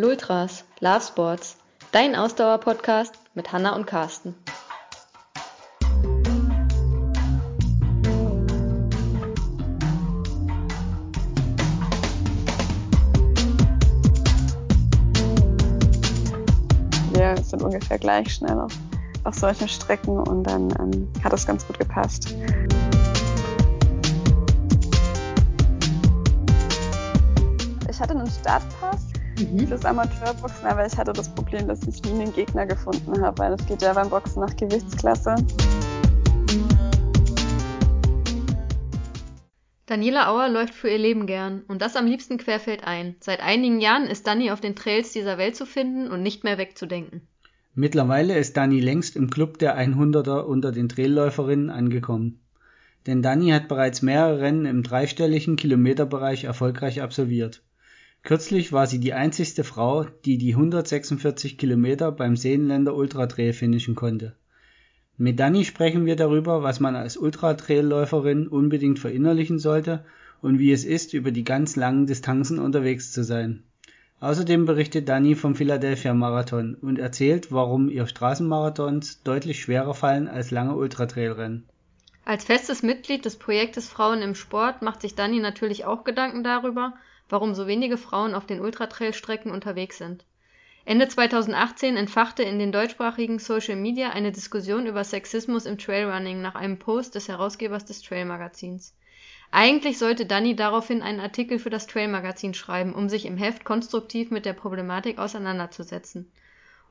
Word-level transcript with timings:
Lultras, 0.00 0.64
Love 0.78 1.00
Sports, 1.00 1.56
dein 1.90 2.14
Ausdauer-Podcast 2.14 3.14
mit 3.34 3.50
Hanna 3.50 3.74
und 3.74 3.84
Carsten. 3.84 4.32
Wir 17.12 17.36
sind 17.42 17.60
ungefähr 17.64 17.98
gleich 17.98 18.32
schnell 18.32 18.60
auf, 18.60 18.72
auf 19.24 19.34
solchen 19.34 19.66
Strecken 19.66 20.20
und 20.20 20.44
dann 20.44 20.72
ähm, 20.78 21.08
hat 21.24 21.32
es 21.32 21.44
ganz 21.44 21.66
gut 21.66 21.76
gepasst. 21.76 22.36
Ich 27.90 28.00
hatte 28.00 28.12
einen 28.12 28.30
Startpass 28.30 29.17
Mhm. 29.38 29.68
fürs 29.68 29.84
Amateurboxen, 29.84 30.66
aber 30.66 30.86
ich 30.86 30.96
hatte 30.96 31.12
das 31.12 31.32
Problem, 31.34 31.68
dass 31.68 31.86
ich 31.86 32.02
nie 32.02 32.22
einen 32.22 32.32
Gegner 32.32 32.66
gefunden 32.66 33.22
habe, 33.22 33.38
weil 33.38 33.52
es 33.52 33.66
geht 33.66 33.82
ja 33.82 33.92
beim 33.92 34.10
Boxen 34.10 34.40
nach 34.40 34.56
Gewichtsklasse. 34.56 35.36
Daniela 39.86 40.28
Auer 40.28 40.48
läuft 40.48 40.74
für 40.74 40.90
ihr 40.90 40.98
Leben 40.98 41.26
gern 41.26 41.62
und 41.66 41.80
das 41.80 41.96
am 41.96 42.06
liebsten 42.06 42.36
querfeldein. 42.36 43.16
Seit 43.20 43.40
einigen 43.40 43.80
Jahren 43.80 44.06
ist 44.06 44.26
Dani 44.26 44.50
auf 44.50 44.60
den 44.60 44.76
Trails 44.76 45.12
dieser 45.12 45.38
Welt 45.38 45.56
zu 45.56 45.64
finden 45.64 46.10
und 46.10 46.22
nicht 46.22 46.44
mehr 46.44 46.58
wegzudenken. 46.58 47.22
Mittlerweile 47.74 48.36
ist 48.36 48.56
Dani 48.56 48.80
längst 48.80 49.16
im 49.16 49.30
Club 49.30 49.58
der 49.58 49.78
100er 49.78 50.40
unter 50.40 50.72
den 50.72 50.88
Trailläuferinnen 50.88 51.70
angekommen. 51.70 52.40
Denn 53.06 53.22
Dani 53.22 53.50
hat 53.50 53.68
bereits 53.68 54.02
mehrere 54.02 54.40
Rennen 54.40 54.66
im 54.66 54.82
dreistelligen 54.82 55.56
Kilometerbereich 55.56 56.44
erfolgreich 56.44 57.00
absolviert. 57.00 57.62
Kürzlich 58.22 58.72
war 58.72 58.86
sie 58.86 58.98
die 58.98 59.14
einzigste 59.14 59.64
Frau, 59.64 60.04
die 60.24 60.38
die 60.38 60.54
146 60.54 61.56
Kilometer 61.56 62.12
beim 62.12 62.36
Seenländer 62.36 62.94
Ultratrail 62.94 63.52
finishen 63.52 63.94
konnte. 63.94 64.34
Mit 65.16 65.40
Dani 65.40 65.64
sprechen 65.64 66.06
wir 66.06 66.14
darüber, 66.14 66.62
was 66.62 66.78
man 66.78 66.94
als 66.94 67.16
Ultratrailläuferin 67.16 68.46
unbedingt 68.46 68.98
verinnerlichen 68.98 69.58
sollte 69.58 70.04
und 70.42 70.58
wie 70.58 70.72
es 70.72 70.84
ist, 70.84 71.14
über 71.14 71.32
die 71.32 71.44
ganz 71.44 71.74
langen 71.74 72.06
Distanzen 72.06 72.58
unterwegs 72.58 73.10
zu 73.10 73.24
sein. 73.24 73.64
Außerdem 74.20 74.66
berichtet 74.66 75.08
Dani 75.08 75.34
vom 75.36 75.54
Philadelphia 75.54 76.12
Marathon 76.12 76.74
und 76.74 76.98
erzählt, 76.98 77.52
warum 77.52 77.88
ihr 77.88 78.06
Straßenmarathons 78.06 79.22
deutlich 79.22 79.60
schwerer 79.60 79.94
fallen 79.94 80.28
als 80.28 80.50
lange 80.50 80.74
Ultratrailrennen. 80.74 81.68
Als 82.24 82.44
festes 82.44 82.82
Mitglied 82.82 83.24
des 83.24 83.36
Projektes 83.36 83.88
Frauen 83.88 84.20
im 84.20 84.34
Sport 84.34 84.82
macht 84.82 85.02
sich 85.02 85.14
Dani 85.14 85.40
natürlich 85.40 85.84
auch 85.84 86.04
Gedanken 86.04 86.44
darüber, 86.44 86.94
warum 87.28 87.54
so 87.54 87.66
wenige 87.66 87.96
Frauen 87.96 88.34
auf 88.34 88.46
den 88.46 88.60
Ultratrail-Strecken 88.60 89.50
unterwegs 89.50 89.98
sind. 89.98 90.24
Ende 90.84 91.06
2018 91.06 91.96
entfachte 91.96 92.42
in 92.42 92.58
den 92.58 92.72
deutschsprachigen 92.72 93.38
Social 93.38 93.76
Media 93.76 94.10
eine 94.10 94.32
Diskussion 94.32 94.86
über 94.86 95.04
Sexismus 95.04 95.66
im 95.66 95.76
Trailrunning 95.76 96.40
nach 96.40 96.54
einem 96.54 96.78
Post 96.78 97.14
des 97.14 97.28
Herausgebers 97.28 97.84
des 97.84 98.00
Trail-Magazins. 98.00 98.94
Eigentlich 99.50 99.98
sollte 99.98 100.24
Dani 100.24 100.56
daraufhin 100.56 101.02
einen 101.02 101.20
Artikel 101.20 101.58
für 101.58 101.70
das 101.70 101.86
Trail-Magazin 101.86 102.54
schreiben, 102.54 102.94
um 102.94 103.08
sich 103.08 103.26
im 103.26 103.36
Heft 103.36 103.64
konstruktiv 103.64 104.30
mit 104.30 104.46
der 104.46 104.52
Problematik 104.54 105.18
auseinanderzusetzen. 105.18 106.30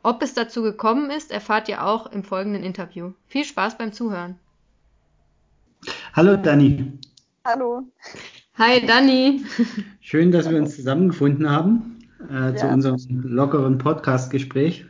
Ob 0.03 0.21
es 0.21 0.33
dazu 0.33 0.61
gekommen 0.61 1.09
ist, 1.09 1.31
erfahrt 1.31 1.67
ihr 1.69 1.83
auch 1.83 2.07
im 2.07 2.23
folgenden 2.23 2.63
Interview. 2.63 3.13
Viel 3.27 3.45
Spaß 3.45 3.77
beim 3.77 3.93
Zuhören. 3.93 4.39
Hallo 6.13 6.37
Dani, 6.37 6.99
Hallo. 7.47 7.83
Hi 8.57 8.83
Dani. 8.85 9.43
schön, 10.01 10.31
dass 10.31 10.49
wir 10.49 10.57
uns 10.57 10.75
zusammengefunden 10.75 11.47
haben 11.49 11.99
äh, 12.23 12.55
zu 12.55 12.65
Ja. 12.65 12.73
unserem 12.73 12.97
lockeren 13.23 13.77
Podcast-Gespräch. 13.77 14.85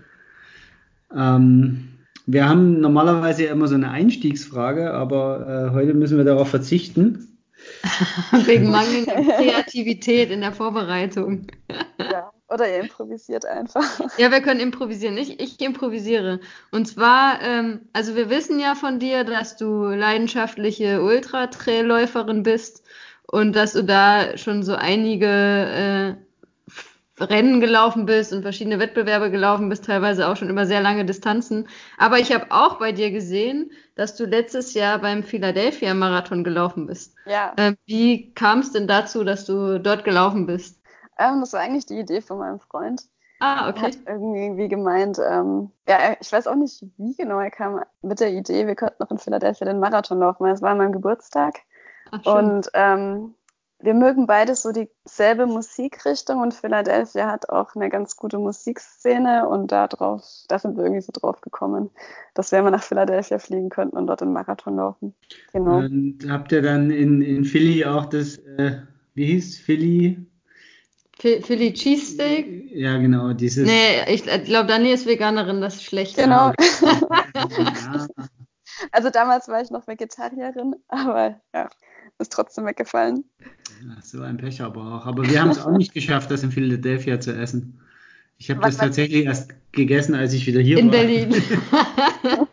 Ähm, 1.13 1.89
wir 2.25 2.47
haben 2.47 2.79
normalerweise 2.79 3.45
ja 3.45 3.51
immer 3.51 3.67
so 3.67 3.75
eine 3.75 3.91
Einstiegsfrage, 3.91 4.93
aber 4.93 5.69
äh, 5.69 5.73
heute 5.73 5.93
müssen 5.93 6.17
wir 6.17 6.23
darauf 6.23 6.49
verzichten. 6.49 7.37
Wegen 8.45 8.71
mangelnder 8.71 9.15
Kreativität 9.15 10.31
in 10.31 10.41
der 10.41 10.53
Vorbereitung. 10.53 11.47
Ja. 11.99 12.31
Oder 12.47 12.69
ihr 12.69 12.79
improvisiert 12.81 13.45
einfach. 13.45 13.83
Ja, 14.17 14.31
wir 14.31 14.39
können 14.39 14.61
improvisieren. 14.61 15.17
Ich, 15.17 15.39
ich 15.41 15.59
improvisiere. 15.59 16.39
Und 16.71 16.87
zwar, 16.87 17.41
ähm, 17.41 17.81
also 17.91 18.15
wir 18.15 18.29
wissen 18.29 18.59
ja 18.59 18.75
von 18.75 18.99
dir, 18.99 19.25
dass 19.25 19.57
du 19.57 19.87
leidenschaftliche 19.87 21.01
Ultratrailläuferin 21.03 22.43
bist 22.43 22.83
und 23.27 23.55
dass 23.55 23.73
du 23.73 23.83
da 23.83 24.37
schon 24.37 24.63
so 24.63 24.75
einige 24.75 25.27
äh, 25.27 26.15
Rennen 27.19 27.59
gelaufen 27.61 28.05
bist 28.05 28.31
und 28.31 28.43
verschiedene 28.43 28.79
Wettbewerbe 28.79 29.31
gelaufen 29.31 29.69
bist, 29.69 29.85
teilweise 29.85 30.27
auch 30.27 30.35
schon 30.37 30.49
über 30.49 30.67
sehr 30.67 30.81
lange 30.81 31.03
Distanzen. 31.03 31.67
Aber 31.97 32.19
ich 32.19 32.31
habe 32.31 32.45
auch 32.51 32.77
bei 32.77 32.91
dir 32.91 33.09
gesehen, 33.11 33.71
dass 33.95 34.15
du 34.15 34.25
letztes 34.25 34.73
Jahr 34.75 34.99
beim 34.99 35.23
Philadelphia 35.23 35.93
Marathon 35.95 36.43
gelaufen 36.43 36.85
bist. 36.85 37.15
Ja. 37.25 37.53
Äh, 37.55 37.73
wie 37.87 38.33
kam 38.35 38.59
es 38.59 38.71
denn 38.71 38.87
dazu, 38.87 39.23
dass 39.23 39.45
du 39.45 39.79
dort 39.79 40.03
gelaufen 40.03 40.45
bist? 40.45 40.79
Ähm, 41.17 41.39
das 41.39 41.53
war 41.53 41.61
eigentlich 41.61 41.87
die 41.87 41.99
Idee 41.99 42.21
von 42.21 42.37
meinem 42.37 42.59
Freund. 42.59 43.01
Ah, 43.39 43.69
Er 43.69 43.69
okay. 43.69 43.81
hat 43.81 43.97
irgendwie 44.05 44.67
gemeint, 44.67 45.19
ähm, 45.19 45.71
ja, 45.87 45.95
er- 45.97 46.21
ich 46.21 46.31
weiß 46.31 46.47
auch 46.47 46.55
nicht, 46.55 46.83
wie 46.97 47.15
genau 47.15 47.39
er 47.39 47.51
kam 47.51 47.83
mit 48.01 48.19
der 48.19 48.31
Idee, 48.31 48.67
wir 48.67 48.75
könnten 48.75 48.97
noch 48.99 49.11
in 49.11 49.17
Philadelphia 49.17 49.65
den 49.65 49.79
Marathon 49.79 50.19
laufen. 50.19 50.43
weil 50.43 50.53
Es 50.53 50.61
war 50.61 50.71
an 50.71 50.77
meinem 50.77 50.91
Geburtstag. 50.91 51.59
Ach. 52.11 52.35
Und 52.35 52.69
ähm, 52.73 53.33
wir 53.79 53.93
mögen 53.93 54.25
beide 54.25 54.55
so 54.55 54.71
dieselbe 54.71 55.45
Musikrichtung 55.45 56.41
und 56.41 56.53
Philadelphia 56.53 57.29
hat 57.31 57.49
auch 57.49 57.75
eine 57.75 57.89
ganz 57.89 58.15
gute 58.15 58.39
Musikszene 58.39 59.47
und 59.47 59.71
da 59.71 59.87
drauf, 59.87 60.23
da 60.47 60.57
sind 60.57 60.77
wir 60.77 60.83
irgendwie 60.83 61.01
so 61.01 61.11
drauf 61.13 61.41
gekommen, 61.41 61.91
dass 62.33 62.51
wir 62.51 62.61
mal 62.63 62.71
nach 62.71 62.83
Philadelphia 62.83 63.37
fliegen 63.37 63.69
könnten 63.69 63.95
und 63.97 64.07
dort 64.07 64.21
den 64.21 64.33
Marathon 64.33 64.77
laufen. 64.77 65.13
Genau. 65.53 65.77
Und 65.77 66.25
habt 66.27 66.51
ihr 66.51 66.63
dann 66.63 66.89
in, 66.89 67.21
in 67.21 67.45
Philly 67.45 67.85
auch 67.85 68.05
das, 68.05 68.37
äh, 68.37 68.81
wie 69.13 69.25
hieß 69.27 69.59
Philly? 69.59 70.25
Phil- 71.19 71.41
Philly 71.43 71.73
Cheesesteak? 71.73 72.71
Ja, 72.71 72.97
genau, 72.97 73.33
dieses. 73.33 73.67
Nee, 73.67 74.11
ich 74.11 74.23
glaube, 74.23 74.67
Dani 74.67 74.91
ist 74.91 75.05
Veganerin, 75.05 75.61
das 75.61 75.75
ist 75.75 75.83
schlecht. 75.83 76.15
Genau. 76.15 76.51
Ja, 77.49 78.07
Also 78.91 79.09
damals 79.09 79.47
war 79.47 79.61
ich 79.61 79.71
noch 79.71 79.87
Vegetarierin, 79.87 80.75
aber 80.87 81.39
ja, 81.53 81.69
ist 82.19 82.31
trotzdem 82.31 82.65
weggefallen. 82.65 83.23
Ja, 83.83 84.01
so 84.01 84.21
ein 84.21 84.37
Pech 84.37 84.61
aber 84.61 84.81
auch. 84.81 85.05
Aber 85.05 85.29
wir 85.29 85.41
haben 85.41 85.51
es 85.51 85.59
auch 85.59 85.71
nicht 85.71 85.93
geschafft, 85.93 86.31
das 86.31 86.43
in 86.43 86.51
Philadelphia 86.51 87.19
zu 87.19 87.35
essen. 87.35 87.79
Ich 88.37 88.49
habe 88.49 88.61
das 88.61 88.77
tatsächlich 88.77 89.25
erst 89.25 89.53
gegessen, 89.71 90.15
als 90.15 90.33
ich 90.33 90.45
wieder 90.45 90.61
hier 90.61 90.77
In 90.77 90.87
war. 90.87 90.91
Berlin. 90.91 91.35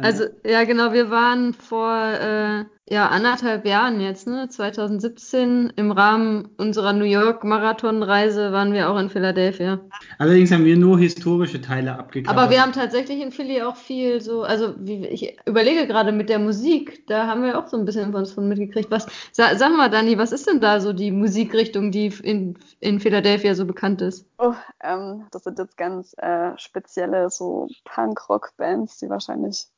also, 0.00 0.24
ja, 0.44 0.64
genau, 0.64 0.92
wir 0.92 1.10
waren 1.10 1.54
vor 1.54 1.96
äh, 1.96 2.64
ja, 2.88 3.06
anderthalb 3.08 3.64
Jahren 3.64 4.00
jetzt, 4.00 4.26
ne? 4.26 4.48
2017, 4.48 5.72
im 5.76 5.92
Rahmen 5.92 6.48
unserer 6.56 6.92
New 6.92 7.04
York 7.04 7.44
Marathonreise 7.44 8.50
waren 8.50 8.72
wir 8.72 8.90
auch 8.90 8.98
in 8.98 9.08
Philadelphia. 9.08 9.80
Allerdings 10.18 10.50
haben 10.50 10.64
wir 10.64 10.76
nur 10.76 10.98
historische 10.98 11.60
Teile 11.60 11.96
abgeklappert. 11.96 12.42
Aber 12.42 12.50
wir 12.50 12.60
haben 12.60 12.72
tatsächlich 12.72 13.20
in 13.20 13.30
Philly 13.30 13.62
auch 13.62 13.76
viel 13.76 14.20
so, 14.20 14.42
also 14.42 14.74
wie, 14.78 15.06
ich 15.06 15.38
überlege 15.46 15.86
gerade 15.86 16.10
mit 16.10 16.28
der 16.28 16.40
Musik, 16.40 17.06
da 17.06 17.28
haben 17.28 17.44
wir 17.44 17.56
auch 17.56 17.68
so 17.68 17.76
ein 17.76 17.84
bisschen 17.84 18.12
was 18.12 18.32
von 18.32 18.48
mitgekriegt. 18.48 18.90
Was, 18.90 19.06
sa, 19.30 19.54
sag 19.54 19.76
mal, 19.76 19.88
Dani, 19.88 20.18
was 20.18 20.32
ist 20.32 20.48
denn 20.48 20.60
da 20.60 20.80
so 20.80 20.92
die 20.92 21.12
Musikrichtung, 21.12 21.92
die 21.92 22.12
in, 22.24 22.58
in 22.80 22.98
Philadelphia 22.98 23.54
so 23.54 23.64
bekannt 23.64 24.02
ist? 24.02 24.26
Oh, 24.38 24.54
ähm, 24.82 25.26
das 25.30 25.44
sind 25.44 25.56
jetzt 25.60 25.76
ganz 25.76 26.14
äh, 26.18 26.50
spezielle 26.58 27.30
so 27.30 27.68
Punk-Rock-Bands, 27.84 28.98
die 28.98 29.08
wahrscheinlich 29.08 29.68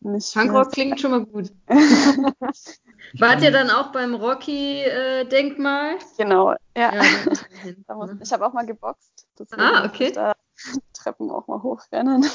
nicht. 0.00 0.34
Punkrock 0.34 0.72
klingt 0.72 1.00
schon 1.00 1.10
mal 1.10 1.24
gut. 1.26 1.50
Wart 3.18 3.42
ihr 3.42 3.50
dann 3.50 3.70
auch 3.70 3.92
beim 3.92 4.14
Rocky-Denkmal? 4.14 5.96
Genau, 6.16 6.52
ja. 6.76 6.92
Ja, 6.92 6.92
da 7.86 7.94
muss 7.94 8.10
ich 8.20 8.32
habe 8.32 8.46
auch 8.46 8.52
mal 8.52 8.66
geboxt. 8.66 9.26
Deswegen 9.38 9.62
Ah, 9.62 9.82
muss 9.82 9.90
okay. 9.94 10.06
ich 10.08 10.12
da 10.12 10.32
Treppen 10.92 11.30
auch 11.30 11.46
mal 11.46 11.62
hochrennen. 11.62 12.26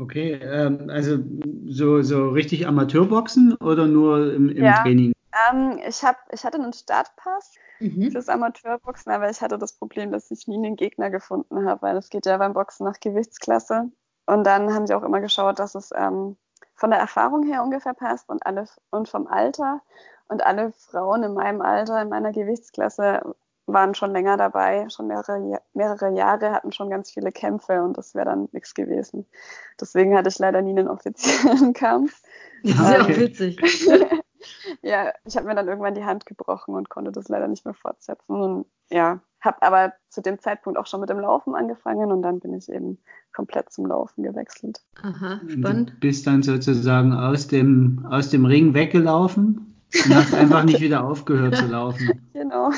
Okay, 0.00 0.34
ähm, 0.34 0.90
also 0.90 1.18
so, 1.66 2.02
so 2.02 2.28
richtig 2.28 2.66
Amateurboxen 2.68 3.54
oder 3.56 3.86
nur 3.86 4.32
im, 4.32 4.48
im 4.48 4.64
Ja. 4.64 4.82
Training? 4.82 5.12
ähm, 5.50 5.80
ich, 5.86 6.02
hab, 6.04 6.16
ich 6.32 6.44
hatte 6.44 6.58
einen 6.58 6.72
Startpass 6.72 7.54
Mhm. 7.80 8.10
fürs 8.10 8.28
Amateurboxen, 8.28 9.12
aber 9.12 9.30
ich 9.30 9.40
hatte 9.40 9.56
das 9.56 9.72
Problem, 9.72 10.10
dass 10.10 10.30
ich 10.32 10.48
nie 10.48 10.56
einen 10.56 10.74
Gegner 10.74 11.10
gefunden 11.10 11.64
habe, 11.64 11.82
weil 11.82 11.96
es 11.96 12.10
geht 12.10 12.26
ja 12.26 12.36
beim 12.36 12.52
Boxen 12.52 12.84
nach 12.84 12.98
Gewichtsklasse. 12.98 13.90
Und 14.28 14.44
dann 14.44 14.74
haben 14.74 14.86
sie 14.86 14.94
auch 14.94 15.04
immer 15.04 15.20
geschaut, 15.20 15.58
dass 15.58 15.74
es 15.74 15.90
ähm, 15.96 16.36
von 16.74 16.90
der 16.90 16.98
Erfahrung 16.98 17.44
her 17.44 17.62
ungefähr 17.62 17.94
passt 17.94 18.28
und 18.28 18.44
alle 18.44 18.66
und 18.90 19.08
vom 19.08 19.26
Alter. 19.26 19.80
Und 20.28 20.44
alle 20.44 20.72
Frauen 20.72 21.22
in 21.22 21.32
meinem 21.32 21.62
Alter, 21.62 22.02
in 22.02 22.10
meiner 22.10 22.32
Gewichtsklasse, 22.32 23.22
waren 23.64 23.94
schon 23.94 24.12
länger 24.12 24.36
dabei, 24.36 24.86
schon 24.90 25.06
mehrere, 25.06 25.62
mehrere 25.72 26.10
Jahre, 26.14 26.52
hatten 26.52 26.72
schon 26.72 26.90
ganz 26.90 27.10
viele 27.10 27.32
Kämpfe 27.32 27.82
und 27.82 27.96
das 27.96 28.14
wäre 28.14 28.26
dann 28.26 28.50
nichts 28.52 28.74
gewesen. 28.74 29.26
Deswegen 29.80 30.14
hatte 30.14 30.28
ich 30.28 30.38
leider 30.38 30.60
nie 30.60 30.78
einen 30.78 30.88
offiziellen 30.88 31.72
Kampf. 31.72 32.20
Sehr 32.62 33.00
okay. 33.00 33.20
witzig. 33.20 33.58
ja, 34.82 35.14
ich 35.24 35.38
habe 35.38 35.46
mir 35.46 35.54
dann 35.54 35.68
irgendwann 35.68 35.94
die 35.94 36.04
Hand 36.04 36.26
gebrochen 36.26 36.74
und 36.74 36.90
konnte 36.90 37.12
das 37.12 37.28
leider 37.28 37.48
nicht 37.48 37.64
mehr 37.64 37.74
fortsetzen. 37.74 38.38
Und 38.38 38.66
ja, 38.90 39.20
habe 39.40 39.62
aber 39.62 39.92
zu 40.08 40.20
dem 40.20 40.38
Zeitpunkt 40.38 40.78
auch 40.78 40.86
schon 40.86 41.00
mit 41.00 41.10
dem 41.10 41.20
Laufen 41.20 41.54
angefangen 41.54 42.10
und 42.10 42.22
dann 42.22 42.40
bin 42.40 42.54
ich 42.54 42.68
eben 42.68 42.98
komplett 43.32 43.70
zum 43.70 43.86
Laufen 43.86 44.22
gewechselt. 44.22 44.80
Aha, 45.02 45.40
spannend. 45.48 45.90
Du 45.90 46.00
bist 46.00 46.26
dann 46.26 46.42
sozusagen 46.42 47.12
aus 47.12 47.46
dem, 47.46 48.04
aus 48.10 48.30
dem 48.30 48.44
Ring 48.44 48.74
weggelaufen 48.74 49.68
und 49.94 50.14
hast 50.14 50.34
einfach 50.34 50.64
nicht 50.64 50.80
wieder 50.80 51.04
aufgehört 51.04 51.56
zu 51.56 51.66
laufen. 51.66 52.22
Genau. 52.38 52.70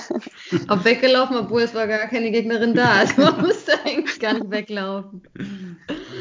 Auch 0.68 0.84
weggelaufen, 0.86 1.36
obwohl 1.36 1.60
es 1.60 1.74
war 1.74 1.86
gar 1.86 2.06
keine 2.06 2.30
Gegnerin 2.30 2.74
da. 2.74 2.92
Also 2.92 3.20
man 3.20 3.40
musste 3.46 3.72
eigentlich 3.84 4.18
gar 4.18 4.32
nicht 4.32 4.50
weglaufen. 4.50 5.22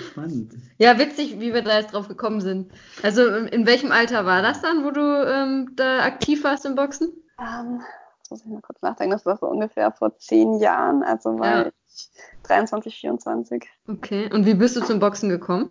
Spannend. 0.09 0.53
Ja, 0.77 0.99
witzig, 0.99 1.39
wie 1.39 1.53
wir 1.53 1.61
da 1.61 1.79
jetzt 1.79 1.93
drauf 1.93 2.09
gekommen 2.09 2.41
sind. 2.41 2.69
Also 3.01 3.25
in 3.25 3.65
welchem 3.65 3.93
Alter 3.93 4.25
war 4.25 4.41
das 4.41 4.61
dann, 4.61 4.83
wo 4.83 4.91
du 4.91 5.01
ähm, 5.01 5.71
da 5.77 6.03
aktiv 6.03 6.43
warst 6.43 6.65
im 6.65 6.75
Boxen? 6.75 7.13
Um, 7.37 7.81
ähm, 8.31 8.35
muss 8.35 8.45
ich 8.45 8.51
mal 8.51 8.61
kurz 8.61 8.81
nachdenken, 8.81 9.11
das 9.11 9.25
war 9.25 9.37
so 9.37 9.47
ungefähr 9.47 9.91
vor 9.91 10.17
zehn 10.17 10.59
Jahren, 10.59 11.03
also 11.03 11.39
war 11.39 11.65
ja. 11.65 11.71
ich 11.87 12.09
23, 12.43 12.95
24. 12.99 13.67
Okay, 13.87 14.31
und 14.31 14.45
wie 14.45 14.53
bist 14.53 14.75
du 14.75 14.81
zum 14.81 14.99
Boxen 14.99 15.29
gekommen? 15.29 15.69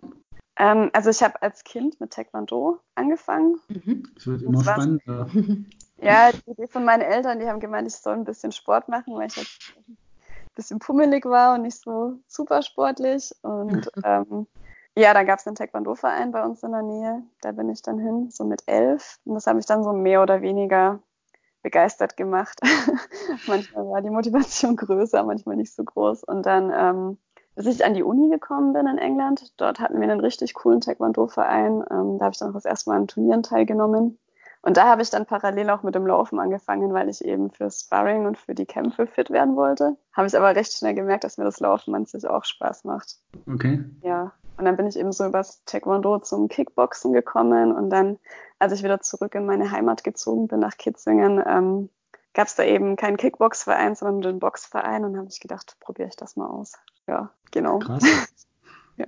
Ähm, 0.57 0.89
also 0.93 1.09
ich 1.09 1.23
habe 1.23 1.41
als 1.41 1.63
Kind 1.63 1.99
mit 2.01 2.11
Taekwondo 2.11 2.79
angefangen. 2.95 3.59
Mhm. 3.69 4.03
Das 4.15 4.27
wird 4.27 4.41
immer 4.41 4.61
spannender. 4.61 5.29
Ja, 6.01 6.31
die 6.31 6.51
Idee 6.51 6.67
von 6.67 6.85
meinen 6.85 7.01
Eltern, 7.01 7.39
die 7.39 7.47
haben 7.47 7.59
gemeint, 7.59 7.87
ich 7.87 7.95
soll 7.95 8.13
ein 8.13 8.23
bisschen 8.23 8.51
Sport 8.51 8.87
machen, 8.87 9.15
weil 9.15 9.27
ich 9.27 9.35
jetzt 9.35 9.73
ein 9.75 9.97
bisschen 10.55 10.79
pummelig 10.79 11.25
war 11.25 11.55
und 11.55 11.63
nicht 11.63 11.77
so 11.77 12.19
super 12.25 12.61
sportlich. 12.61 13.33
Und 13.41 13.89
ähm, 14.05 14.47
ja, 14.97 15.13
da 15.13 15.23
gab 15.23 15.39
es 15.39 15.47
einen 15.47 15.55
Taekwondo-Verein 15.55 16.31
bei 16.31 16.43
uns 16.43 16.63
in 16.63 16.71
der 16.71 16.83
Nähe. 16.83 17.23
Da 17.41 17.51
bin 17.51 17.69
ich 17.69 17.81
dann 17.81 17.99
hin, 17.99 18.29
so 18.31 18.45
mit 18.45 18.63
elf. 18.65 19.17
Und 19.25 19.35
das 19.35 19.47
habe 19.47 19.59
ich 19.59 19.65
dann 19.65 19.83
so 19.83 19.93
mehr 19.93 20.21
oder 20.21 20.41
weniger 20.41 20.99
begeistert 21.61 22.17
gemacht. 22.17 22.59
manchmal 23.47 23.85
war 23.87 24.01
die 24.01 24.09
Motivation 24.09 24.75
größer, 24.75 25.23
manchmal 25.23 25.55
nicht 25.55 25.73
so 25.73 25.83
groß. 25.83 26.23
Und 26.23 26.45
dann, 26.45 26.71
ähm, 26.73 27.17
bis 27.55 27.65
ich 27.65 27.83
an 27.85 27.93
die 27.93 28.03
Uni 28.03 28.29
gekommen 28.29 28.73
bin 28.73 28.87
in 28.87 28.97
England, 28.97 29.53
dort 29.57 29.79
hatten 29.79 29.99
wir 29.99 30.09
einen 30.09 30.19
richtig 30.19 30.53
coolen 30.53 30.81
Taekwondo-Verein. 30.81 31.83
Ähm, 31.91 32.17
da 32.17 32.25
habe 32.25 32.33
ich 32.33 32.39
dann 32.39 32.49
auch 32.49 32.53
das 32.53 32.65
erste 32.65 32.89
Mal 32.89 32.97
an 32.97 33.07
Turnieren 33.07 33.43
teilgenommen. 33.43 34.17
Und 34.61 34.75
da 34.75 34.87
habe 34.87 35.01
ich 35.01 35.09
dann 35.09 35.25
parallel 35.25 35.69
auch 35.69 35.83
mit 35.83 35.95
dem 35.95 36.05
Laufen 36.05 36.39
angefangen, 36.39 36.93
weil 36.93 37.07
ich 37.07 37.23
eben 37.23 37.49
für 37.49 37.71
Sparring 37.71 38.25
und 38.25 38.37
für 38.37 38.53
die 38.53 38.65
Kämpfe 38.65 39.07
fit 39.07 39.29
werden 39.29 39.55
wollte. 39.55 39.95
Habe 40.11 40.27
ich 40.27 40.35
aber 40.35 40.53
recht 40.55 40.73
schnell 40.73 40.93
gemerkt, 40.93 41.23
dass 41.23 41.37
mir 41.37 41.45
das 41.45 41.61
Laufen 41.61 41.95
an 41.95 42.05
sich 42.05 42.27
auch 42.27 42.43
Spaß 42.43 42.83
macht. 42.83 43.15
Okay. 43.47 43.85
Ja. 44.01 44.33
Und 44.59 44.65
dann 44.65 44.75
bin 44.75 44.87
ich 44.87 44.99
eben 44.99 45.13
so 45.13 45.25
übers 45.25 45.63
Taekwondo 45.65 46.19
zum 46.19 46.49
Kickboxen 46.49 47.13
gekommen 47.13 47.71
und 47.71 47.89
dann 47.89 48.19
als 48.59 48.73
ich 48.73 48.83
wieder 48.83 48.99
zurück 48.99 49.35
in 49.35 49.45
meine 49.45 49.71
Heimat 49.71 50.03
gezogen 50.03 50.47
bin 50.47 50.59
nach 50.59 50.77
Kitzingen, 50.77 51.41
ähm, 51.47 51.89
gab 52.33 52.47
es 52.47 52.55
da 52.55 52.63
eben 52.63 52.95
keinen 52.97 53.17
Kickbox-Verein, 53.17 53.95
sondern 53.95 54.21
den 54.21 54.39
Boxverein 54.39 55.05
und 55.05 55.17
habe 55.17 55.27
ich 55.31 55.39
gedacht, 55.39 55.77
probiere 55.79 56.09
ich 56.09 56.15
das 56.15 56.35
mal 56.35 56.47
aus. 56.47 56.73
Ja, 57.07 57.31
genau. 57.51 57.79
Krass. 57.79 58.03
ja. 58.97 59.07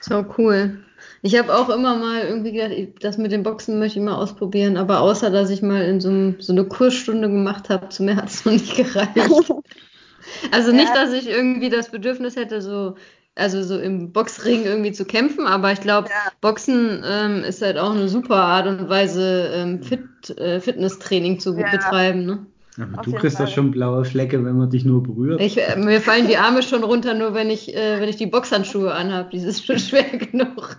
So 0.00 0.24
cool. 0.36 0.84
Ich 1.22 1.36
habe 1.36 1.52
auch 1.54 1.68
immer 1.70 1.96
mal 1.96 2.20
irgendwie 2.20 2.52
gedacht, 2.52 3.02
das 3.02 3.18
mit 3.18 3.32
dem 3.32 3.42
Boxen 3.42 3.78
möchte 3.78 3.98
ich 3.98 4.04
mal 4.04 4.14
ausprobieren, 4.14 4.76
aber 4.76 5.00
außer 5.00 5.30
dass 5.30 5.50
ich 5.50 5.62
mal 5.62 5.82
in 5.82 6.00
so, 6.00 6.34
so 6.38 6.52
eine 6.52 6.66
Kursstunde 6.66 7.28
gemacht 7.28 7.70
habe, 7.70 7.88
zu 7.88 8.04
mir 8.04 8.16
hat 8.16 8.28
es 8.28 8.44
noch 8.44 8.52
nicht 8.52 8.76
gereicht. 8.76 9.52
Also 10.52 10.72
nicht, 10.72 10.94
dass 10.94 11.12
ich 11.12 11.26
irgendwie 11.26 11.70
das 11.70 11.90
Bedürfnis 11.90 12.36
hätte, 12.36 12.60
so 12.60 12.96
also 13.38 13.62
so 13.62 13.78
im 13.78 14.12
Boxring 14.12 14.64
irgendwie 14.64 14.92
zu 14.92 15.04
kämpfen, 15.04 15.46
aber 15.46 15.72
ich 15.72 15.80
glaube, 15.80 16.08
ja. 16.08 16.32
Boxen 16.40 17.02
ähm, 17.06 17.44
ist 17.44 17.62
halt 17.62 17.78
auch 17.78 17.92
eine 17.92 18.08
super 18.08 18.36
Art 18.36 18.66
und 18.66 18.88
Weise, 18.88 19.50
ähm, 19.54 19.82
Fit, 19.82 20.30
äh, 20.38 20.60
Fitnesstraining 20.60 21.38
zu 21.38 21.56
ja. 21.56 21.70
betreiben. 21.70 22.26
Ne? 22.26 22.46
Aber 22.80 23.02
du 23.02 23.12
kriegst 23.12 23.40
doch 23.40 23.48
schon 23.48 23.70
blaue 23.70 24.04
Flecke, 24.04 24.44
wenn 24.44 24.56
man 24.56 24.70
dich 24.70 24.84
nur 24.84 25.02
berührt. 25.02 25.40
Ich, 25.40 25.58
äh, 25.58 25.76
mir 25.76 26.00
fallen 26.00 26.26
die 26.26 26.36
Arme 26.36 26.62
schon 26.62 26.84
runter, 26.84 27.14
nur 27.14 27.34
wenn 27.34 27.50
ich, 27.50 27.74
äh, 27.74 28.00
wenn 28.00 28.08
ich 28.08 28.16
die 28.16 28.26
Boxhandschuhe 28.26 28.92
anhabe. 28.92 29.30
Die 29.30 29.38
ist 29.38 29.66
schon 29.66 29.78
schwer 29.78 30.04
genug. 30.18 30.76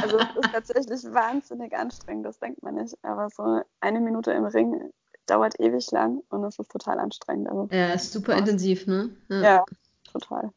also 0.00 0.18
es 0.18 0.36
ist 0.36 0.52
tatsächlich 0.52 1.14
wahnsinnig 1.14 1.74
anstrengend, 1.76 2.26
das 2.26 2.38
denkt 2.38 2.62
man 2.62 2.76
nicht. 2.76 2.94
Aber 3.02 3.28
so 3.30 3.60
eine 3.80 4.00
Minute 4.00 4.32
im 4.32 4.44
Ring 4.44 4.90
dauert 5.26 5.58
ewig 5.60 5.90
lang 5.90 6.22
und 6.30 6.44
es 6.44 6.58
ist 6.58 6.70
total 6.70 6.98
anstrengend. 6.98 7.48
Also, 7.48 7.68
ja, 7.70 7.88
ist 7.88 8.12
super 8.12 8.36
intensiv, 8.36 8.86
ne? 8.86 9.10
Ja, 9.28 9.42
ja 9.42 9.64
total. 10.12 10.52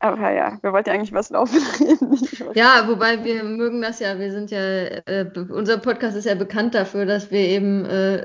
Aber 0.00 0.30
ja, 0.30 0.58
wir 0.62 0.72
wollten 0.72 0.90
ja 0.90 0.94
eigentlich 0.94 1.12
was 1.12 1.30
laufen 1.30 1.60
reden. 1.80 2.16
Ja, 2.54 2.84
wobei 2.86 3.24
wir 3.24 3.42
mögen 3.42 3.82
das 3.82 3.98
ja. 3.98 4.18
Wir 4.18 4.30
sind 4.30 4.50
ja, 4.50 4.60
äh, 4.60 5.26
unser 5.50 5.78
Podcast 5.78 6.16
ist 6.16 6.26
ja 6.26 6.36
bekannt 6.36 6.74
dafür, 6.74 7.04
dass 7.04 7.30
wir 7.32 7.40
eben 7.40 7.84
äh, 7.84 8.24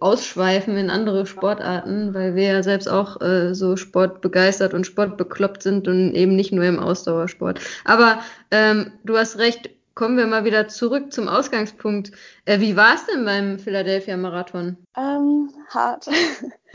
ausschweifen 0.00 0.76
in 0.76 0.90
andere 0.90 1.26
Sportarten, 1.26 2.12
weil 2.12 2.34
wir 2.34 2.44
ja 2.44 2.62
selbst 2.62 2.88
auch 2.88 3.20
äh, 3.20 3.54
so 3.54 3.76
sportbegeistert 3.76 4.74
und 4.74 4.84
sportbekloppt 4.84 5.62
sind 5.62 5.86
und 5.86 6.12
eben 6.14 6.34
nicht 6.34 6.52
nur 6.52 6.64
im 6.64 6.80
Ausdauersport. 6.80 7.60
Aber 7.84 8.18
ähm, 8.50 8.92
du 9.04 9.16
hast 9.16 9.38
recht, 9.38 9.70
kommen 9.94 10.16
wir 10.16 10.26
mal 10.26 10.44
wieder 10.44 10.66
zurück 10.66 11.12
zum 11.12 11.28
Ausgangspunkt. 11.28 12.10
Äh, 12.46 12.58
wie 12.58 12.76
war 12.76 12.94
es 12.94 13.06
denn 13.06 13.24
beim 13.24 13.60
Philadelphia 13.60 14.16
Marathon? 14.16 14.76
Ähm, 14.96 15.50
hart. 15.68 16.08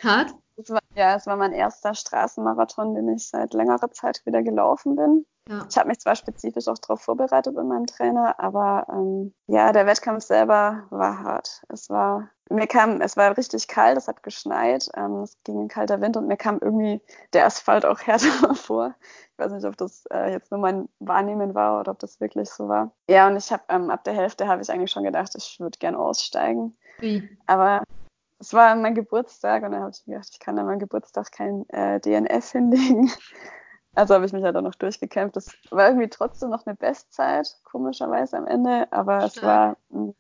Hart? 0.02 0.32
Es 0.58 0.70
war, 0.72 0.80
ja, 0.96 1.16
es 1.16 1.28
war 1.28 1.36
mein 1.36 1.54
erster 1.54 1.94
Straßenmarathon, 1.94 2.96
den 2.96 3.10
ich 3.10 3.30
seit 3.30 3.54
längerer 3.54 3.92
Zeit 3.92 4.26
wieder 4.26 4.42
gelaufen 4.42 4.96
bin. 4.96 5.26
Ja. 5.48 5.66
Ich 5.70 5.78
habe 5.78 5.88
mich 5.88 6.00
zwar 6.00 6.16
spezifisch 6.16 6.68
auch 6.68 6.78
darauf 6.80 7.02
vorbereitet 7.02 7.56
mit 7.56 7.66
meinem 7.66 7.86
Trainer, 7.86 8.40
aber 8.40 8.88
ähm, 8.90 9.34
ja, 9.46 9.72
der 9.72 9.86
Wettkampf 9.86 10.24
selber 10.24 10.88
war 10.90 11.24
hart. 11.24 11.64
Es 11.70 11.90
war 11.90 12.30
mir 12.50 12.68
kam, 12.68 13.02
es 13.02 13.18
war 13.18 13.38
richtig 13.38 13.68
kalt, 13.68 13.98
es 13.98 14.08
hat 14.08 14.24
geschneit, 14.24 14.90
ähm, 14.96 15.24
es 15.24 15.38
ging 15.44 15.60
ein 15.60 15.68
kalter 15.68 16.02
Wind 16.02 16.18
und 16.18 16.28
mir 16.28 16.38
kam 16.38 16.60
irgendwie 16.62 17.02
der 17.34 17.46
Asphalt 17.46 17.86
auch 17.86 18.00
härter 18.06 18.56
vor. 18.56 18.96
Ich 19.34 19.38
weiß 19.38 19.52
nicht, 19.52 19.66
ob 19.66 19.78
das 19.78 20.06
äh, 20.12 20.32
jetzt 20.32 20.52
nur 20.52 20.60
mein 20.60 20.90
Wahrnehmen 21.00 21.56
war 21.56 21.80
oder 21.80 21.92
ob 21.92 22.00
das 22.00 22.20
wirklich 22.20 22.50
so 22.50 22.68
war. 22.68 22.92
Ja, 23.10 23.28
und 23.28 23.38
ich 23.38 23.52
habe 23.52 23.64
ähm, 23.70 23.90
ab 23.90 24.04
der 24.04 24.14
Hälfte 24.14 24.48
habe 24.48 24.62
ich 24.62 24.72
eigentlich 24.72 24.92
schon 24.92 25.04
gedacht, 25.04 25.34
ich 25.36 25.60
würde 25.60 25.78
gern 25.78 25.96
aussteigen. 25.96 26.78
Wie? 27.00 27.30
Aber 27.46 27.84
es 28.40 28.54
war 28.54 28.76
mein 28.76 28.96
Geburtstag 28.96 29.64
und 29.64 29.72
dann 29.72 29.82
habe 29.82 29.92
ich 29.92 30.06
mir 30.06 30.16
gedacht, 30.16 30.30
ich 30.32 30.40
kann 30.40 30.58
an 30.60 30.66
meinem 30.66 30.80
Geburtstag 30.80 31.32
kein 31.32 31.68
äh, 31.70 32.00
DNF 32.00 32.52
hinlegen. 32.52 33.12
Also 33.96 34.14
habe 34.14 34.26
ich 34.26 34.34
mich 34.34 34.44
halt 34.44 34.56
auch 34.56 34.62
noch 34.62 34.76
durchgekämpft. 34.76 35.36
Das 35.36 35.52
war 35.72 35.88
irgendwie 35.88 36.10
trotzdem 36.10 36.52
noch 36.52 36.66
eine 36.66 36.76
Bestzeit, 36.76 37.48
komischerweise 37.64 38.38
am 38.38 38.46
Ende, 38.46 38.88
aber 38.92 39.24
es 39.24 39.42
war 39.42 39.78
hm, 39.90 40.14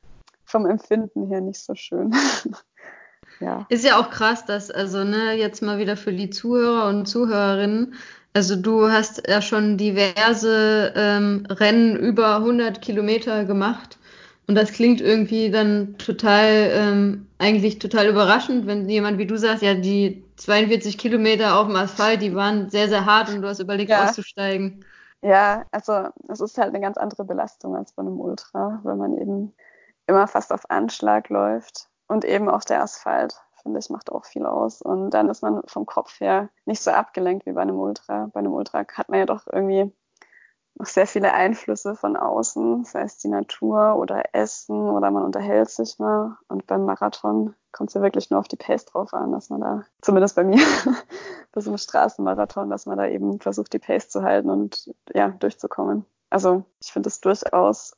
vom 0.45 0.65
Empfinden 0.65 1.27
her 1.27 1.41
nicht 1.41 1.59
so 1.59 1.75
schön. 1.75 2.15
ja. 3.39 3.67
Ist 3.69 3.85
ja 3.85 3.99
auch 3.99 4.09
krass, 4.09 4.45
dass, 4.45 4.71
also, 4.71 5.03
ne, 5.03 5.33
jetzt 5.33 5.61
mal 5.61 5.77
wieder 5.77 5.95
für 5.95 6.13
die 6.13 6.31
Zuhörer 6.31 6.87
und 6.87 7.05
Zuhörerinnen, 7.05 7.93
also 8.33 8.55
du 8.55 8.91
hast 8.91 9.27
ja 9.27 9.41
schon 9.41 9.77
diverse 9.77 10.93
ähm, 10.95 11.45
Rennen 11.49 11.95
über 11.95 12.37
100 12.37 12.81
Kilometer 12.81 13.45
gemacht 13.45 13.97
und 14.47 14.55
das 14.55 14.71
klingt 14.71 15.01
irgendwie 15.01 15.51
dann 15.51 15.97
total, 15.97 16.69
ähm, 16.71 17.27
eigentlich 17.37 17.79
total 17.79 18.07
überraschend, 18.07 18.65
wenn 18.65 18.87
jemand 18.87 19.17
wie 19.17 19.27
du 19.27 19.37
sagst, 19.37 19.61
ja, 19.61 19.73
die 19.73 20.23
42 20.37 20.97
Kilometer 20.97 21.59
auf 21.59 21.67
dem 21.67 21.75
Asphalt, 21.75 22.21
die 22.21 22.33
waren 22.33 22.69
sehr, 22.69 22.87
sehr 22.87 23.05
hart 23.05 23.29
und 23.29 23.41
du 23.41 23.47
hast 23.49 23.59
überlegt, 23.59 23.89
ja. 23.89 24.05
auszusteigen. 24.05 24.85
Ja, 25.21 25.65
also 25.71 26.09
es 26.29 26.39
ist 26.39 26.57
halt 26.57 26.69
eine 26.69 26.79
ganz 26.79 26.97
andere 26.97 27.25
Belastung 27.25 27.75
als 27.75 27.91
bei 27.91 28.01
einem 28.01 28.19
Ultra, 28.19 28.79
weil 28.83 28.95
man 28.95 29.17
eben 29.17 29.53
immer 30.05 30.27
fast 30.27 30.53
auf 30.53 30.69
Anschlag 30.69 31.29
läuft 31.29 31.89
und 32.07 32.23
eben 32.23 32.49
auch 32.49 32.63
der 32.63 32.81
Asphalt, 32.81 33.35
finde 33.61 33.79
ich, 33.79 33.89
macht 33.89 34.11
auch 34.11 34.25
viel 34.25 34.45
aus. 34.45 34.81
Und 34.81 35.09
dann 35.09 35.27
ist 35.27 35.41
man 35.41 35.61
vom 35.65 35.85
Kopf 35.85 36.21
her 36.21 36.49
nicht 36.65 36.81
so 36.81 36.91
abgelenkt 36.91 37.45
wie 37.45 37.51
bei 37.51 37.63
einem 37.63 37.79
Ultra. 37.79 38.29
Bei 38.31 38.39
einem 38.39 38.53
Ultra 38.53 38.85
hat 38.93 39.09
man 39.09 39.19
ja 39.19 39.25
doch 39.25 39.45
irgendwie 39.51 39.91
noch 40.79 40.85
sehr 40.85 41.07
viele 41.07 41.33
Einflüsse 41.33 41.95
von 41.95 42.15
außen, 42.15 42.85
sei 42.85 43.01
es 43.01 43.17
die 43.17 43.29
Natur 43.29 43.95
oder 43.95 44.23
Essen 44.33 44.89
oder 44.89 45.11
man 45.11 45.23
unterhält 45.23 45.69
sich 45.69 45.97
mal. 45.99 46.37
Und 46.47 46.67
beim 46.67 46.85
Marathon 46.85 47.55
kommt 47.71 47.89
es 47.89 47.93
ja 47.95 48.01
wirklich 48.01 48.29
nur 48.29 48.39
auf 48.39 48.47
die 48.47 48.57
Pace 48.57 48.85
drauf 48.85 49.13
an, 49.13 49.31
dass 49.31 49.49
man 49.49 49.61
da, 49.61 49.85
zumindest 50.01 50.35
bei 50.35 50.43
mir, 50.43 50.63
bei 51.51 51.61
so 51.61 51.71
einem 51.71 51.77
Straßenmarathon, 51.77 52.69
dass 52.69 52.85
man 52.85 52.97
da 52.97 53.07
eben 53.07 53.39
versucht, 53.39 53.73
die 53.73 53.79
Pace 53.79 54.09
zu 54.09 54.23
halten 54.23 54.49
und 54.49 54.93
ja, 55.13 55.29
durchzukommen. 55.29 56.05
Also 56.29 56.65
ich 56.81 56.91
finde 56.91 57.09
es 57.09 57.21
durchaus 57.21 57.95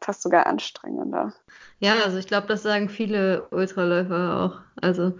fast 0.00 0.22
sogar 0.22 0.46
anstrengender. 0.46 1.32
Ja, 1.78 1.94
also 2.04 2.18
ich 2.18 2.26
glaube, 2.26 2.46
das 2.46 2.62
sagen 2.62 2.88
viele 2.88 3.48
Ultraläufer 3.50 4.40
auch. 4.40 4.80
Also 4.80 5.14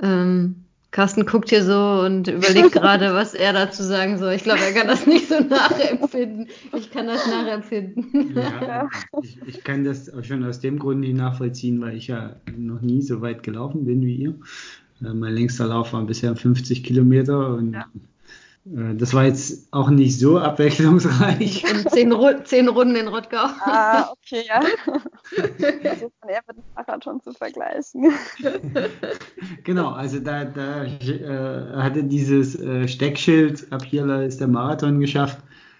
ähm, 0.00 0.65
Carsten 0.96 1.26
guckt 1.26 1.50
hier 1.50 1.62
so 1.62 2.00
und 2.06 2.26
überlegt 2.26 2.72
gerade, 2.72 3.12
was 3.12 3.34
er 3.34 3.52
dazu 3.52 3.82
sagen 3.82 4.16
soll. 4.16 4.32
Ich 4.32 4.44
glaube, 4.44 4.60
er 4.60 4.72
kann 4.72 4.88
das 4.88 5.06
nicht 5.06 5.28
so 5.28 5.40
nachempfinden. 5.40 6.48
Ich 6.74 6.90
kann 6.90 7.06
das 7.06 7.26
nachempfinden. 7.26 8.34
Ja, 8.34 8.88
ich, 9.22 9.38
ich, 9.46 9.62
kann 9.62 9.84
das 9.84 10.08
auch 10.08 10.24
schon 10.24 10.42
aus 10.42 10.60
dem 10.60 10.78
Grund 10.78 11.00
nicht 11.00 11.14
nachvollziehen, 11.14 11.82
weil 11.82 11.98
ich 11.98 12.06
ja 12.06 12.36
noch 12.56 12.80
nie 12.80 13.02
so 13.02 13.20
weit 13.20 13.42
gelaufen 13.42 13.84
bin 13.84 14.06
wie 14.06 14.14
ihr. 14.14 14.34
Äh, 15.02 15.12
mein 15.12 15.34
längster 15.34 15.66
Lauf 15.66 15.92
war 15.92 16.02
bisher 16.06 16.34
50 16.34 16.82
Kilometer 16.82 17.50
und 17.50 17.74
ja. 17.74 17.84
Äh, 18.66 18.94
das 18.96 19.14
war 19.14 19.24
jetzt 19.24 19.72
auch 19.72 19.90
nicht 19.90 20.18
so 20.18 20.38
abwechslungsreich. 20.38 21.64
Zehn, 21.90 22.12
Ru 22.12 22.32
zehn 22.44 22.68
Runden 22.68 22.96
in 22.96 23.08
Rottgau. 23.08 23.46
Ah, 23.60 24.10
okay, 24.10 24.42
ja. 24.46 24.60
Also 25.84 26.10
von 26.20 26.28
eher 26.28 26.42
mit 26.46 26.56
dem 26.56 26.64
Marathon 26.74 27.20
zu 27.20 27.32
vergleichen. 27.32 28.12
Genau, 29.64 29.90
also 29.90 30.20
da, 30.20 30.44
da 30.44 30.84
äh, 30.84 31.76
hatte 31.76 32.04
dieses 32.04 32.58
äh, 32.60 32.86
Steckschild, 32.86 33.66
ab 33.72 33.84
hier 33.84 34.06
ist 34.20 34.40
der 34.40 34.48
Marathon 34.48 35.00
geschafft, 35.00 35.38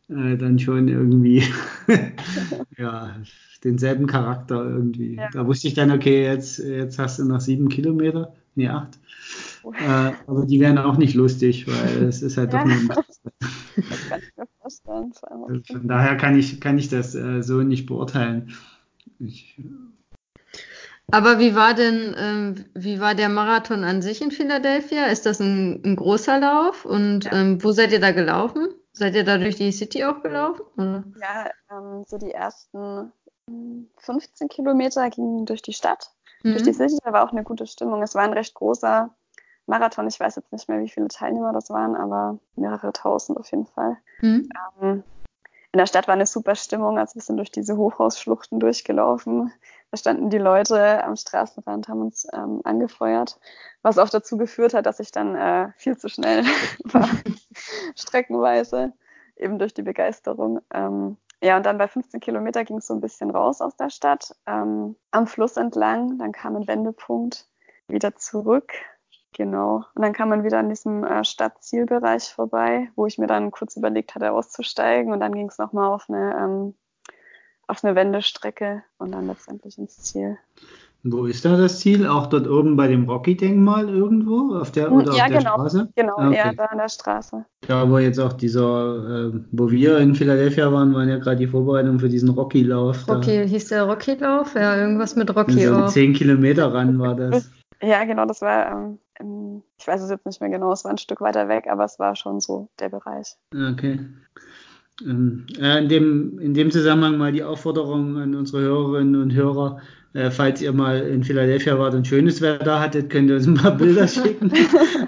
äh, 0.09 0.37
dann 0.37 0.59
schon 0.59 0.89
irgendwie 0.89 1.45
ja, 2.79 3.17
denselben 3.65 4.07
Charakter 4.07 4.65
irgendwie. 4.65 5.17
Ja. 5.17 5.29
Da 5.33 5.47
wusste 5.47 5.69
ich 5.69 5.75
dann, 5.75 5.91
okay, 5.91 6.25
jetzt, 6.25 6.59
jetzt 6.59 6.99
hast 6.99 7.19
du 7.19 7.25
noch 7.25 7.41
sieben 7.41 7.69
Kilometer, 7.69 8.35
nee, 8.55 8.69
acht. 8.69 8.99
Äh, 9.75 10.13
aber 10.27 10.47
die 10.47 10.61
wären 10.61 10.79
auch 10.79 10.97
nicht 10.97 11.15
lustig, 11.15 11.67
weil 11.67 12.05
es 12.05 12.23
ist 12.23 12.37
halt 12.37 12.53
ja. 12.53 12.61
doch 12.61 12.67
nur 12.67 12.77
ein 12.77 12.89
Das 13.77 14.09
kann 14.09 14.21
ich 14.21 14.37
mir 14.37 14.47
vorstellen. 14.61 15.13
Also 15.49 15.63
von 15.73 15.89
daher 15.89 16.17
kann 16.17 16.39
ich, 16.39 16.61
kann 16.61 16.79
ich 16.79 16.89
das 16.89 17.15
äh, 17.15 17.43
so 17.43 17.63
nicht 17.63 17.87
beurteilen. 17.87 18.55
Ich, 19.19 19.59
aber 21.13 21.39
wie 21.39 21.55
war 21.55 21.75
denn, 21.75 22.15
ähm, 22.19 22.65
wie 22.75 23.01
war 23.01 23.15
der 23.15 23.29
Marathon 23.29 23.85
an 23.85 24.03
sich 24.03 24.21
in 24.21 24.33
Philadelphia? 24.33 25.07
Ist 25.07 25.25
das 25.25 25.41
ein, 25.41 25.81
ein 25.85 25.97
großer 25.97 26.41
Lauf? 26.41 26.85
Und 26.85 27.25
ja. 27.25 27.33
ähm, 27.33 27.63
wo 27.63 27.71
seid 27.73 27.93
ihr 27.93 28.01
da 28.01 28.11
gelaufen? 28.11 28.69
Seid 28.93 29.15
ihr 29.15 29.25
da 29.25 29.39
durch 29.39 29.57
die 29.57 29.71
City 29.71 30.05
auch 30.05 30.23
gelaufen? 30.23 30.63
Oder? 30.77 31.05
Ja, 31.21 31.51
ähm, 31.71 32.05
so 32.07 32.19
die 32.19 32.33
ersten 32.33 33.13
15 33.99 34.49
Kilometer 34.49 35.09
gingen 35.11 35.47
durch 35.47 35.63
die 35.63 35.75
Stadt, 35.75 36.11
mhm. 36.43 36.53
durch 36.53 36.65
die 36.65 36.73
City. 36.73 36.99
Da 37.05 37.13
war 37.13 37.25
auch 37.25 37.33
eine 37.33 37.45
gute 37.45 37.67
Stimmung. 37.69 38.03
Es 38.03 38.17
war 38.17 38.23
ein 38.23 38.33
recht 38.33 38.55
großer 38.55 39.15
Marathon. 39.67 40.07
Ich 40.07 40.19
weiß 40.19 40.37
jetzt 40.37 40.53
nicht 40.53 40.69
mehr, 40.69 40.81
wie 40.81 40.89
viele 40.89 41.09
Teilnehmer 41.09 41.53
das 41.53 41.71
waren, 41.71 41.97
aber 41.97 42.39
mehrere 42.55 42.93
tausend 42.93 43.39
auf 43.39 43.51
jeden 43.51 43.67
Fall. 43.67 43.97
Mhm. 44.21 44.49
Ähm, 44.81 45.03
in 45.73 45.79
der 45.79 45.87
Stadt 45.87 46.09
war 46.09 46.15
eine 46.15 46.27
super 46.27 46.55
Stimmung, 46.55 46.99
als 46.99 47.15
wir 47.15 47.23
sind 47.23 47.37
durch 47.37 47.51
diese 47.51 47.77
Hochhausschluchten 47.77 48.61
durchgelaufen. 48.61 49.53
Da 49.91 49.99
standen 49.99 50.31
die 50.31 50.39
Leute 50.39 51.05
am 51.05 51.17
Straßenrand, 51.17 51.89
haben 51.89 52.01
uns 52.01 52.27
ähm, 52.33 52.63
angefeuert, 52.65 53.39
was 53.83 53.99
auch 53.99 54.09
dazu 54.09 54.39
geführt 54.39 54.73
hat, 54.73 54.87
dass 54.87 55.01
ich 55.01 55.11
dann 55.11 55.35
äh, 55.35 55.73
viel 55.77 55.97
zu 55.99 56.09
schnell 56.09 56.45
war, 56.85 57.11
streckenweise, 57.95 58.95
eben 59.37 59.59
durch 59.59 59.75
die 59.75 59.83
Begeisterung. 59.83 60.61
Ähm, 60.73 61.19
ja, 61.43 61.59
und 61.59 61.67
dann 61.67 61.77
bei 61.77 61.89
15 61.89 62.21
Kilometer 62.21 62.65
ging 62.65 62.79
es 62.79 62.87
so 62.87 62.95
ein 62.95 63.03
bisschen 63.03 63.31
raus 63.31 63.61
aus 63.61 63.77
der 63.77 63.91
Stadt, 63.91 64.35
ähm, 64.47 64.97
am 65.11 65.27
Fluss 65.27 65.59
entlang. 65.59 66.19
Dann 66.19 66.33
kam 66.33 66.57
ein 66.57 66.67
Wendepunkt 66.67 67.47
wieder 67.87 68.17
zurück 68.17 68.73
Genau. 69.37 69.85
Und 69.95 70.03
dann 70.03 70.15
kam 70.15 70.31
man 70.31 70.45
wieder 70.45 70.59
an 70.59 70.71
diesem 70.71 71.05
äh, 71.05 71.23
Stadtzielbereich 71.23 72.33
vorbei, 72.33 72.89
wo 72.97 73.05
ich 73.05 73.19
mir 73.19 73.27
dann 73.27 73.51
kurz 73.51 73.77
überlegt 73.77 74.15
hatte, 74.15 74.33
auszusteigen. 74.33 75.13
Und 75.13 75.21
dann 75.21 75.35
ging 75.35 75.49
es 75.49 75.59
nochmal 75.59 75.93
auf 75.93 76.09
eine, 76.09 76.35
ähm, 76.41 76.75
auf 77.67 77.85
eine 77.85 77.95
Wendestrecke 77.95 78.83
und 78.97 79.13
dann 79.13 79.27
letztendlich 79.27 79.77
ins 79.77 79.99
Ziel. 79.99 80.39
Wo 81.03 81.27
ist 81.27 81.45
da 81.45 81.55
das 81.59 81.81
Ziel? 81.81 82.07
Auch 82.07 82.29
dort 82.29 82.49
oben 82.49 82.77
bei 82.77 82.89
dem 82.89 83.05
Rocky-Denkmal 83.05 83.91
irgendwo? 83.91 84.57
Auf 84.57 84.73
der, 84.73 84.91
oder 84.91 85.13
ja, 85.13 85.25
auf 85.25 85.31
der 85.31 85.39
genau, 85.39 85.55
Straße? 85.55 85.89
Genau, 85.95 86.17
ah, 86.17 86.29
okay. 86.29 86.37
eher 86.37 86.55
da 86.55 86.65
an 86.65 86.79
der 86.79 86.89
Straße. 86.89 87.45
Ja, 87.69 87.91
wo 87.91 87.99
jetzt 87.99 88.19
auch 88.19 88.33
dieser, 88.33 89.29
äh, 89.29 89.41
wo 89.53 89.71
wir 89.71 89.99
in 89.99 90.15
Philadelphia 90.15 90.73
waren, 90.73 90.95
waren 90.95 91.11
ja 91.11 91.19
gerade 91.19 91.37
die 91.37 91.47
Vorbereitungen 91.47 92.01
für 92.01 92.09
diesen 92.09 92.31
Rocky-Lauf. 92.31 93.07
Rocky, 93.07 93.37
da. 93.37 93.43
hieß 93.43 93.69
der 93.69 93.83
Rocky-Lauf? 93.85 94.55
Ja, 94.55 94.79
irgendwas 94.79 95.15
mit 95.15 95.37
Rocky 95.37 95.67
so 95.67 95.75
auch. 95.75 95.89
Zehn 95.89 96.15
Kilometer 96.15 96.73
ran 96.73 96.99
war 96.99 97.15
das. 97.15 97.51
Ja, 97.83 98.03
genau, 98.05 98.25
das 98.25 98.41
war, 98.41 98.73
ähm, 98.73 98.99
ich 99.79 99.87
weiß 99.87 100.03
es 100.03 100.11
jetzt 100.11 100.27
nicht 100.27 100.41
mehr 100.41 100.51
genau, 100.51 100.73
es 100.73 100.85
war 100.85 100.91
ein 100.91 100.99
Stück 100.99 101.21
weiter 101.21 101.49
weg, 101.49 101.67
aber 101.71 101.85
es 101.85 101.99
war 101.99 102.17
schon 102.17 102.41
so 102.41 102.69
der 102.79 102.89
Bereich. 102.89 103.37
Okay. 103.53 104.01
Ähm, 105.05 105.47
äh, 105.61 105.79
in, 105.79 105.89
dem, 105.89 106.39
in 106.39 106.55
dem 106.55 106.71
Zusammenhang 106.71 107.19
mal 107.19 107.33
die 107.33 107.45
Aufforderung 107.45 108.17
an 108.17 108.35
unsere 108.35 108.63
Hörerinnen 108.63 109.21
und 109.21 109.35
Hörer, 109.35 109.81
äh, 110.15 110.31
falls 110.31 110.63
ihr 110.63 110.73
mal 110.73 111.01
in 111.01 111.23
Philadelphia 111.23 111.79
wart 111.79 111.93
und 111.93 112.07
schönes 112.07 112.41
Wetter 112.41 112.81
hattet, 112.81 113.11
könnt 113.11 113.29
ihr 113.29 113.37
uns 113.37 113.47
ein 113.47 113.55
paar 113.55 113.73
Bilder 113.77 114.09
schicken. 114.09 114.51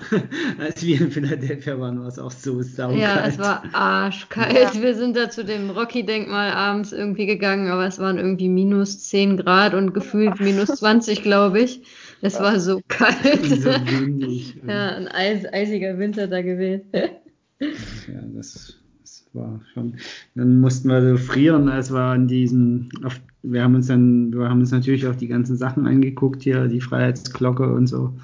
Als 0.59 0.85
wir 0.85 1.01
in 1.01 1.11
Philadelphia 1.11 1.81
waren, 1.81 2.01
war 2.01 2.09
es 2.09 2.19
auch 2.19 2.31
so 2.31 2.61
saukalt. 2.61 3.01
Ja, 3.01 3.25
es 3.27 3.39
war 3.39 3.63
arschkalt. 3.73 4.75
Ja. 4.75 4.83
Wir 4.83 4.95
sind 4.95 5.17
da 5.17 5.31
zu 5.31 5.45
dem 5.45 5.71
Rocky-Denkmal 5.71 6.51
abends 6.51 6.93
irgendwie 6.93 7.25
gegangen, 7.25 7.71
aber 7.71 7.87
es 7.87 7.99
waren 7.99 8.19
irgendwie 8.19 8.51
minus 8.51 8.99
10 9.01 9.39
Grad 9.39 9.73
und 9.73 9.95
gefühlt 9.95 10.39
minus 10.41 10.69
20, 10.69 11.23
glaube 11.23 11.61
ich. 11.61 11.81
Es 12.21 12.39
war 12.41 12.59
so 12.59 12.81
kalt. 12.89 13.45
So 13.45 13.71
windig. 13.71 14.61
ja, 14.67 14.97
ein 14.97 15.09
eis, 15.09 15.45
eisiger 15.53 15.99
Winter 15.99 16.27
da 16.27 16.43
gewesen. 16.43 16.87
ja, 16.93 18.21
das, 18.35 18.77
das, 19.01 19.27
war 19.33 19.61
schon. 19.73 19.97
Dann 20.35 20.61
mussten 20.61 20.89
wir 20.89 21.03
so 21.03 21.17
frieren, 21.17 21.69
als 21.69 21.93
wir 21.93 22.01
an 22.01 22.27
diesem, 22.27 22.89
auf, 23.05 23.21
wir 23.43 23.63
haben 23.63 23.75
uns 23.75 23.87
dann, 23.87 24.33
wir 24.33 24.49
haben 24.49 24.61
uns 24.61 24.73
natürlich 24.73 25.07
auch 25.07 25.15
die 25.15 25.29
ganzen 25.29 25.57
Sachen 25.57 25.87
angeguckt 25.87 26.43
hier, 26.43 26.67
die 26.69 26.81
Freiheitsglocke 26.81 27.73
und 27.73 27.87
so. 27.87 28.15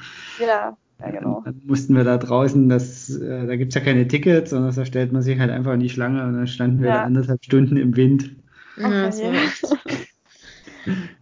Ja. 0.41 0.77
Ja, 1.01 1.11
genau. 1.11 1.43
Dann 1.45 1.61
mussten 1.67 1.97
wir 1.97 2.05
da 2.05 2.17
draußen, 2.17 2.69
das, 2.69 3.11
äh, 3.11 3.47
da 3.47 3.57
gibt 3.57 3.73
es 3.73 3.75
ja 3.75 3.81
keine 3.81 4.07
Tickets, 4.07 4.51
sondern 4.51 4.75
da 4.75 4.85
stellt 4.85 5.13
man 5.13 5.23
sich 5.23 5.39
halt 5.39 5.51
einfach 5.51 5.75
in 5.75 5.81
die 5.81 5.91
Schlange 5.91 6.25
und 6.25 6.35
dann 6.35 6.47
standen 6.47 6.81
wir 6.81 6.89
ja. 6.89 6.95
da 6.99 7.03
anderthalb 7.03 7.45
Stunden 7.45 7.77
im 7.77 7.97
Wind. 7.97 8.37
Ja, 8.77 9.07
das 9.07 9.21
war 9.21 9.33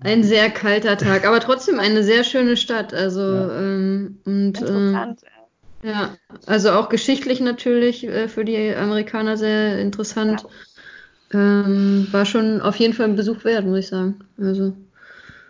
ein 0.01 0.25
sehr 0.25 0.51
kalter 0.51 0.97
Tag, 0.97 1.27
aber 1.27 1.41
trotzdem 1.41 1.79
eine 1.79 2.03
sehr 2.03 2.25
schöne 2.25 2.57
Stadt. 2.57 2.95
Also 2.95 3.21
ja. 3.21 3.59
ähm, 3.59 4.19
und 4.25 4.61
Interessant. 4.61 5.23
Äh, 5.25 5.89
ja, 5.89 6.11
also 6.47 6.71
auch 6.73 6.89
geschichtlich 6.89 7.41
natürlich 7.41 8.07
äh, 8.07 8.29
für 8.29 8.45
die 8.45 8.75
Amerikaner 8.75 9.37
sehr 9.37 9.79
interessant. 9.79 10.47
Ja. 11.33 11.41
Ähm, 11.41 12.07
war 12.13 12.25
schon 12.25 12.61
auf 12.61 12.77
jeden 12.77 12.95
Fall 12.95 13.07
ein 13.07 13.17
Besuch 13.17 13.45
wert, 13.45 13.65
muss 13.65 13.81
ich 13.81 13.89
sagen. 13.89 14.21
Also 14.39 14.75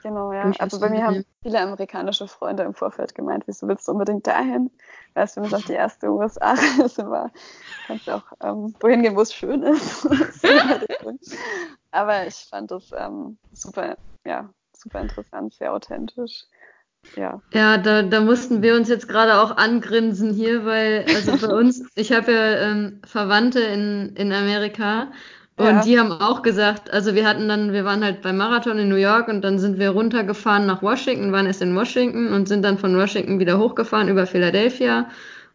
Genau, 0.02 0.33
ja. 0.33 0.50
Also 0.59 0.81
bei 0.81 0.88
mir 0.88 1.04
haben 1.04 1.25
viele 1.42 1.61
amerikanische 1.61 2.26
Freunde 2.26 2.64
im 2.64 2.75
Vorfeld 2.75 3.14
gemeint, 3.14 3.45
wieso 3.47 3.69
willst 3.69 3.87
du 3.87 3.92
unbedingt 3.92 4.26
dahin? 4.26 4.71
Weil 5.14 5.25
es 5.25 5.35
für 5.35 5.40
mich 5.40 5.54
auch 5.54 5.62
die 5.62 5.75
erste 5.75 6.11
USA-Reise 6.11 7.07
war. 7.11 7.31
Kannst 7.87 8.09
du 8.09 8.16
auch 8.16 8.25
ähm, 8.42 8.75
wohin 8.81 9.02
gehen, 9.02 9.14
wo 9.14 9.21
es 9.21 9.33
schön 9.33 9.62
ist. 9.62 10.09
Aber 11.93 12.27
ich 12.27 12.35
fand 12.51 12.71
das 12.71 12.91
ähm, 12.97 13.39
super, 13.53 13.97
ja, 14.25 14.49
super 14.77 15.01
interessant, 15.01 15.55
sehr 15.55 15.73
authentisch. 15.73 16.45
Ja, 17.17 17.43
ja 17.53 17.79
da, 17.79 18.03
da 18.03 18.21
mussten 18.21 18.63
wir 18.63 18.75
uns 18.75 18.89
jetzt 18.89 19.09
gerade 19.09 19.41
auch 19.41 19.57
angrinsen 19.57 20.33
hier, 20.33 20.65
weil, 20.65 21.05
also 21.15 21.47
bei 21.47 21.53
uns, 21.59 21.85
ich 21.95 22.13
habe 22.13 22.33
ja 22.33 22.71
ähm, 22.71 23.01
Verwandte 23.05 23.61
in, 23.61 24.15
in 24.17 24.33
Amerika 24.33 25.13
und 25.57 25.67
ja. 25.67 25.83
die 25.83 25.99
haben 25.99 26.13
auch 26.13 26.43
gesagt, 26.43 26.91
also 26.91 27.15
wir 27.15 27.27
hatten 27.27 27.49
dann, 27.49 27.73
wir 27.73 27.85
waren 27.85 28.03
halt 28.03 28.23
beim 28.23 28.39
Marathon 28.39 28.79
in 28.79 28.89
New 28.89 28.97
York 28.97 29.29
und 29.29 29.43
dann 29.43 29.59
sind 29.59 29.79
wir 29.79 29.91
runtergefahren 29.91 30.65
nach 30.65 30.83
Washington, 30.83 31.31
waren 31.33 31.47
erst 31.47 31.61
in 31.61 31.77
Washington 31.77 32.33
und 32.33 32.49
sind 32.49 32.63
dann 32.63 32.79
von 32.79 32.97
Washington 32.97 33.39
wieder 33.39 33.59
hochgefahren 33.59 34.09
über 34.09 34.27
Philadelphia 34.27 35.11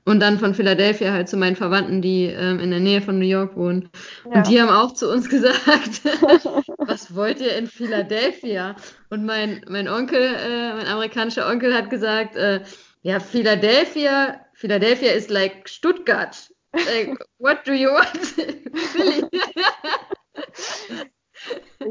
und 0.08 0.22
dann 0.22 0.40
von 0.40 0.54
Philadelphia 0.54 1.12
halt 1.12 1.28
zu 1.28 1.36
meinen 1.36 1.58
Verwandten, 1.58 2.02
die 2.02 2.28
ähm, 2.28 2.62
in 2.62 2.72
der 2.72 2.80
Nähe 2.80 3.02
von 3.02 3.20
New 3.20 3.26
York 3.26 3.58
wohnen. 3.58 3.90
Ja. 4.24 4.38
Und 4.38 4.48
die 4.48 4.62
haben 4.62 4.70
auch 4.70 4.94
zu 4.94 5.12
uns 5.12 5.28
gesagt, 5.30 6.02
was 6.78 7.14
wollt 7.14 7.42
ihr 7.42 7.58
in 7.58 7.68
Philadelphia? 7.68 8.78
Und 9.10 9.26
mein, 9.26 9.66
mein 9.68 9.90
Onkel, 9.90 10.22
äh, 10.22 10.76
mein 10.76 10.88
amerikanischer 10.88 11.50
Onkel 11.52 11.74
hat 11.74 11.90
gesagt, 11.90 12.38
äh, 12.38 12.62
ja, 13.02 13.20
Philadelphia, 13.20 14.40
Philadelphia 14.54 15.12
ist 15.12 15.30
like 15.30 15.68
Stuttgart. 15.68 16.38
Like, 16.72 17.20
what 17.40 17.68
do 17.68 17.74
you 17.74 17.90
want? 17.90 18.18
Philly. 18.94 19.28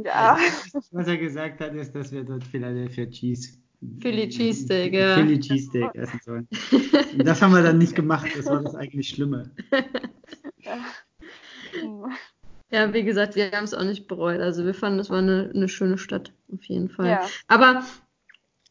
ja. 0.04 0.38
Was 0.90 1.06
er 1.06 1.18
gesagt 1.18 1.60
hat, 1.60 1.74
ist, 1.74 1.94
dass 1.94 2.12
wir 2.12 2.24
dort 2.24 2.44
Philadelphia 2.44 3.04
Cheese. 3.10 3.58
Philly 4.00 4.28
Cheesesteak, 4.28 4.92
ja. 4.92 5.16
Philly 5.16 5.38
Cheesesteak 5.38 5.94
essen 5.94 6.20
sollen. 6.24 6.48
Und 7.18 7.26
das 7.26 7.40
haben 7.42 7.52
wir 7.52 7.62
dann 7.62 7.78
nicht 7.78 7.94
gemacht, 7.94 8.26
das 8.36 8.46
war 8.46 8.62
das 8.62 8.74
eigentlich 8.74 9.08
Schlimme. 9.08 9.50
Ja, 12.70 12.92
wie 12.92 13.04
gesagt, 13.04 13.36
wir 13.36 13.52
haben 13.52 13.64
es 13.64 13.74
auch 13.74 13.84
nicht 13.84 14.08
bereut. 14.08 14.40
Also 14.40 14.64
wir 14.64 14.74
fanden, 14.74 14.98
es 14.98 15.08
war 15.08 15.18
eine, 15.18 15.50
eine 15.54 15.68
schöne 15.68 15.98
Stadt, 15.98 16.32
auf 16.52 16.64
jeden 16.64 16.88
Fall. 16.88 17.06
Ja. 17.06 17.20
Aber 17.46 17.84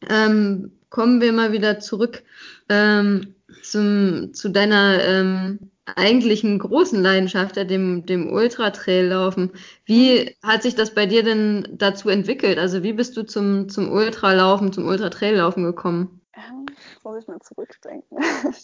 ähm, 0.08 0.72
kommen 0.90 1.20
wir 1.20 1.32
mal 1.32 1.52
wieder 1.52 1.80
zurück 1.80 2.22
ähm, 2.68 3.34
zum, 3.62 4.34
zu 4.34 4.50
deiner 4.50 5.02
ähm, 5.02 5.70
eigentlichen 5.94 6.58
großen 6.58 7.00
Leidenschaft, 7.00 7.56
dem, 7.56 8.04
dem 8.06 8.32
Ultra-Trail-Laufen. 8.32 9.52
Wie 9.84 10.36
hat 10.42 10.62
sich 10.62 10.74
das 10.74 10.94
bei 10.94 11.06
dir 11.06 11.22
denn 11.22 11.68
dazu 11.72 12.08
entwickelt? 12.08 12.58
Also 12.58 12.82
wie 12.82 12.92
bist 12.92 13.16
du 13.16 13.24
zum, 13.24 13.68
zum 13.68 13.92
Ultralaufen, 13.92 14.72
zum 14.72 14.86
Ultra-Trail-Laufen 14.86 15.62
gekommen? 15.64 16.20
Ähm, 16.34 16.66
muss 17.04 17.22
ich 17.22 17.28
mal 17.28 17.40
zurückdenken. 17.40 18.18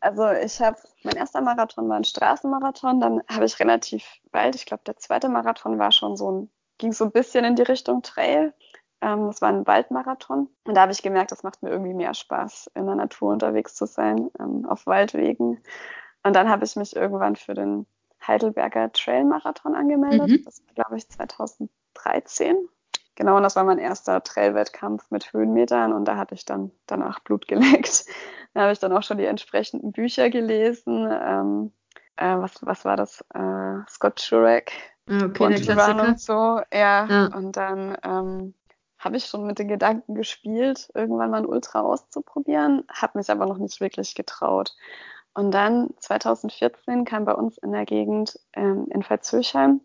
Also 0.00 0.30
ich 0.30 0.60
habe, 0.60 0.76
mein 1.02 1.16
erster 1.16 1.40
Marathon 1.40 1.88
war 1.88 1.96
ein 1.96 2.04
Straßenmarathon, 2.04 3.00
dann 3.00 3.22
habe 3.28 3.44
ich 3.44 3.58
relativ 3.58 4.04
bald, 4.30 4.54
ich 4.54 4.64
glaube 4.64 4.84
der 4.86 4.98
zweite 4.98 5.28
Marathon 5.28 5.80
war 5.80 5.90
schon 5.90 6.16
so 6.16 6.30
ein, 6.30 6.50
ging 6.78 6.92
so 6.92 7.04
ein 7.04 7.10
bisschen 7.10 7.44
in 7.44 7.56
die 7.56 7.62
Richtung 7.62 8.02
Trail. 8.02 8.54
Ähm, 9.00 9.26
das 9.26 9.42
war 9.42 9.48
ein 9.48 9.66
Waldmarathon. 9.66 10.48
Und 10.64 10.74
da 10.76 10.82
habe 10.82 10.92
ich 10.92 11.02
gemerkt, 11.02 11.32
das 11.32 11.42
macht 11.42 11.62
mir 11.62 11.70
irgendwie 11.70 11.94
mehr 11.94 12.14
Spaß, 12.14 12.70
in 12.74 12.86
der 12.86 12.94
Natur 12.94 13.32
unterwegs 13.32 13.74
zu 13.74 13.86
sein, 13.86 14.30
ähm, 14.38 14.64
auf 14.66 14.86
Waldwegen. 14.86 15.60
Und 16.26 16.34
dann 16.34 16.48
habe 16.48 16.64
ich 16.64 16.74
mich 16.74 16.96
irgendwann 16.96 17.36
für 17.36 17.54
den 17.54 17.86
Heidelberger 18.26 18.90
Trail 18.92 19.24
Marathon 19.24 19.76
angemeldet. 19.76 20.28
Mhm. 20.28 20.42
Das 20.44 20.60
war, 20.66 20.74
glaube 20.74 20.96
ich, 20.96 21.08
2013. 21.08 22.68
Genau, 23.14 23.36
und 23.36 23.44
das 23.44 23.54
war 23.54 23.62
mein 23.62 23.78
erster 23.78 24.22
Trail-Wettkampf 24.22 25.10
mit 25.10 25.32
Höhenmetern 25.32 25.92
und 25.92 26.04
da 26.04 26.16
hatte 26.16 26.34
ich 26.34 26.44
dann 26.44 26.72
danach 26.86 27.20
Blut 27.20 27.48
geleckt. 27.48 28.04
Da 28.54 28.62
habe 28.62 28.72
ich 28.72 28.78
dann 28.78 28.96
auch 28.96 29.02
schon 29.02 29.18
die 29.18 29.26
entsprechenden 29.26 29.92
Bücher 29.92 30.30
gelesen. 30.30 31.06
Ähm, 31.10 31.72
äh, 32.16 32.38
was, 32.38 32.54
was 32.64 32.86
war 32.86 32.96
das? 32.96 33.22
Äh, 33.34 33.86
Scott 33.86 34.18
Jurek. 34.30 34.72
Okay, 35.06 35.48
der 35.50 35.60
Klassiker. 35.60 36.08
Und 36.08 36.18
so, 36.18 36.62
ja. 36.72 37.06
ja. 37.06 37.26
Und 37.36 37.54
dann 37.54 37.98
ähm, 38.02 38.54
habe 38.98 39.18
ich 39.18 39.26
schon 39.26 39.46
mit 39.46 39.58
den 39.58 39.68
Gedanken 39.68 40.14
gespielt, 40.14 40.88
irgendwann 40.94 41.32
mal 41.32 41.38
ein 41.42 41.46
Ultra 41.46 41.82
auszuprobieren, 41.82 42.84
habe 42.90 43.18
mich 43.18 43.28
aber 43.28 43.44
noch 43.44 43.58
nicht 43.58 43.82
wirklich 43.82 44.14
getraut. 44.14 44.74
Und 45.36 45.50
dann 45.50 45.90
2014 46.00 47.04
kam 47.04 47.26
bei 47.26 47.34
uns 47.34 47.58
in 47.58 47.70
der 47.70 47.84
Gegend 47.84 48.40
ähm, 48.54 48.86
in 48.88 49.02
Veitshöchheim 49.02 49.82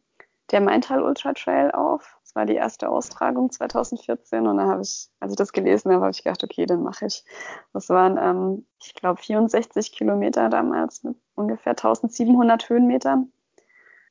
der 0.49 0.61
Maintal 0.61 1.03
Ultra 1.03 1.33
Trail 1.33 1.71
auf. 1.71 2.17
Das 2.23 2.35
war 2.35 2.45
die 2.45 2.55
erste 2.55 2.87
Austragung 2.87 3.51
2014 3.51 4.47
und 4.47 4.55
da 4.55 4.67
habe 4.67 4.81
ich, 4.81 5.09
als 5.19 5.33
ich 5.33 5.37
das 5.37 5.51
gelesen 5.51 5.91
habe, 5.91 6.03
habe 6.03 6.11
ich 6.11 6.23
gedacht, 6.23 6.41
okay, 6.45 6.65
den 6.65 6.83
mache 6.83 7.05
ich. 7.05 7.25
Das 7.73 7.89
waren, 7.89 8.17
ähm, 8.17 8.65
ich 8.81 8.93
glaube, 8.93 9.21
64 9.21 9.91
Kilometer 9.91 10.47
damals 10.47 11.03
mit 11.03 11.17
ungefähr 11.35 11.71
1700 11.71 12.69
Höhenmetern 12.69 13.33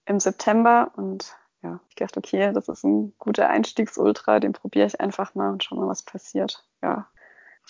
im 0.05 0.21
September 0.21 0.93
und 0.95 1.35
ja, 1.63 1.81
ich 1.89 1.95
dachte, 1.95 2.19
okay, 2.19 2.53
das 2.53 2.69
ist 2.69 2.85
ein 2.85 3.15
guter 3.19 3.49
Einstiegsultra, 3.49 4.41
den 4.41 4.53
probiere 4.53 4.89
ich 4.89 5.01
einfach 5.01 5.35
mal 5.35 5.51
und 5.51 5.65
schau 5.65 5.77
mal, 5.77 5.89
was 5.89 6.03
passiert. 6.03 6.67
Ja, 6.83 7.09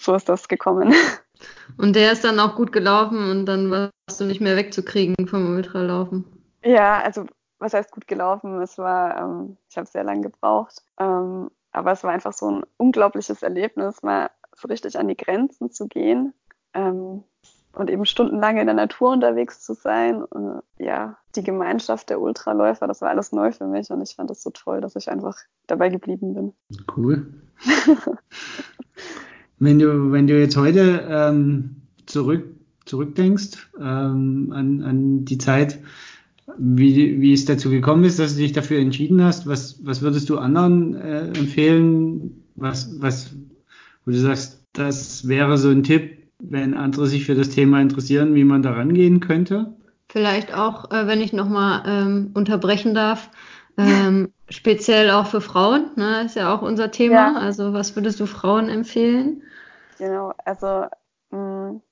so 0.00 0.14
ist 0.14 0.28
das 0.28 0.48
gekommen. 0.48 0.94
Und 1.76 1.96
der 1.96 2.12
ist 2.12 2.24
dann 2.24 2.40
auch 2.40 2.56
gut 2.56 2.72
gelaufen 2.72 3.30
und 3.30 3.46
dann 3.46 3.70
warst 3.70 4.20
du 4.20 4.24
nicht 4.24 4.42
mehr 4.42 4.56
wegzukriegen 4.56 5.26
vom 5.26 5.54
Ultralaufen. 5.54 6.26
Ja, 6.62 7.00
also 7.00 7.24
was 7.58 7.72
heißt 7.72 7.92
gut 7.92 8.06
gelaufen? 8.06 8.60
Es 8.60 8.76
war, 8.76 9.16
ähm, 9.18 9.56
ich 9.70 9.78
habe 9.78 9.86
sehr 9.86 10.04
lange 10.04 10.22
gebraucht, 10.22 10.82
ähm, 10.98 11.50
aber 11.72 11.92
es 11.92 12.04
war 12.04 12.10
einfach 12.10 12.34
so 12.34 12.50
ein 12.50 12.62
unglaubliches 12.76 13.42
Erlebnis, 13.42 14.02
mal 14.02 14.30
so 14.54 14.68
richtig 14.68 14.98
an 14.98 15.08
die 15.08 15.16
Grenzen 15.16 15.70
zu 15.70 15.88
gehen 15.88 16.34
ähm, 16.74 17.24
und 17.72 17.88
eben 17.88 18.04
stundenlang 18.04 18.58
in 18.58 18.66
der 18.66 18.74
Natur 18.74 19.12
unterwegs 19.12 19.62
zu 19.62 19.74
sein. 19.74 20.22
Und, 20.22 20.62
ja, 20.78 21.16
die 21.36 21.44
Gemeinschaft 21.44 22.10
der 22.10 22.20
Ultraläufer, 22.20 22.86
das 22.88 23.00
war 23.00 23.10
alles 23.10 23.32
neu 23.32 23.52
für 23.52 23.66
mich 23.66 23.90
und 23.90 24.02
ich 24.02 24.16
fand 24.16 24.28
das 24.28 24.42
so 24.42 24.50
toll, 24.50 24.80
dass 24.80 24.96
ich 24.96 25.10
einfach 25.10 25.38
dabei 25.66 25.88
geblieben 25.88 26.34
bin. 26.34 26.52
Cool. 26.94 27.32
wenn 29.60 29.78
du, 29.78 30.10
wenn 30.10 30.26
du 30.26 30.38
jetzt 30.38 30.56
heute 30.56 31.06
ähm, 31.08 31.76
zurück, 32.06 32.46
zurückdenkst 32.86 33.68
ähm, 33.78 34.52
an, 34.52 34.82
an 34.82 35.24
die 35.24 35.38
Zeit, 35.38 35.78
wie, 36.58 37.20
wie 37.20 37.32
es 37.32 37.44
dazu 37.44 37.70
gekommen 37.70 38.04
ist, 38.04 38.18
dass 38.18 38.34
du 38.34 38.40
dich 38.40 38.52
dafür 38.52 38.80
entschieden 38.80 39.22
hast. 39.22 39.46
Was, 39.46 39.84
was 39.84 40.02
würdest 40.02 40.28
du 40.28 40.38
anderen 40.38 40.94
äh, 40.94 41.26
empfehlen? 41.28 42.42
Was, 42.56 43.00
was, 43.00 43.34
wo 44.04 44.10
du 44.10 44.18
sagst, 44.18 44.64
das 44.72 45.28
wäre 45.28 45.58
so 45.58 45.68
ein 45.68 45.82
Tipp, 45.82 46.18
wenn 46.38 46.74
andere 46.74 47.06
sich 47.06 47.24
für 47.24 47.34
das 47.34 47.50
Thema 47.50 47.80
interessieren, 47.80 48.34
wie 48.34 48.44
man 48.44 48.62
da 48.62 48.72
rangehen 48.72 49.20
könnte? 49.20 49.74
Vielleicht 50.08 50.54
auch, 50.54 50.90
äh, 50.90 51.06
wenn 51.06 51.20
ich 51.20 51.32
nochmal 51.32 51.82
ähm, 51.86 52.30
unterbrechen 52.34 52.94
darf, 52.94 53.30
ähm, 53.76 54.32
speziell 54.48 55.10
auch 55.10 55.26
für 55.26 55.40
Frauen, 55.40 55.90
ne, 55.96 56.24
ist 56.24 56.36
ja 56.36 56.54
auch 56.54 56.62
unser 56.62 56.90
Thema. 56.90 57.32
Ja. 57.32 57.34
Also 57.34 57.72
was 57.72 57.96
würdest 57.96 58.20
du 58.20 58.26
Frauen 58.26 58.68
empfehlen? 58.68 59.42
Genau, 59.98 60.32
also 60.44 60.86
mh, 61.30 61.38
mm, 61.38 61.82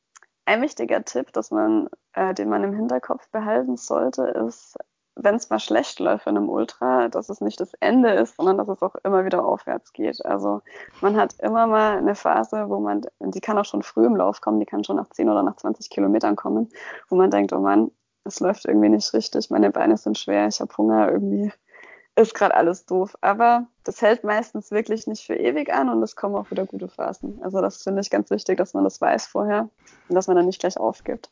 ein 0.47 0.62
wichtiger 0.62 1.04
Tipp, 1.04 1.32
dass 1.32 1.50
man, 1.50 1.88
äh, 2.14 2.32
den 2.35 2.49
man 2.49 2.64
im 2.64 2.73
Hinterkopf 2.73 3.28
behalten 3.30 3.76
sollte, 3.76 4.23
ist, 4.23 4.78
wenn 5.14 5.35
es 5.35 5.50
mal 5.50 5.58
schlecht 5.58 5.99
läuft 6.00 6.26
in 6.26 6.37
einem 6.37 6.49
Ultra, 6.49 7.08
dass 7.08 7.28
es 7.28 7.40
nicht 7.40 7.61
das 7.61 7.75
Ende 7.80 8.11
ist, 8.12 8.37
sondern 8.37 8.56
dass 8.56 8.68
es 8.68 8.82
auch 8.82 8.94
immer 9.04 9.25
wieder 9.25 9.44
aufwärts 9.44 9.92
geht. 9.92 10.25
Also 10.25 10.62
man 11.00 11.16
hat 11.16 11.35
immer 11.40 11.66
mal 11.66 11.99
eine 11.99 12.14
Phase, 12.14 12.68
wo 12.68 12.78
man, 12.78 13.02
die 13.20 13.40
kann 13.40 13.58
auch 13.58 13.64
schon 13.64 13.82
früh 13.82 14.06
im 14.06 14.16
Lauf 14.16 14.40
kommen, 14.40 14.61
die 14.61 14.66
kann 14.66 14.85
schon 14.85 14.97
nach 14.97 15.11
10 15.11 15.28
oder 15.28 15.42
nach 15.42 15.56
20 15.56 15.90
Kilometern 15.90 16.37
kommen, 16.37 16.70
wo 17.08 17.16
man 17.16 17.30
denkt, 17.30 17.52
oh 17.52 17.58
Mann, 17.58 17.90
es 18.25 18.40
läuft 18.40 18.64
irgendwie 18.64 18.88
nicht 18.88 19.12
richtig, 19.12 19.50
meine 19.50 19.70
Beine 19.70 19.96
sind 19.96 20.18
schwer, 20.18 20.48
ich 20.48 20.61
habe 20.61 20.76
Hunger, 20.76 21.11
irgendwie 21.11 21.53
ist 22.18 22.35
gerade 22.35 22.54
alles 22.54 22.87
doof. 22.87 23.16
Aber 23.20 23.66
das 23.85 24.02
hält 24.02 24.24
meistens 24.24 24.70
wirklich 24.70 25.07
nicht 25.07 25.24
für 25.24 25.35
ewig 25.35 25.72
an 25.72 25.88
und 25.88 26.02
es 26.02 26.16
kommen 26.16 26.35
auch 26.35 26.50
wieder 26.50 26.66
gute 26.66 26.88
Phasen. 26.88 27.40
Also 27.42 27.61
das 27.61 27.83
finde 27.83 28.00
ich 28.00 28.11
ganz 28.11 28.31
wichtig, 28.31 28.59
dass 28.59 28.74
man 28.74 28.85
das 28.85 29.00
weiß 29.00 29.26
vorher 29.26 29.68
und 30.09 30.14
dass 30.14 30.26
man 30.26 30.37
dann 30.37 30.46
nicht 30.46 30.61
gleich 30.61 30.78
aufgibt. 30.78 31.31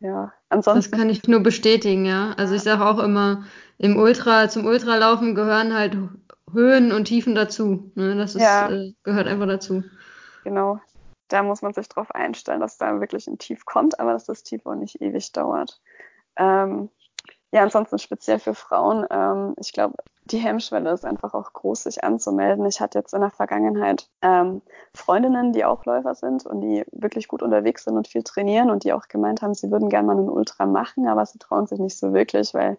Ja, 0.00 0.32
ansonsten. 0.48 0.92
Das 0.92 0.98
kann 0.98 1.10
ich 1.10 1.26
nur 1.26 1.40
bestätigen, 1.40 2.04
ja. 2.04 2.32
Also 2.36 2.54
ich 2.54 2.62
sage 2.62 2.86
auch 2.86 2.98
immer, 2.98 3.44
im 3.78 3.96
Ultra, 3.96 4.48
zum 4.48 4.64
Ultralaufen 4.66 5.34
gehören 5.34 5.74
halt 5.74 5.96
Höhen 6.52 6.92
und 6.92 7.06
Tiefen 7.06 7.34
dazu. 7.34 7.90
Ne? 7.94 8.16
Das 8.16 8.34
ist, 8.34 8.42
ja. 8.42 8.70
äh, 8.70 8.92
gehört 9.02 9.26
einfach 9.26 9.46
dazu. 9.46 9.82
Genau. 10.44 10.80
Da 11.28 11.42
muss 11.42 11.62
man 11.62 11.74
sich 11.74 11.88
drauf 11.88 12.10
einstellen, 12.14 12.60
dass 12.60 12.78
da 12.78 13.00
wirklich 13.00 13.26
ein 13.26 13.38
Tief 13.38 13.64
kommt, 13.66 14.00
aber 14.00 14.12
dass 14.12 14.24
das 14.24 14.44
Tief 14.44 14.64
auch 14.66 14.76
nicht 14.76 15.00
ewig 15.02 15.32
dauert. 15.32 15.80
Ähm, 16.36 16.90
ja, 17.52 17.62
ansonsten 17.62 17.98
speziell 17.98 18.38
für 18.38 18.54
Frauen, 18.54 19.06
ähm, 19.10 19.54
ich 19.58 19.72
glaube, 19.72 19.94
die 20.24 20.38
Hemmschwelle 20.38 20.90
ist 20.92 21.06
einfach 21.06 21.32
auch 21.32 21.52
groß, 21.54 21.84
sich 21.84 22.04
anzumelden. 22.04 22.66
Ich 22.66 22.80
hatte 22.80 22.98
jetzt 22.98 23.14
in 23.14 23.22
der 23.22 23.30
Vergangenheit 23.30 24.08
ähm, 24.20 24.60
Freundinnen, 24.94 25.52
die 25.54 25.64
auch 25.64 25.86
Läufer 25.86 26.14
sind 26.14 26.44
und 26.44 26.60
die 26.60 26.84
wirklich 26.92 27.28
gut 27.28 27.42
unterwegs 27.42 27.84
sind 27.84 27.96
und 27.96 28.08
viel 28.08 28.22
trainieren 28.22 28.70
und 28.70 28.84
die 28.84 28.92
auch 28.92 29.08
gemeint 29.08 29.40
haben, 29.40 29.54
sie 29.54 29.70
würden 29.70 29.88
gerne 29.88 30.06
mal 30.06 30.18
einen 30.18 30.28
Ultra 30.28 30.66
machen, 30.66 31.08
aber 31.08 31.24
sie 31.24 31.38
trauen 31.38 31.66
sich 31.66 31.78
nicht 31.78 31.98
so 31.98 32.12
wirklich, 32.12 32.52
weil 32.52 32.76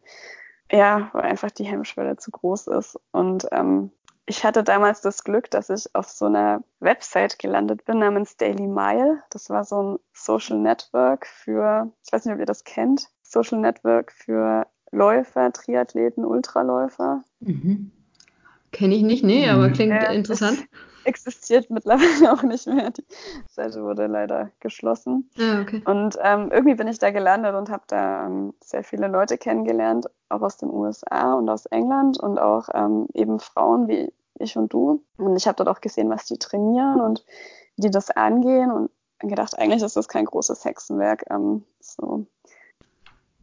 ja, 0.72 1.10
weil 1.14 1.24
einfach 1.24 1.50
die 1.50 1.64
Hemmschwelle 1.64 2.18
zu 2.18 2.30
groß 2.30 2.68
ist. 2.68 3.00
Und 3.12 3.48
ähm, 3.52 3.92
ich 4.28 4.46
hatte 4.46 4.64
damals 4.64 5.02
das 5.02 5.24
Glück, 5.24 5.50
dass 5.50 5.72
ich 5.72 5.88
auf 5.96 6.08
so 6.08 6.26
einer 6.26 6.64
Website 6.80 7.40
gelandet 7.40 7.86
bin 7.86 7.98
namens 7.98 8.38
Daily 8.38 8.68
Mile. 8.68 9.24
Das 9.32 9.50
war 9.50 9.64
so 9.64 9.82
ein 9.82 10.00
Social 10.14 10.60
Network 10.60 11.26
für, 11.26 11.92
ich 12.06 12.14
weiß 12.14 12.26
nicht, 12.26 12.36
ob 12.36 12.40
ihr 12.40 12.46
das 12.46 12.64
kennt, 12.64 13.10
Social 13.30 13.60
Network 13.60 14.12
für 14.12 14.66
Läufer, 14.92 15.52
Triathleten, 15.54 16.26
Ultraläufer. 16.26 17.24
Mhm. 17.40 17.92
Kenne 18.72 18.96
ich 18.96 19.04
nicht, 19.04 19.24
nee, 19.24 19.50
aber 19.50 19.70
klingt 19.70 19.94
ja, 19.94 20.10
interessant. 20.10 20.68
Existiert 21.06 21.70
mittlerweile 21.70 22.34
auch 22.34 22.44
nicht 22.44 22.68
mehr. 22.68 22.92
Die 22.92 23.04
Seite 23.48 23.84
wurde 23.84 24.08
leider 24.08 24.52
geschlossen. 24.60 25.30
Ah, 25.40 25.62
okay. 25.62 25.82
Und 25.86 26.18
ähm, 26.22 26.50
irgendwie 26.52 26.76
bin 26.76 26.88
ich 26.88 27.00
da 27.00 27.10
gelandet 27.12 27.56
und 27.56 27.70
habe 27.70 27.84
da 27.88 28.26
ähm, 28.26 28.54
sehr 28.62 28.84
viele 28.84 29.08
Leute 29.08 29.38
kennengelernt, 29.38 30.08
auch 30.28 30.42
aus 30.42 30.58
den 30.58 30.70
USA 30.70 31.34
und 31.34 31.50
aus 31.50 31.66
England 31.68 32.20
und 32.20 32.38
auch 32.38 32.68
ähm, 32.74 33.08
eben 33.14 33.40
Frauen 33.40 33.88
wie 33.88 34.12
ich 34.40 34.58
und 34.58 34.74
du. 34.74 35.04
Und 35.18 35.36
ich 35.36 35.48
habe 35.48 35.56
dort 35.56 35.70
auch 35.70 35.82
gesehen, 35.82 36.10
was 36.10 36.26
die 36.26 36.38
trainieren 36.38 37.00
und 37.00 37.24
wie 37.76 37.84
die 37.84 37.92
das 37.92 38.12
angehen 38.12 38.72
und 38.72 38.92
gedacht, 39.20 39.58
eigentlich 39.58 39.84
ist 39.84 39.96
das 39.96 40.08
kein 40.08 40.26
großes 40.26 40.66
Hexenwerk. 40.66 41.26
Ähm, 41.30 41.64
so 41.80 42.28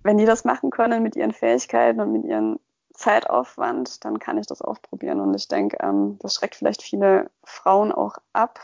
wenn 0.07 0.19
die 0.19 0.25
das 0.25 0.45
machen 0.45 0.71
können 0.71 1.03
mit 1.03 1.17
ihren 1.17 1.33
Fähigkeiten 1.33 2.01
und 2.01 2.13
mit 2.13 2.25
ihrem 2.25 2.59
Zeitaufwand, 2.95 4.05
dann 4.05 4.19
kann 4.19 4.39
ich 4.39 4.47
das 4.47 4.63
auch 4.63 4.81
probieren. 4.81 5.21
Und 5.21 5.35
ich 5.35 5.49
denke, 5.49 5.77
ähm, 5.81 6.19
das 6.21 6.35
schreckt 6.35 6.55
vielleicht 6.55 6.83
viele 6.83 7.31
Frauen 7.45 7.93
auch 7.93 8.17
ab, 8.33 8.59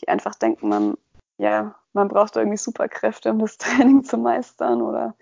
die 0.00 0.08
einfach 0.08 0.34
denken, 0.34 0.68
man, 0.68 0.94
ja, 1.38 1.76
man 1.92 2.08
braucht 2.08 2.36
irgendwie 2.36 2.56
Superkräfte, 2.56 3.30
um 3.30 3.38
das 3.38 3.58
Training 3.58 4.02
zu 4.02 4.16
meistern 4.18 4.82
oder 4.82 5.14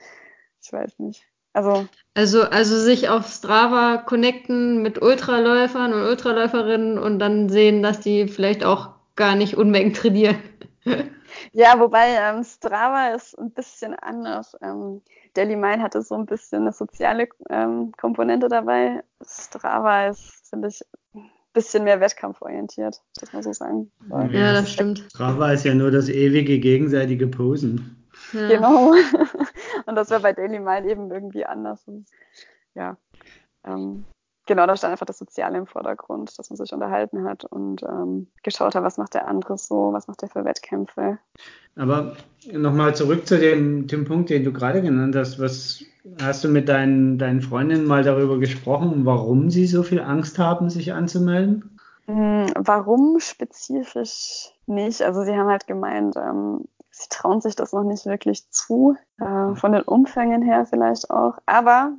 ich 0.63 0.73
weiß 0.73 0.99
nicht. 1.01 1.25
Also, 1.53 1.89
also, 2.15 2.43
also 2.43 2.79
sich 2.79 3.09
auf 3.09 3.27
Strava 3.27 3.97
connecten 3.97 4.83
mit 4.83 5.03
Ultraläufern 5.03 5.93
und 5.93 6.03
Ultraläuferinnen 6.03 6.97
und 6.97 7.19
dann 7.19 7.49
sehen, 7.49 7.83
dass 7.83 7.99
die 7.99 8.29
vielleicht 8.29 8.65
auch 8.65 8.91
gar 9.17 9.35
nicht 9.35 9.57
Unmengen 9.57 9.93
trainieren. 9.93 10.39
Ja, 11.53 11.79
wobei 11.79 12.17
ähm, 12.17 12.45
Strava 12.45 13.09
ist 13.09 13.39
ein 13.39 13.51
bisschen 13.51 13.95
anders. 13.95 14.57
Ähm, 14.63 15.03
Daily 15.35 15.57
Mile 15.57 15.83
hatte 15.83 16.03
so 16.03 16.15
ein 16.15 16.27
bisschen 16.27 16.63
eine 16.63 16.73
soziale 16.73 17.29
ähm, 17.49 17.93
Komponente 17.93 18.49
dabei. 18.49 19.03
Strava 19.25 20.09
ist, 20.09 20.49
finde 20.49 20.69
ich, 20.69 20.81
ein 21.15 21.31
bisschen 21.53 21.85
mehr 21.85 22.01
wettkampforientiert, 22.01 23.01
muss 23.21 23.33
man 23.33 23.43
so 23.43 23.53
sagen. 23.53 23.91
Ja, 24.33 24.53
das 24.53 24.73
stimmt. 24.73 25.05
Strava 25.11 25.53
ist 25.53 25.65
ja 25.65 25.75
nur 25.75 25.91
das 25.91 26.09
ewige 26.09 26.59
gegenseitige 26.59 27.27
Posen. 27.27 28.09
Ja. 28.33 28.49
Genau. 28.49 28.93
Und 29.87 29.97
das 29.97 30.11
wäre 30.11 30.21
bei 30.21 30.33
Daily 30.33 30.59
Mile 30.59 30.89
eben 30.91 31.11
irgendwie 31.11 31.45
anders. 31.45 31.87
Und, 31.87 32.07
ja. 32.75 32.97
Ähm, 33.65 34.05
genau, 34.47 34.67
da 34.67 34.77
stand 34.77 34.93
einfach 34.93 35.07
das 35.07 35.19
Soziale 35.19 35.59
im 35.59 35.67
Vordergrund, 35.67 36.39
dass 36.39 36.51
man 36.51 36.57
sich 36.57 36.73
unterhalten 36.73 37.25
hat 37.25 37.45
und 37.45 37.83
ähm, 37.83 38.29
geschaut 38.43 38.75
hat, 38.75 38.83
was 38.83 38.99
macht 38.99 39.15
der 39.15 39.29
andere 39.29 39.59
so, 39.59 39.93
was 39.93 40.09
macht 40.09 40.23
der 40.23 40.29
für 40.29 40.45
Wettkämpfe. 40.45 41.19
Aber 41.77 42.17
nochmal 42.53 42.95
zurück 42.95 43.27
zu 43.27 43.39
dem, 43.39 43.87
dem 43.87 44.05
Punkt, 44.05 44.31
den 44.31 44.45
du 44.45 44.53
gerade 44.53 44.83
genannt 44.83 45.17
hast. 45.17 45.39
Was 45.39 45.83
hast 46.21 46.45
du 46.45 46.49
mit 46.49 46.69
deinen, 46.69 47.19
deinen 47.19 47.43
Freundinnen 47.43 47.87
mal 47.87 48.03
darüber 48.03 48.39
gesprochen, 48.39 49.05
warum 49.05 49.51
sie 49.51 49.67
so 49.67 49.83
viel 49.83 50.01
Angst 50.01 50.39
haben, 50.39 50.71
sich 50.71 50.93
anzumelden? 50.93 51.79
Hm, 52.07 52.53
warum 52.57 53.21
spezifisch 53.21 54.51
nicht? 54.67 55.03
Also 55.03 55.23
sie 55.23 55.37
haben 55.37 55.49
halt 55.49 55.67
gemeint, 55.67 56.17
ähm, 56.17 56.65
sie 56.91 57.09
trauen 57.09 57.41
sich 57.41 57.55
das 57.55 57.73
noch 57.73 57.85
nicht 57.85 58.07
wirklich 58.07 58.51
zu, 58.51 58.97
äh, 59.19 59.55
von 59.55 59.73
den 59.73 59.83
Umfängen 59.83 60.43
her 60.43 60.67
vielleicht 60.67 61.11
auch. 61.11 61.39
Aber 61.47 61.93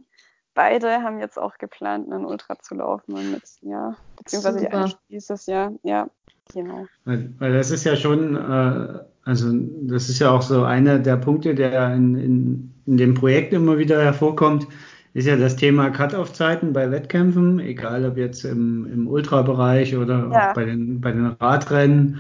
beide 0.54 1.02
haben 1.02 1.20
jetzt 1.20 1.38
auch 1.40 1.58
geplant, 1.58 2.12
einen 2.12 2.26
Ultra 2.26 2.60
zu 2.60 2.76
laufen 2.76 3.14
und 3.14 3.32
mit, 3.32 3.44
ja, 3.62 3.96
beziehungsweise 4.18 4.60
Super. 4.60 4.90
dieses 5.10 5.46
Jahr, 5.46 5.72
ja, 5.84 6.08
genau. 6.54 6.88
Weil, 7.06 7.34
weil 7.40 7.54
das 7.54 7.72
ist 7.72 7.84
ja 7.84 7.96
schon, 7.96 8.36
äh, 8.36 9.00
also 9.24 9.52
das 9.84 10.10
ist 10.10 10.20
ja 10.20 10.32
auch 10.32 10.42
so 10.42 10.64
einer 10.64 11.00
der 11.00 11.18
Punkte, 11.18 11.56
der 11.56 11.94
in, 11.94 12.16
in, 12.16 12.74
in 12.86 12.98
dem 12.98 13.14
Projekt 13.14 13.54
immer 13.54 13.78
wieder 13.78 14.04
hervorkommt, 14.04 14.68
ist 15.14 15.28
ja 15.28 15.36
das 15.36 15.58
Thema 15.58 15.90
Cut-Off-Zeiten 15.90 16.72
bei 16.72 16.90
Wettkämpfen, 16.90 17.60
egal 17.60 18.06
ob 18.06 18.18
jetzt 18.18 18.46
im, 18.46 18.86
im 18.92 19.08
Ultrabereich 19.08 19.96
oder 19.96 20.30
ja. 20.32 20.50
auch 20.50 20.54
bei 20.54 20.66
den, 20.66 21.02
bei 21.02 21.12
den 21.12 21.26
Radrennen, 21.40 22.20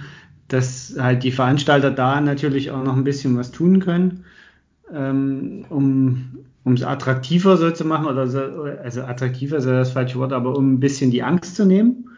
dass 0.49 0.95
halt 0.99 1.23
die 1.23 1.31
Veranstalter 1.31 1.91
da 1.91 2.19
natürlich 2.19 2.71
auch 2.71 2.83
noch 2.83 2.95
ein 2.95 3.05
bisschen 3.05 3.37
was 3.37 3.51
tun 3.51 3.79
können, 3.79 4.25
ähm, 4.93 5.65
um 5.69 6.37
um 6.63 6.73
es 6.73 6.83
attraktiver 6.83 7.57
so 7.57 7.71
zu 7.71 7.85
machen, 7.85 8.07
oder 8.07 8.27
so, 8.27 8.39
also 8.39 9.01
attraktiver 9.01 9.57
ist 9.57 9.65
ja 9.65 9.79
das 9.79 9.91
falsche 9.91 10.19
Wort, 10.19 10.33
aber 10.33 10.55
um 10.55 10.73
ein 10.73 10.79
bisschen 10.79 11.11
die 11.11 11.23
Angst 11.23 11.55
zu 11.55 11.65
nehmen. 11.65 12.09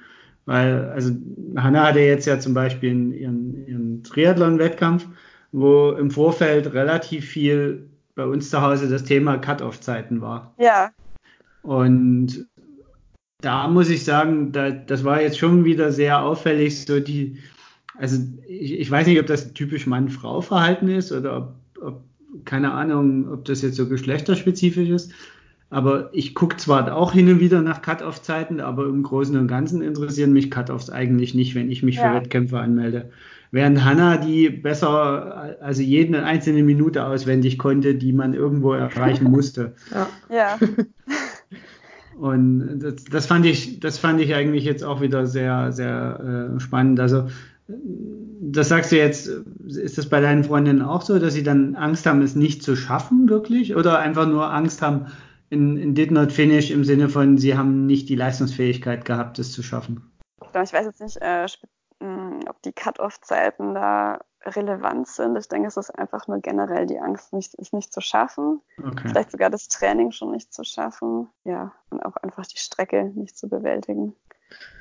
Weil, 0.45 0.89
also 0.89 1.11
Hanna 1.55 1.87
hatte 1.87 1.99
jetzt 1.99 2.25
ja 2.25 2.39
zum 2.39 2.53
Beispiel 2.53 3.13
ihren, 3.13 3.65
ihren 3.65 4.03
Triathlon-Wettkampf, 4.03 5.07
wo 5.53 5.91
im 5.91 6.11
Vorfeld 6.11 6.73
relativ 6.73 7.25
viel 7.25 7.87
bei 8.15 8.25
uns 8.25 8.49
zu 8.49 8.61
Hause 8.61 8.89
das 8.89 9.05
Thema 9.05 9.37
Cut-Off-Zeiten 9.37 10.21
war. 10.21 10.53
Ja. 10.57 10.91
Und 11.61 12.45
da 13.41 13.67
muss 13.67 13.89
ich 13.89 14.03
sagen, 14.03 14.51
da, 14.51 14.71
das 14.71 15.03
war 15.03 15.21
jetzt 15.21 15.37
schon 15.37 15.65
wieder 15.65 15.91
sehr 15.91 16.21
auffällig, 16.21 16.85
so 16.85 16.99
die, 16.99 17.39
also 17.97 18.17
ich, 18.47 18.79
ich 18.79 18.91
weiß 18.91 19.07
nicht, 19.07 19.19
ob 19.19 19.27
das 19.27 19.53
typisch 19.53 19.87
Mann-Frau-Verhalten 19.87 20.89
ist 20.89 21.11
oder 21.11 21.37
ob, 21.37 21.55
ob, 21.81 22.03
keine 22.45 22.71
Ahnung, 22.71 23.31
ob 23.31 23.45
das 23.45 23.61
jetzt 23.61 23.75
so 23.75 23.87
geschlechterspezifisch 23.87 24.89
ist. 24.89 25.11
Aber 25.69 26.09
ich 26.13 26.35
gucke 26.35 26.57
zwar 26.57 26.95
auch 26.95 27.13
hin 27.13 27.29
und 27.29 27.39
wieder 27.39 27.61
nach 27.61 27.81
Cut-Off-Zeiten, 27.81 28.59
aber 28.59 28.85
im 28.85 29.01
Großen 29.01 29.35
und 29.35 29.47
Ganzen 29.47 29.81
interessieren 29.81 30.31
mich 30.31 30.51
Cut-Offs 30.51 30.91
eigentlich 30.91 31.33
nicht, 31.33 31.55
wenn 31.55 31.71
ich 31.71 31.81
mich 31.81 31.95
ja. 31.95 32.09
für 32.09 32.15
Wettkämpfe 32.15 32.59
anmelde 32.59 33.09
während 33.53 33.85
Hannah 33.85 34.17
die 34.17 34.49
besser, 34.49 35.55
also 35.61 35.83
jede 35.83 36.23
einzelne 36.23 36.63
Minute 36.63 37.05
auswendig 37.05 37.59
konnte, 37.59 37.93
die 37.93 38.11
man 38.11 38.33
irgendwo 38.33 38.73
erreichen 38.73 39.25
musste. 39.31 39.73
ja. 39.91 40.09
ja. 40.29 40.59
Und 42.19 42.79
das, 42.79 43.05
das, 43.05 43.25
fand 43.25 43.43
ich, 43.43 43.79
das 43.79 43.97
fand 43.97 44.21
ich 44.21 44.35
eigentlich 44.35 44.65
jetzt 44.65 44.83
auch 44.83 45.01
wieder 45.01 45.25
sehr, 45.25 45.71
sehr 45.71 46.51
äh, 46.55 46.59
spannend. 46.59 46.99
Also 46.99 47.27
das 47.67 48.69
sagst 48.69 48.91
du 48.91 48.97
jetzt, 48.97 49.27
ist 49.67 49.97
das 49.97 50.09
bei 50.09 50.19
deinen 50.19 50.43
Freundinnen 50.43 50.81
auch 50.81 51.01
so, 51.01 51.17
dass 51.17 51.33
sie 51.33 51.43
dann 51.43 51.75
Angst 51.75 52.05
haben, 52.05 52.21
es 52.21 52.35
nicht 52.35 52.61
zu 52.61 52.75
schaffen, 52.75 53.29
wirklich? 53.29 53.75
Oder 53.75 53.99
einfach 53.99 54.27
nur 54.27 54.51
Angst 54.53 54.81
haben, 54.81 55.07
in, 55.49 55.77
in 55.77 55.95
did 55.95 56.11
not 56.11 56.31
finish 56.31 56.71
im 56.71 56.83
Sinne 56.83 57.09
von, 57.09 57.37
sie 57.37 57.57
haben 57.57 57.85
nicht 57.85 58.09
die 58.09 58.15
Leistungsfähigkeit 58.15 59.05
gehabt, 59.05 59.39
es 59.39 59.51
zu 59.51 59.63
schaffen? 59.63 60.11
Ich 60.41 60.73
weiß 60.73 60.85
jetzt 60.85 61.01
nicht 61.01 61.17
äh, 61.21 61.47
ob 62.49 62.61
die 62.63 62.73
Cut-off-Zeiten 62.73 63.75
da 63.75 64.19
relevant 64.45 65.07
sind. 65.07 65.37
Ich 65.37 65.47
denke, 65.47 65.67
es 65.67 65.77
ist 65.77 65.89
einfach 65.91 66.27
nur 66.27 66.39
generell 66.39 66.85
die 66.85 66.99
Angst, 66.99 67.31
nicht, 67.31 67.55
es 67.57 67.71
nicht 67.71 67.93
zu 67.93 68.01
schaffen. 68.01 68.61
Okay. 68.77 69.07
Vielleicht 69.07 69.31
sogar 69.31 69.49
das 69.49 69.69
Training 69.69 70.11
schon 70.11 70.31
nicht 70.31 70.53
zu 70.53 70.65
schaffen. 70.65 71.29
Ja, 71.45 71.71
und 71.89 72.05
auch 72.05 72.17
einfach 72.17 72.45
die 72.45 72.57
Strecke 72.57 73.11
nicht 73.15 73.37
zu 73.37 73.47
bewältigen. 73.47 74.15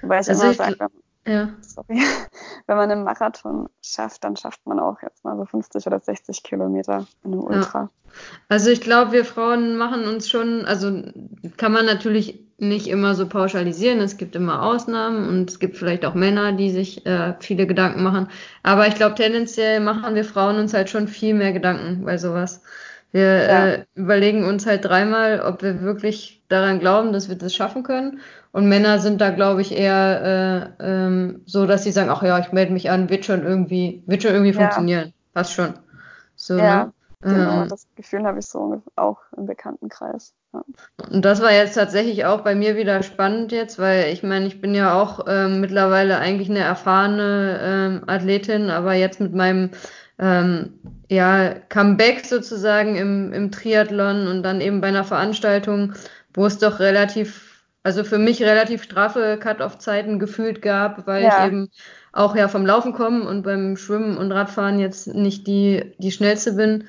Wobei 0.00 0.20
ich 0.20 0.28
also 0.28 0.42
immer 0.42 0.54
sage, 0.54 0.88
ja. 1.26 1.50
Sorry. 1.60 2.00
Wenn 2.66 2.76
man 2.76 2.90
einen 2.90 3.04
Marathon 3.04 3.68
schafft, 3.82 4.24
dann 4.24 4.36
schafft 4.36 4.66
man 4.66 4.80
auch 4.80 5.00
jetzt 5.02 5.24
mal 5.24 5.36
so 5.36 5.44
50 5.44 5.86
oder 5.86 6.00
60 6.00 6.42
Kilometer 6.42 7.06
in 7.24 7.32
einem 7.32 7.42
Ultra. 7.42 7.82
Ja. 7.82 7.90
Also 8.48 8.70
ich 8.70 8.80
glaube, 8.80 9.12
wir 9.12 9.24
Frauen 9.24 9.76
machen 9.76 10.04
uns 10.04 10.28
schon, 10.28 10.64
also 10.64 11.02
kann 11.56 11.72
man 11.72 11.86
natürlich 11.86 12.40
nicht 12.58 12.86
immer 12.86 13.14
so 13.14 13.26
pauschalisieren. 13.26 14.00
Es 14.00 14.16
gibt 14.16 14.36
immer 14.36 14.62
Ausnahmen 14.62 15.28
und 15.28 15.50
es 15.50 15.58
gibt 15.58 15.76
vielleicht 15.76 16.04
auch 16.04 16.14
Männer, 16.14 16.52
die 16.52 16.70
sich 16.70 17.04
äh, 17.06 17.34
viele 17.40 17.66
Gedanken 17.66 18.02
machen. 18.02 18.28
Aber 18.62 18.86
ich 18.86 18.94
glaube, 18.94 19.16
tendenziell 19.16 19.80
machen 19.80 20.14
wir 20.14 20.24
Frauen 20.24 20.58
uns 20.58 20.72
halt 20.72 20.88
schon 20.88 21.08
viel 21.08 21.34
mehr 21.34 21.52
Gedanken 21.52 22.04
bei 22.04 22.18
sowas. 22.18 22.62
Wir 23.12 23.42
ja. 23.42 23.66
äh, 23.66 23.84
überlegen 23.94 24.44
uns 24.44 24.66
halt 24.66 24.84
dreimal, 24.86 25.40
ob 25.40 25.62
wir 25.62 25.82
wirklich 25.82 26.42
daran 26.48 26.80
glauben, 26.80 27.12
dass 27.12 27.28
wir 27.28 27.36
das 27.36 27.54
schaffen 27.54 27.82
können. 27.82 28.20
Und 28.52 28.68
Männer 28.68 28.98
sind 28.98 29.20
da, 29.20 29.30
glaube 29.30 29.60
ich, 29.60 29.76
eher 29.76 30.74
äh, 30.78 30.84
ähm, 30.86 31.42
so, 31.46 31.66
dass 31.66 31.84
sie 31.84 31.92
sagen, 31.92 32.10
ach 32.10 32.22
ja, 32.22 32.38
ich 32.38 32.52
melde 32.52 32.72
mich 32.72 32.90
an, 32.90 33.10
wird 33.10 33.24
schon 33.24 33.44
irgendwie, 33.44 34.02
wird 34.06 34.22
schon 34.22 34.32
irgendwie 34.32 34.52
ja. 34.52 34.60
funktionieren. 34.60 35.12
Passt 35.34 35.52
schon. 35.52 35.74
So, 36.36 36.56
ja, 36.56 36.86
ne? 36.86 36.92
genau. 37.20 37.62
Ähm, 37.62 37.68
das 37.68 37.86
Gefühl 37.96 38.24
habe 38.24 38.38
ich 38.38 38.46
so 38.46 38.82
auch 38.96 39.20
im 39.36 39.46
Bekanntenkreis. 39.46 40.34
Ja. 40.52 40.62
Und 41.10 41.24
das 41.24 41.42
war 41.42 41.52
jetzt 41.52 41.74
tatsächlich 41.74 42.24
auch 42.24 42.40
bei 42.40 42.54
mir 42.54 42.76
wieder 42.76 43.02
spannend 43.02 43.52
jetzt, 43.52 43.78
weil 43.78 44.12
ich 44.12 44.22
meine, 44.22 44.46
ich 44.46 44.60
bin 44.60 44.74
ja 44.74 45.00
auch 45.00 45.26
ähm, 45.28 45.60
mittlerweile 45.60 46.18
eigentlich 46.18 46.50
eine 46.50 46.60
erfahrene 46.60 47.60
ähm, 47.62 48.04
Athletin, 48.06 48.70
aber 48.70 48.94
jetzt 48.94 49.20
mit 49.20 49.34
meinem 49.34 49.70
ähm, 50.22 50.78
ja, 51.10 51.52
Comeback 51.68 52.24
sozusagen 52.24 52.94
im, 52.94 53.32
im 53.32 53.50
Triathlon 53.50 54.28
und 54.28 54.44
dann 54.44 54.60
eben 54.60 54.80
bei 54.80 54.86
einer 54.86 55.02
Veranstaltung, 55.02 55.94
wo 56.32 56.46
es 56.46 56.58
doch 56.58 56.78
relativ, 56.78 57.64
also 57.82 58.04
für 58.04 58.18
mich 58.18 58.40
relativ 58.40 58.84
straffe 58.84 59.36
Cut-off-Zeiten 59.38 60.20
gefühlt 60.20 60.62
gab, 60.62 61.08
weil 61.08 61.24
ja. 61.24 61.40
ich 61.40 61.46
eben 61.48 61.70
auch 62.12 62.36
ja 62.36 62.46
vom 62.46 62.64
Laufen 62.64 62.92
komme 62.92 63.24
und 63.24 63.42
beim 63.42 63.76
Schwimmen 63.76 64.16
und 64.16 64.30
Radfahren 64.30 64.78
jetzt 64.78 65.08
nicht 65.08 65.48
die, 65.48 65.92
die 65.98 66.12
schnellste 66.12 66.52
bin, 66.52 66.84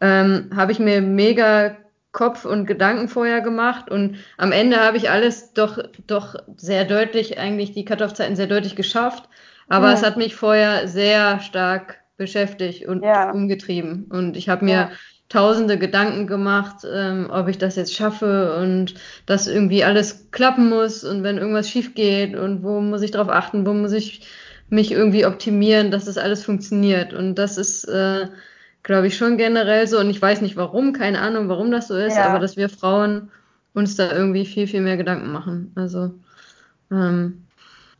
ähm, 0.00 0.50
habe 0.54 0.70
ich 0.70 0.78
mir 0.78 1.00
mega 1.00 1.76
Kopf 2.12 2.44
und 2.44 2.66
Gedanken 2.66 3.08
vorher 3.08 3.40
gemacht 3.40 3.90
und 3.90 4.18
am 4.36 4.52
Ende 4.52 4.78
habe 4.78 4.96
ich 4.98 5.10
alles 5.10 5.52
doch, 5.52 5.78
doch 6.06 6.36
sehr 6.56 6.84
deutlich, 6.84 7.38
eigentlich 7.38 7.72
die 7.72 7.84
Cut-off-Zeiten 7.84 8.36
sehr 8.36 8.46
deutlich 8.46 8.76
geschafft, 8.76 9.28
aber 9.68 9.88
ja. 9.88 9.94
es 9.94 10.04
hat 10.04 10.16
mich 10.16 10.36
vorher 10.36 10.86
sehr 10.86 11.40
stark 11.40 11.96
beschäftigt 12.18 12.86
und 12.86 13.02
ja. 13.02 13.30
umgetrieben. 13.30 14.06
Und 14.10 14.36
ich 14.36 14.50
habe 14.50 14.66
mir 14.66 14.72
ja. 14.72 14.90
tausende 15.30 15.78
Gedanken 15.78 16.26
gemacht, 16.26 16.86
ähm, 16.92 17.28
ob 17.30 17.48
ich 17.48 17.56
das 17.56 17.76
jetzt 17.76 17.94
schaffe 17.94 18.58
und 18.60 18.94
dass 19.24 19.46
irgendwie 19.46 19.84
alles 19.84 20.30
klappen 20.30 20.68
muss 20.68 21.04
und 21.04 21.22
wenn 21.22 21.38
irgendwas 21.38 21.70
schief 21.70 21.94
geht 21.94 22.36
und 22.36 22.62
wo 22.62 22.80
muss 22.80 23.00
ich 23.00 23.12
drauf 23.12 23.30
achten, 23.30 23.64
wo 23.64 23.72
muss 23.72 23.92
ich 23.92 24.28
mich 24.68 24.92
irgendwie 24.92 25.24
optimieren, 25.24 25.90
dass 25.90 26.04
das 26.04 26.18
alles 26.18 26.44
funktioniert. 26.44 27.14
Und 27.14 27.36
das 27.36 27.56
ist, 27.56 27.84
äh, 27.84 28.26
glaube 28.82 29.06
ich, 29.06 29.16
schon 29.16 29.38
generell 29.38 29.86
so. 29.86 29.98
Und 29.98 30.10
ich 30.10 30.20
weiß 30.20 30.42
nicht 30.42 30.56
warum, 30.56 30.92
keine 30.92 31.20
Ahnung, 31.20 31.48
warum 31.48 31.70
das 31.70 31.88
so 31.88 31.96
ist, 31.96 32.16
ja. 32.16 32.26
aber 32.26 32.38
dass 32.38 32.58
wir 32.58 32.68
Frauen 32.68 33.30
uns 33.72 33.96
da 33.96 34.12
irgendwie 34.12 34.44
viel, 34.44 34.66
viel 34.66 34.82
mehr 34.82 34.96
Gedanken 34.96 35.32
machen. 35.32 35.72
Also, 35.74 36.12
ähm, 36.90 37.44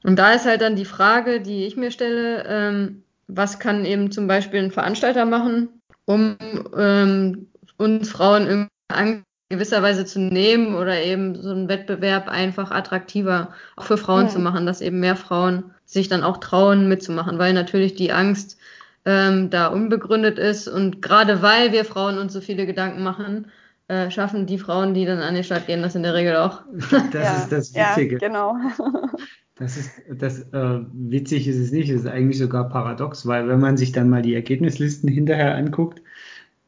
und 0.04 0.18
da 0.18 0.33
ist 0.33 0.44
halt 0.44 0.61
dann 0.61 0.76
die 0.76 0.85
Frage, 0.85 1.40
die 1.40 1.64
ich 1.64 1.76
mir 1.76 1.90
stelle, 1.90 2.44
ähm, 2.46 3.02
was 3.29 3.59
kann 3.59 3.85
eben 3.85 4.11
zum 4.11 4.27
Beispiel 4.27 4.61
ein 4.61 4.71
Veranstalter 4.71 5.25
machen, 5.25 5.69
um 6.07 6.37
ähm, 6.77 7.49
uns 7.77 8.11
Frauen 8.11 8.47
in 8.47 9.25
gewisser 9.51 9.83
Weise 9.83 10.05
zu 10.05 10.19
nehmen 10.19 10.75
oder 10.75 11.03
eben 11.03 11.41
so 11.41 11.51
einen 11.51 11.69
Wettbewerb 11.69 12.29
einfach 12.29 12.71
attraktiver 12.71 13.55
auch 13.77 13.85
für 13.85 13.97
Frauen 13.97 14.25
mhm. 14.25 14.31
zu 14.31 14.38
machen, 14.41 14.67
dass 14.67 14.81
eben 14.81 15.01
mehr 15.01 15.17
Frauen 15.17 15.71
sich 15.85 16.09
dann 16.09 16.23
auch 16.23 16.38
trauen 16.38 16.88
mitzumachen, 16.88 17.38
weil 17.38 17.55
natürlich 17.55 17.95
die 17.95 18.12
Angst 18.12 18.59
ähm, 19.05 19.49
da 19.49 19.69
unbegründet 19.69 20.38
ist 20.38 20.69
und 20.69 21.01
gerade 21.01 21.41
weil 21.41 21.73
wir 21.73 21.85
Frauen 21.85 22.19
uns 22.19 22.33
so 22.33 22.41
viele 22.43 22.67
Gedanken 22.67 23.03
machen, 23.03 23.51
äh, 23.88 24.11
schaffen 24.11 24.47
die 24.47 24.59
Frauen, 24.59 24.93
die 24.93 25.07
dann 25.07 25.21
an 25.21 25.35
den 25.35 25.45
Start 25.45 25.67
gehen, 25.67 25.81
das 25.81 25.95
in 25.95 26.03
der 26.03 26.12
Regel 26.12 26.37
auch. 26.37 26.62
Das 26.91 27.14
ja, 27.14 27.37
ist 27.38 27.53
das 27.53 27.75
Witzige. 27.75 28.17
Ja, 28.17 28.29
genau. 28.29 28.57
Das 29.59 29.77
ist, 29.77 29.90
das, 30.09 30.40
äh, 30.53 30.81
witzig 30.92 31.49
ist 31.49 31.59
es 31.59 31.73
nicht, 31.73 31.90
es 31.90 32.03
ist 32.03 32.07
eigentlich 32.07 32.38
sogar 32.38 32.68
paradox, 32.68 33.27
weil 33.27 33.49
wenn 33.49 33.61
man 33.61 33.77
sich 33.77 33.92
dann 33.92 34.09
mal 34.09 34.23
die 34.23 34.35
Ergebnislisten 34.35 35.09
hinterher 35.09 35.57
anguckt, 35.57 36.01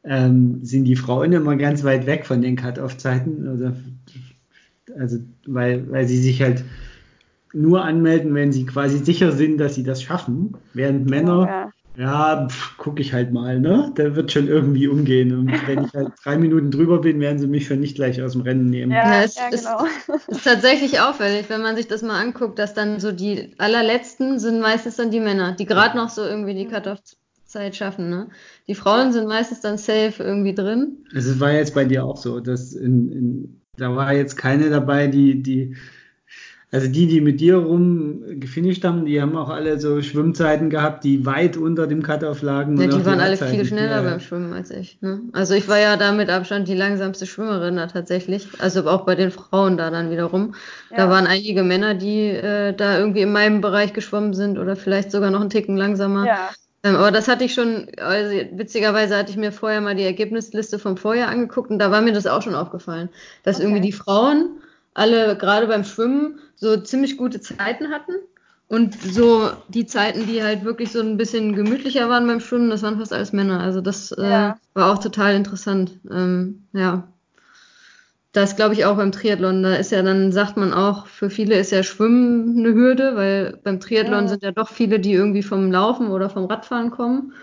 ähm, 0.03 0.59
sind 0.63 0.85
die 0.85 0.95
Frauen 0.95 1.31
immer 1.31 1.55
ganz 1.55 1.83
weit 1.83 2.05
weg 2.05 2.25
von 2.25 2.41
den 2.41 2.55
Cut-Off-Zeiten. 2.55 3.47
Also, 3.47 3.71
also 4.99 5.17
weil, 5.45 5.89
weil 5.89 6.07
sie 6.07 6.17
sich 6.17 6.41
halt 6.41 6.65
nur 7.53 7.83
anmelden, 7.83 8.33
wenn 8.33 8.51
sie 8.51 8.65
quasi 8.65 8.97
sicher 8.97 9.31
sind, 9.31 9.57
dass 9.57 9.75
sie 9.75 9.83
das 9.83 10.01
schaffen, 10.01 10.55
während 10.73 11.09
Männer 11.09 11.47
ja 11.47 11.61
ja, 11.61 11.71
gucke 12.77 13.01
ich 13.01 13.13
halt 13.13 13.33
mal, 13.33 13.59
ne? 13.59 13.93
Der 13.97 14.15
wird 14.15 14.31
schon 14.31 14.47
irgendwie 14.47 14.87
umgehen. 14.87 15.37
Und 15.37 15.51
wenn 15.67 15.85
ich 15.85 15.93
halt 15.93 16.13
drei 16.23 16.37
Minuten 16.37 16.71
drüber 16.71 17.01
bin, 17.01 17.19
werden 17.19 17.39
sie 17.39 17.47
mich 17.47 17.67
schon 17.67 17.79
nicht 17.79 17.95
gleich 17.95 18.21
aus 18.21 18.33
dem 18.33 18.41
Rennen 18.41 18.69
nehmen. 18.69 18.91
Ja, 18.91 19.13
ja 19.13 19.23
es 19.23 19.35
ja, 19.35 19.49
genau. 19.49 19.85
ist, 19.85 20.27
ist, 20.27 20.43
tatsächlich 20.43 20.99
auffällig, 20.99 21.49
wenn 21.49 21.61
man 21.61 21.75
sich 21.75 21.87
das 21.87 22.01
mal 22.01 22.19
anguckt, 22.19 22.59
dass 22.59 22.73
dann 22.73 22.99
so 22.99 23.11
die 23.11 23.53
allerletzten 23.57 24.39
sind 24.39 24.61
meistens 24.61 24.95
dann 24.95 25.11
die 25.11 25.19
Männer, 25.19 25.53
die 25.53 25.65
gerade 25.65 25.97
noch 25.97 26.09
so 26.09 26.23
irgendwie 26.23 26.53
die 26.53 26.67
Cut-Off-Zeit 26.67 27.75
schaffen, 27.75 28.09
ne? 28.09 28.29
Die 28.67 28.75
Frauen 28.75 29.11
sind 29.11 29.27
meistens 29.27 29.59
dann 29.59 29.77
safe 29.77 30.23
irgendwie 30.23 30.55
drin. 30.55 31.05
Es 31.13 31.39
war 31.39 31.51
jetzt 31.51 31.75
bei 31.75 31.83
dir 31.83 32.05
auch 32.05 32.17
so, 32.17 32.39
dass 32.39 32.73
in, 32.73 33.11
in, 33.11 33.61
da 33.77 33.95
war 33.95 34.13
jetzt 34.13 34.37
keine 34.37 34.69
dabei, 34.69 35.07
die, 35.07 35.43
die 35.43 35.75
Also 36.73 36.87
die, 36.87 37.05
die 37.05 37.19
mit 37.19 37.41
dir 37.41 37.57
rumgefinisht 37.57 38.85
haben, 38.85 39.05
die 39.05 39.21
haben 39.21 39.35
auch 39.35 39.49
alle 39.49 39.77
so 39.77 40.01
Schwimmzeiten 40.01 40.69
gehabt, 40.69 41.03
die 41.03 41.25
weit 41.25 41.57
unter 41.57 41.85
dem 41.85 42.01
Cut-Off 42.01 42.41
lagen. 42.41 42.79
Ja, 42.79 42.87
die 42.87 43.05
waren 43.05 43.19
alle 43.19 43.35
viel 43.35 43.65
schneller 43.65 44.01
ja. 44.01 44.09
beim 44.09 44.21
Schwimmen 44.21 44.53
als 44.53 44.71
ich. 44.71 44.97
Ne? 45.01 45.19
Also 45.33 45.53
ich 45.53 45.67
war 45.67 45.79
ja 45.79 45.97
da 45.97 46.13
mit 46.13 46.29
Abstand 46.29 46.69
die 46.69 46.73
langsamste 46.73 47.25
Schwimmerin 47.25 47.75
da 47.75 47.87
tatsächlich. 47.87 48.47
Also 48.59 48.87
auch 48.87 49.01
bei 49.01 49.15
den 49.15 49.31
Frauen 49.31 49.75
da 49.75 49.89
dann 49.89 50.11
wiederum. 50.11 50.55
Ja. 50.91 50.97
Da 50.97 51.09
waren 51.09 51.27
einige 51.27 51.63
Männer, 51.63 51.93
die 51.93 52.27
äh, 52.29 52.73
da 52.73 52.97
irgendwie 52.97 53.21
in 53.21 53.33
meinem 53.33 53.59
Bereich 53.59 53.91
geschwommen 53.91 54.33
sind 54.33 54.57
oder 54.57 54.77
vielleicht 54.77 55.11
sogar 55.11 55.29
noch 55.29 55.41
einen 55.41 55.49
Ticken 55.49 55.75
langsamer. 55.75 56.25
Ja. 56.25 56.49
Ähm, 56.83 56.95
aber 56.95 57.11
das 57.11 57.27
hatte 57.27 57.43
ich 57.43 57.53
schon, 57.53 57.87
also 57.97 58.33
witzigerweise 58.53 59.17
hatte 59.17 59.31
ich 59.31 59.37
mir 59.37 59.51
vorher 59.51 59.81
mal 59.81 59.95
die 59.95 60.03
Ergebnisliste 60.03 60.79
vom 60.79 60.95
Vorjahr 60.95 61.29
angeguckt 61.29 61.69
und 61.69 61.79
da 61.79 61.91
war 61.91 62.01
mir 62.01 62.13
das 62.13 62.27
auch 62.27 62.41
schon 62.41 62.55
aufgefallen, 62.55 63.09
dass 63.43 63.57
okay. 63.57 63.65
irgendwie 63.65 63.81
die 63.81 63.91
Frauen 63.91 64.60
alle 64.93 65.37
gerade 65.37 65.67
beim 65.67 65.83
Schwimmen 65.83 66.39
so 66.55 66.77
ziemlich 66.77 67.17
gute 67.17 67.41
Zeiten 67.41 67.89
hatten. 67.89 68.13
Und 68.67 68.95
so 69.01 69.51
die 69.67 69.85
Zeiten, 69.85 70.27
die 70.27 70.43
halt 70.43 70.63
wirklich 70.63 70.93
so 70.93 71.01
ein 71.01 71.17
bisschen 71.17 71.55
gemütlicher 71.55 72.07
waren 72.07 72.25
beim 72.25 72.39
Schwimmen, 72.39 72.69
das 72.69 72.83
waren 72.83 72.97
fast 72.97 73.11
alles 73.11 73.33
Männer. 73.33 73.59
Also 73.59 73.81
das 73.81 74.13
äh, 74.13 74.23
ja. 74.23 74.57
war 74.73 74.93
auch 74.93 74.99
total 74.99 75.35
interessant. 75.35 75.99
Ähm, 76.09 76.67
ja. 76.71 77.05
Das 78.31 78.55
glaube 78.55 78.73
ich 78.73 78.85
auch 78.85 78.95
beim 78.95 79.11
Triathlon. 79.11 79.61
Da 79.61 79.75
ist 79.75 79.91
ja 79.91 80.01
dann, 80.03 80.31
sagt 80.31 80.55
man 80.55 80.71
auch, 80.71 81.07
für 81.07 81.29
viele 81.29 81.55
ist 81.59 81.71
ja 81.71 81.83
Schwimmen 81.83 82.59
eine 82.59 82.73
Hürde, 82.73 83.17
weil 83.17 83.59
beim 83.61 83.81
Triathlon 83.81 84.23
ja. 84.23 84.27
sind 84.29 84.43
ja 84.43 84.51
doch 84.53 84.69
viele, 84.69 85.01
die 85.01 85.11
irgendwie 85.11 85.43
vom 85.43 85.69
Laufen 85.69 86.07
oder 86.07 86.29
vom 86.29 86.45
Radfahren 86.45 86.91
kommen. 86.91 87.33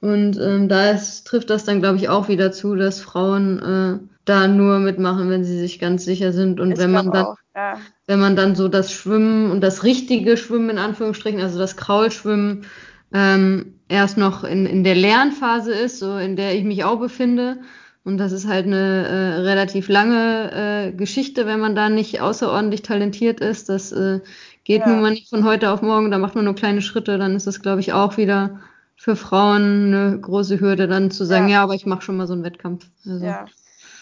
Und 0.00 0.38
ähm, 0.38 0.68
da 0.68 0.90
ist, 0.90 1.26
trifft 1.26 1.48
das 1.48 1.64
dann, 1.64 1.80
glaube 1.80 1.96
ich, 1.96 2.10
auch 2.10 2.28
wieder 2.28 2.52
zu, 2.52 2.74
dass 2.74 3.00
Frauen 3.00 3.62
äh, 3.62 4.15
da 4.26 4.48
nur 4.48 4.80
mitmachen, 4.80 5.30
wenn 5.30 5.44
sie 5.44 5.58
sich 5.58 5.78
ganz 5.78 6.04
sicher 6.04 6.32
sind. 6.32 6.60
Und 6.60 6.72
ich 6.72 6.78
wenn 6.78 6.92
man 6.92 7.10
dann, 7.10 7.24
auch, 7.24 7.36
ja. 7.54 7.78
wenn 8.06 8.20
man 8.20 8.36
dann 8.36 8.54
so 8.54 8.68
das 8.68 8.92
Schwimmen 8.92 9.50
und 9.50 9.62
das 9.62 9.84
richtige 9.84 10.36
Schwimmen 10.36 10.68
in 10.70 10.78
Anführungsstrichen, 10.78 11.40
also 11.40 11.58
das 11.58 11.76
Kraulschwimmen, 11.76 12.66
ähm, 13.14 13.74
erst 13.88 14.18
noch 14.18 14.44
in, 14.44 14.66
in 14.66 14.84
der 14.84 14.96
Lernphase 14.96 15.72
ist, 15.72 16.00
so 16.00 16.18
in 16.18 16.36
der 16.36 16.54
ich 16.54 16.64
mich 16.64 16.84
auch 16.84 16.98
befinde. 16.98 17.58
Und 18.04 18.18
das 18.18 18.32
ist 18.32 18.46
halt 18.46 18.66
eine 18.66 19.06
äh, 19.06 19.40
relativ 19.40 19.88
lange 19.88 20.52
äh, 20.52 20.92
Geschichte, 20.92 21.46
wenn 21.46 21.58
man 21.58 21.74
da 21.74 21.88
nicht 21.88 22.20
außerordentlich 22.20 22.82
talentiert 22.82 23.40
ist. 23.40 23.68
Das 23.68 23.90
äh, 23.92 24.20
geht 24.64 24.82
ja. 24.82 24.88
nun 24.88 25.02
mal 25.02 25.10
nicht 25.10 25.28
von 25.28 25.44
heute 25.44 25.70
auf 25.70 25.82
morgen, 25.82 26.10
da 26.10 26.18
macht 26.18 26.34
man 26.34 26.44
nur 26.44 26.54
kleine 26.54 26.82
Schritte, 26.82 27.18
dann 27.18 27.34
ist 27.36 27.46
das, 27.46 27.62
glaube 27.62 27.80
ich, 27.80 27.92
auch 27.92 28.16
wieder 28.16 28.60
für 28.96 29.14
Frauen 29.14 29.94
eine 29.94 30.20
große 30.20 30.60
Hürde, 30.60 30.88
dann 30.88 31.10
zu 31.10 31.24
sagen, 31.24 31.48
ja, 31.48 31.54
ja 31.54 31.62
aber 31.62 31.74
ich 31.74 31.86
mache 31.86 32.02
schon 32.02 32.16
mal 32.16 32.26
so 32.26 32.32
einen 32.32 32.44
Wettkampf. 32.44 32.86
Also. 33.04 33.24
Ja, 33.24 33.46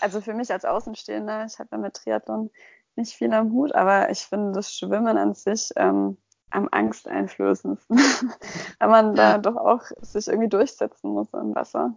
also 0.00 0.20
für 0.20 0.34
mich 0.34 0.52
als 0.52 0.64
Außenstehender, 0.64 1.46
ich 1.46 1.58
habe 1.58 1.70
ja 1.72 1.78
mit 1.78 1.94
Triathlon 1.94 2.50
nicht 2.96 3.12
viel 3.12 3.32
am 3.32 3.52
Hut, 3.52 3.74
aber 3.74 4.10
ich 4.10 4.20
finde 4.20 4.52
das 4.52 4.72
Schwimmen 4.72 5.16
an 5.16 5.34
sich 5.34 5.70
ähm, 5.76 6.16
am 6.54 6.68
angsteinflößendsten, 6.70 7.98
weil 8.78 8.88
man 8.88 9.14
da 9.14 9.38
doch 9.38 9.56
auch 9.56 9.82
sich 10.02 10.28
irgendwie 10.28 10.48
durchsetzen 10.48 11.10
muss 11.10 11.28
im 11.32 11.54
Wasser. 11.54 11.94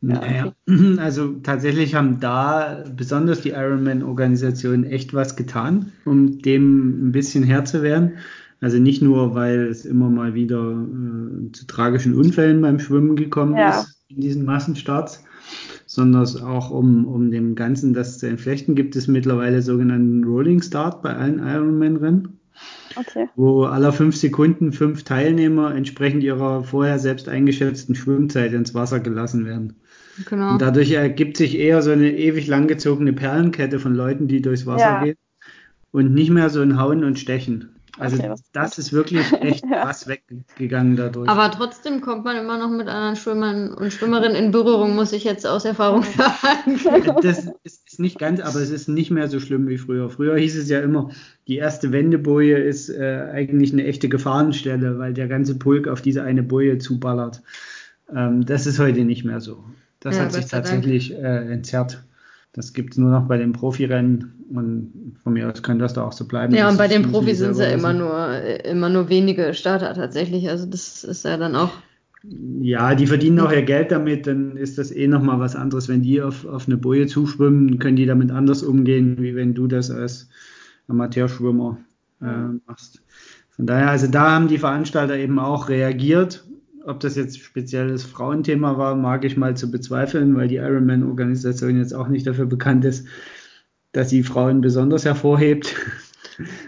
Naja, 0.00 0.52
also 0.98 1.34
tatsächlich 1.42 1.94
haben 1.94 2.18
da 2.18 2.84
besonders 2.90 3.42
die 3.42 3.50
Ironman-Organisationen 3.50 4.84
echt 4.84 5.12
was 5.12 5.36
getan, 5.36 5.92
um 6.06 6.38
dem 6.38 7.08
ein 7.08 7.12
bisschen 7.12 7.44
Herr 7.44 7.64
zu 7.64 7.82
werden. 7.82 8.18
Also 8.60 8.78
nicht 8.78 9.02
nur, 9.02 9.34
weil 9.34 9.68
es 9.68 9.84
immer 9.84 10.08
mal 10.10 10.34
wieder 10.34 10.72
äh, 10.72 11.52
zu 11.52 11.66
tragischen 11.66 12.14
Unfällen 12.18 12.60
beim 12.60 12.80
Schwimmen 12.80 13.14
gekommen 13.14 13.56
ja. 13.56 13.80
ist 13.80 14.02
in 14.08 14.20
diesen 14.20 14.44
Massenstarts, 14.44 15.22
sondern 15.98 16.24
auch 16.44 16.70
um, 16.70 17.06
um 17.06 17.32
dem 17.32 17.56
Ganzen 17.56 17.92
das 17.92 18.18
zu 18.18 18.28
entflechten, 18.28 18.76
gibt 18.76 18.94
es 18.94 19.08
mittlerweile 19.08 19.62
sogenannten 19.62 20.22
Rolling 20.22 20.62
Start 20.62 21.02
bei 21.02 21.12
allen 21.12 21.40
Ironman-Rennen. 21.40 22.38
Okay. 22.94 23.26
Wo 23.34 23.64
aller 23.64 23.92
fünf 23.92 24.16
Sekunden 24.16 24.72
fünf 24.72 25.02
Teilnehmer 25.02 25.74
entsprechend 25.74 26.22
ihrer 26.22 26.62
vorher 26.62 27.00
selbst 27.00 27.28
eingeschätzten 27.28 27.96
Schwimmzeit 27.96 28.52
ins 28.52 28.74
Wasser 28.74 29.00
gelassen 29.00 29.44
werden. 29.44 29.74
Genau. 30.28 30.52
Und 30.52 30.62
dadurch 30.62 30.92
ergibt 30.92 31.36
sich 31.36 31.58
eher 31.58 31.82
so 31.82 31.90
eine 31.90 32.16
ewig 32.16 32.46
langgezogene 32.46 33.12
Perlenkette 33.12 33.80
von 33.80 33.94
Leuten, 33.94 34.28
die 34.28 34.40
durchs 34.40 34.66
Wasser 34.66 34.84
ja. 34.84 35.04
gehen 35.04 35.16
und 35.90 36.14
nicht 36.14 36.30
mehr 36.30 36.48
so 36.48 36.60
ein 36.60 36.78
Hauen 36.78 37.02
und 37.02 37.18
Stechen. 37.18 37.70
Also 37.98 38.16
okay, 38.16 38.34
das, 38.52 38.78
ist 38.78 38.92
wirklich 38.92 39.32
echt 39.32 39.64
ja. 39.70 39.82
krass 39.82 40.06
weggegangen 40.06 40.96
dadurch. 40.96 41.28
Aber 41.28 41.50
trotzdem 41.50 42.00
kommt 42.00 42.24
man 42.24 42.36
immer 42.36 42.58
noch 42.58 42.70
mit 42.70 42.88
anderen 42.88 43.16
Schwimmern 43.16 43.74
und 43.74 43.92
Schwimmerinnen 43.92 44.36
in 44.36 44.50
Berührung, 44.50 44.94
muss 44.94 45.12
ich 45.12 45.24
jetzt 45.24 45.46
aus 45.46 45.64
Erfahrung 45.64 46.02
sagen. 46.02 46.78
Das 47.22 47.50
ist 47.64 47.98
nicht 47.98 48.18
ganz, 48.18 48.40
aber 48.40 48.60
es 48.60 48.70
ist 48.70 48.88
nicht 48.88 49.10
mehr 49.10 49.28
so 49.28 49.40
schlimm 49.40 49.66
wie 49.68 49.78
früher. 49.78 50.10
Früher 50.10 50.36
hieß 50.36 50.56
es 50.56 50.68
ja 50.68 50.80
immer, 50.80 51.10
die 51.48 51.56
erste 51.56 51.92
Wendeboje 51.92 52.58
ist 52.58 52.88
äh, 52.90 53.28
eigentlich 53.32 53.72
eine 53.72 53.84
echte 53.84 54.08
Gefahrenstelle, 54.08 54.98
weil 54.98 55.14
der 55.14 55.26
ganze 55.28 55.58
Pulk 55.58 55.88
auf 55.88 56.00
diese 56.00 56.22
eine 56.22 56.42
Boje 56.42 56.78
zuballert. 56.78 57.42
Ähm, 58.14 58.44
das 58.44 58.66
ist 58.66 58.78
heute 58.78 59.04
nicht 59.04 59.24
mehr 59.24 59.40
so. 59.40 59.64
Das 60.00 60.16
ja, 60.16 60.24
hat 60.24 60.32
sich 60.32 60.46
tatsächlich 60.46 61.12
äh, 61.14 61.52
entzerrt. 61.52 62.04
Das 62.58 62.72
gibt 62.72 62.94
es 62.94 62.98
nur 62.98 63.12
noch 63.12 63.28
bei 63.28 63.36
den 63.36 63.52
Profirennen 63.52 64.34
und 64.50 65.14
von 65.22 65.32
mir 65.32 65.48
aus 65.48 65.62
kann 65.62 65.78
das 65.78 65.94
da 65.94 66.02
auch 66.02 66.12
so 66.12 66.26
bleiben. 66.26 66.52
Ja, 66.56 66.68
und 66.68 66.76
bei 66.76 66.88
den 66.88 67.02
Profis 67.02 67.38
sind 67.38 67.52
es 67.52 67.58
ja 67.58 67.66
immer 67.66 67.92
nur, 67.92 68.42
immer 68.64 68.88
nur 68.88 69.08
wenige 69.08 69.54
Starter 69.54 69.94
tatsächlich. 69.94 70.50
Also 70.50 70.66
das 70.66 71.04
ist 71.04 71.24
ja 71.24 71.36
dann 71.36 71.54
auch. 71.54 71.70
Ja, 72.60 72.96
die 72.96 73.06
verdienen 73.06 73.38
auch 73.38 73.52
ihr 73.52 73.62
Geld 73.62 73.92
damit, 73.92 74.26
dann 74.26 74.56
ist 74.56 74.76
das 74.76 74.90
eh 74.90 75.06
nochmal 75.06 75.38
was 75.38 75.54
anderes. 75.54 75.88
Wenn 75.88 76.02
die 76.02 76.20
auf, 76.20 76.46
auf 76.46 76.66
eine 76.66 76.76
Boje 76.76 77.06
zuschwimmen, 77.06 77.78
können 77.78 77.94
die 77.94 78.06
damit 78.06 78.32
anders 78.32 78.64
umgehen, 78.64 79.18
wie 79.20 79.36
wenn 79.36 79.54
du 79.54 79.68
das 79.68 79.92
als 79.92 80.28
Amateurschwimmer 80.88 81.78
äh, 82.20 82.58
machst. 82.66 83.02
Von 83.50 83.68
daher, 83.68 83.90
also 83.90 84.08
da 84.08 84.32
haben 84.32 84.48
die 84.48 84.58
Veranstalter 84.58 85.16
eben 85.16 85.38
auch 85.38 85.68
reagiert 85.68 86.47
ob 86.84 87.00
das 87.00 87.16
jetzt 87.16 87.40
spezielles 87.40 88.04
Frauenthema 88.04 88.78
war, 88.78 88.94
mag 88.94 89.24
ich 89.24 89.36
mal 89.36 89.56
zu 89.56 89.70
bezweifeln, 89.70 90.36
weil 90.36 90.48
die 90.48 90.56
Ironman-Organisation 90.56 91.78
jetzt 91.78 91.94
auch 91.94 92.08
nicht 92.08 92.26
dafür 92.26 92.46
bekannt 92.46 92.84
ist, 92.84 93.06
dass 93.92 94.10
sie 94.10 94.22
Frauen 94.22 94.60
besonders 94.60 95.04
hervorhebt. 95.04 95.74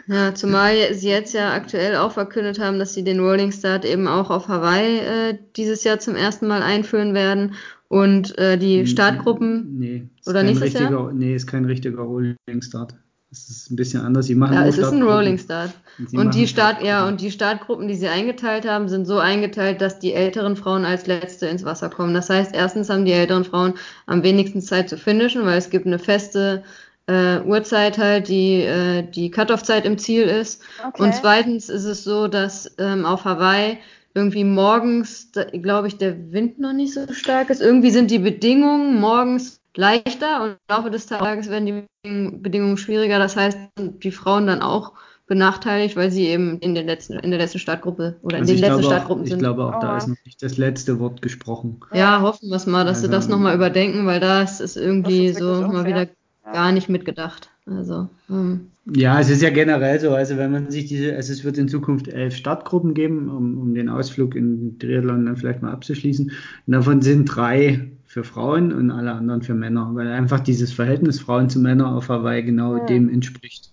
Ja, 0.08 0.34
zumal 0.34 0.94
sie 0.94 1.08
jetzt 1.08 1.32
ja 1.32 1.52
aktuell 1.52 1.96
auch 1.96 2.12
verkündet 2.12 2.58
haben, 2.58 2.78
dass 2.78 2.94
sie 2.94 3.04
den 3.04 3.20
Rolling 3.20 3.52
Start 3.52 3.84
eben 3.84 4.08
auch 4.08 4.30
auf 4.30 4.48
Hawaii 4.48 4.98
äh, 4.98 5.38
dieses 5.56 5.84
Jahr 5.84 6.00
zum 6.00 6.16
ersten 6.16 6.48
Mal 6.48 6.62
einführen 6.62 7.14
werden 7.14 7.54
und 7.88 8.36
äh, 8.38 8.58
die 8.58 8.86
Startgruppen 8.86 9.78
nee, 9.78 10.08
oder 10.26 10.42
nächstes 10.42 10.72
Jahr? 10.72 11.12
Nee, 11.12 11.34
ist 11.34 11.46
kein 11.46 11.64
richtiger 11.64 12.02
Rolling 12.02 12.36
Start. 12.60 12.94
Das 13.30 13.48
ist 13.48 13.70
ein 13.70 13.76
bisschen 13.76 14.00
anders. 14.00 14.26
Sie 14.26 14.34
machen 14.34 14.54
ja, 14.54 14.66
es 14.66 14.76
ist 14.76 14.92
ein 14.92 15.02
Rolling 15.02 15.38
Start. 15.38 15.70
Und, 15.98 16.18
und 16.18 16.34
die 16.34 16.48
Start, 16.48 16.82
ja, 16.82 17.06
und 17.06 17.20
die 17.20 17.30
Startgruppen, 17.30 17.86
die 17.86 17.94
sie 17.94 18.08
eingeteilt 18.08 18.66
haben, 18.66 18.88
sind 18.88 19.06
so 19.06 19.18
eingeteilt, 19.18 19.80
dass 19.80 20.00
die 20.00 20.14
älteren 20.14 20.56
Frauen 20.56 20.84
als 20.84 21.06
letzte 21.06 21.46
ins 21.46 21.64
Wasser 21.64 21.90
kommen. 21.90 22.12
Das 22.12 22.28
heißt, 22.28 22.52
erstens 22.54 22.90
haben 22.90 23.04
die 23.04 23.12
älteren 23.12 23.44
Frauen 23.44 23.74
am 24.06 24.24
wenigsten 24.24 24.60
Zeit 24.60 24.88
zu 24.88 24.98
finishen, 24.98 25.46
weil 25.46 25.58
es 25.58 25.70
gibt 25.70 25.86
eine 25.86 26.00
feste 26.00 26.64
äh, 27.06 27.40
Uhrzeit 27.42 27.98
halt, 27.98 28.26
die 28.26 28.62
äh, 28.62 29.02
die 29.08 29.30
Cut-off-Zeit 29.30 29.84
im 29.84 29.96
Ziel 29.96 30.24
ist. 30.24 30.62
Okay. 30.84 31.02
Und 31.02 31.14
zweitens 31.14 31.68
ist 31.68 31.84
es 31.84 32.02
so, 32.02 32.26
dass 32.26 32.74
ähm, 32.78 33.06
auf 33.06 33.24
Hawaii 33.24 33.78
irgendwie 34.14 34.44
morgens, 34.44 35.30
glaube 35.62 35.88
ich, 35.88 35.96
der 35.96 36.32
Wind 36.32 36.58
noch 36.58 36.72
nicht 36.72 36.94
so 36.94 37.12
stark 37.12 37.50
ist. 37.50 37.60
Irgendwie 37.60 37.90
sind 37.90 38.10
die 38.10 38.18
Bedingungen 38.18 39.00
morgens 39.00 39.60
leichter 39.76 40.42
und 40.42 40.50
im 40.50 40.56
Laufe 40.68 40.90
des 40.90 41.06
Tages 41.06 41.48
werden 41.48 41.66
die 41.66 42.30
Bedingungen 42.38 42.76
schwieriger. 42.76 43.18
Das 43.18 43.36
heißt, 43.36 43.58
die 43.78 44.10
Frauen 44.10 44.46
dann 44.46 44.62
auch 44.62 44.92
benachteiligt, 45.26 45.94
weil 45.94 46.10
sie 46.10 46.26
eben 46.26 46.58
in 46.58 46.74
der 46.74 46.82
letzten, 46.82 47.12
in 47.20 47.30
der 47.30 47.38
letzten 47.38 47.60
Startgruppe 47.60 48.16
oder 48.22 48.38
in 48.38 48.42
also 48.42 48.52
den 48.52 48.62
letzten 48.62 48.82
Startgruppen 48.82 49.26
sind. 49.26 49.36
Ich 49.36 49.38
glaube 49.38 49.64
auch, 49.64 49.78
da 49.78 49.96
ist 49.96 50.08
noch 50.08 50.16
nicht 50.24 50.42
das 50.42 50.56
letzte 50.58 50.98
Wort 50.98 51.22
gesprochen. 51.22 51.80
Ja, 51.92 52.20
hoffen 52.20 52.48
wir 52.48 52.56
es 52.56 52.66
mal, 52.66 52.84
dass 52.84 52.96
also, 52.96 53.06
sie 53.06 53.12
das 53.12 53.28
nochmal 53.28 53.54
überdenken, 53.54 54.06
weil 54.06 54.18
das 54.18 54.60
ist 54.60 54.76
irgendwie 54.76 55.28
das 55.28 55.36
ist 55.36 55.38
so 55.38 55.68
mal 55.68 55.86
wieder 55.86 56.08
ja. 56.46 56.52
gar 56.52 56.72
nicht 56.72 56.88
mitgedacht. 56.88 57.48
Also, 57.70 58.08
hm. 58.26 58.70
Ja, 58.86 59.20
es 59.20 59.30
ist 59.30 59.42
ja 59.42 59.50
generell 59.50 60.00
so, 60.00 60.10
also 60.14 60.36
wenn 60.36 60.50
man 60.50 60.70
sich 60.70 60.86
diese, 60.86 61.14
also 61.14 61.32
es 61.32 61.44
wird 61.44 61.58
in 61.58 61.68
Zukunft 61.68 62.08
elf 62.08 62.34
Startgruppen 62.34 62.94
geben, 62.94 63.28
um, 63.28 63.58
um 63.58 63.74
den 63.74 63.88
Ausflug 63.88 64.34
in 64.34 64.78
Triathlon 64.78 65.26
dann 65.26 65.36
vielleicht 65.36 65.62
mal 65.62 65.70
abzuschließen. 65.70 66.32
Und 66.66 66.72
davon 66.72 67.02
sind 67.02 67.26
drei 67.26 67.90
für 68.06 68.24
Frauen 68.24 68.72
und 68.72 68.90
alle 68.90 69.12
anderen 69.12 69.42
für 69.42 69.54
Männer, 69.54 69.90
weil 69.94 70.08
einfach 70.08 70.40
dieses 70.40 70.72
Verhältnis 70.72 71.20
Frauen 71.20 71.48
zu 71.48 71.60
Männern 71.60 71.94
auf 71.94 72.08
Hawaii 72.08 72.42
genau 72.42 72.78
ja. 72.78 72.86
dem 72.86 73.08
entspricht. 73.08 73.72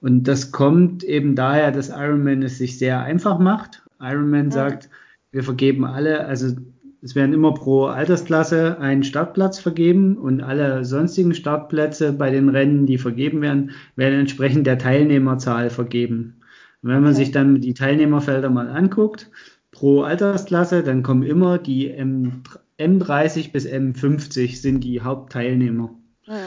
Und 0.00 0.24
das 0.24 0.50
kommt 0.50 1.04
eben 1.04 1.36
daher, 1.36 1.70
dass 1.70 1.90
Ironman 1.90 2.42
es 2.42 2.58
sich 2.58 2.78
sehr 2.78 3.00
einfach 3.02 3.38
macht. 3.38 3.82
Ironman 4.00 4.46
ja. 4.46 4.50
sagt, 4.50 4.88
wir 5.30 5.44
vergeben 5.44 5.84
alle, 5.84 6.26
also 6.26 6.56
es 7.04 7.14
werden 7.14 7.34
immer 7.34 7.52
pro 7.52 7.84
Altersklasse 7.84 8.78
ein 8.80 9.04
Startplatz 9.04 9.58
vergeben 9.58 10.16
und 10.16 10.40
alle 10.40 10.86
sonstigen 10.86 11.34
Startplätze 11.34 12.14
bei 12.14 12.30
den 12.30 12.48
Rennen, 12.48 12.86
die 12.86 12.96
vergeben 12.96 13.42
werden, 13.42 13.72
werden 13.94 14.20
entsprechend 14.20 14.66
der 14.66 14.78
Teilnehmerzahl 14.78 15.68
vergeben. 15.68 16.36
Und 16.82 16.88
wenn 16.88 17.02
man 17.02 17.12
okay. 17.12 17.24
sich 17.24 17.30
dann 17.30 17.60
die 17.60 17.74
Teilnehmerfelder 17.74 18.48
mal 18.48 18.70
anguckt, 18.70 19.30
pro 19.70 20.00
Altersklasse, 20.00 20.82
dann 20.82 21.02
kommen 21.02 21.24
immer 21.24 21.58
die 21.58 21.90
M, 21.90 22.40
M30 22.78 23.52
bis 23.52 23.66
M50 23.66 24.58
sind 24.58 24.82
die 24.82 25.02
Hauptteilnehmer. 25.02 25.90
Ja. 26.24 26.38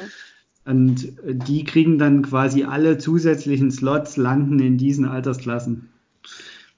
Und 0.65 1.07
die 1.23 1.65
kriegen 1.65 1.99
dann 1.99 2.23
quasi 2.23 2.63
alle 2.63 2.97
zusätzlichen 2.97 3.69
Slots, 3.69 4.17
landen 4.17 4.57
in 4.57 4.79
diesen 4.79 5.05
Altersklassen. 5.05 5.89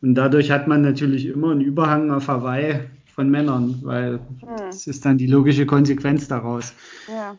Und 0.02 0.16
dadurch 0.16 0.52
hat 0.52 0.68
man 0.68 0.82
natürlich 0.82 1.28
immer 1.28 1.52
einen 1.52 1.62
Überhang 1.62 2.12
auf 2.12 2.28
Hawaii 2.28 2.82
von 3.20 3.30
Männern, 3.30 3.80
weil 3.82 4.14
hm. 4.14 4.48
das 4.72 4.88
ist 4.88 5.04
dann 5.04 5.18
die 5.18 5.28
logische 5.28 5.66
Konsequenz 5.66 6.30
daraus. 6.30 6.74
Ja. 7.10 7.38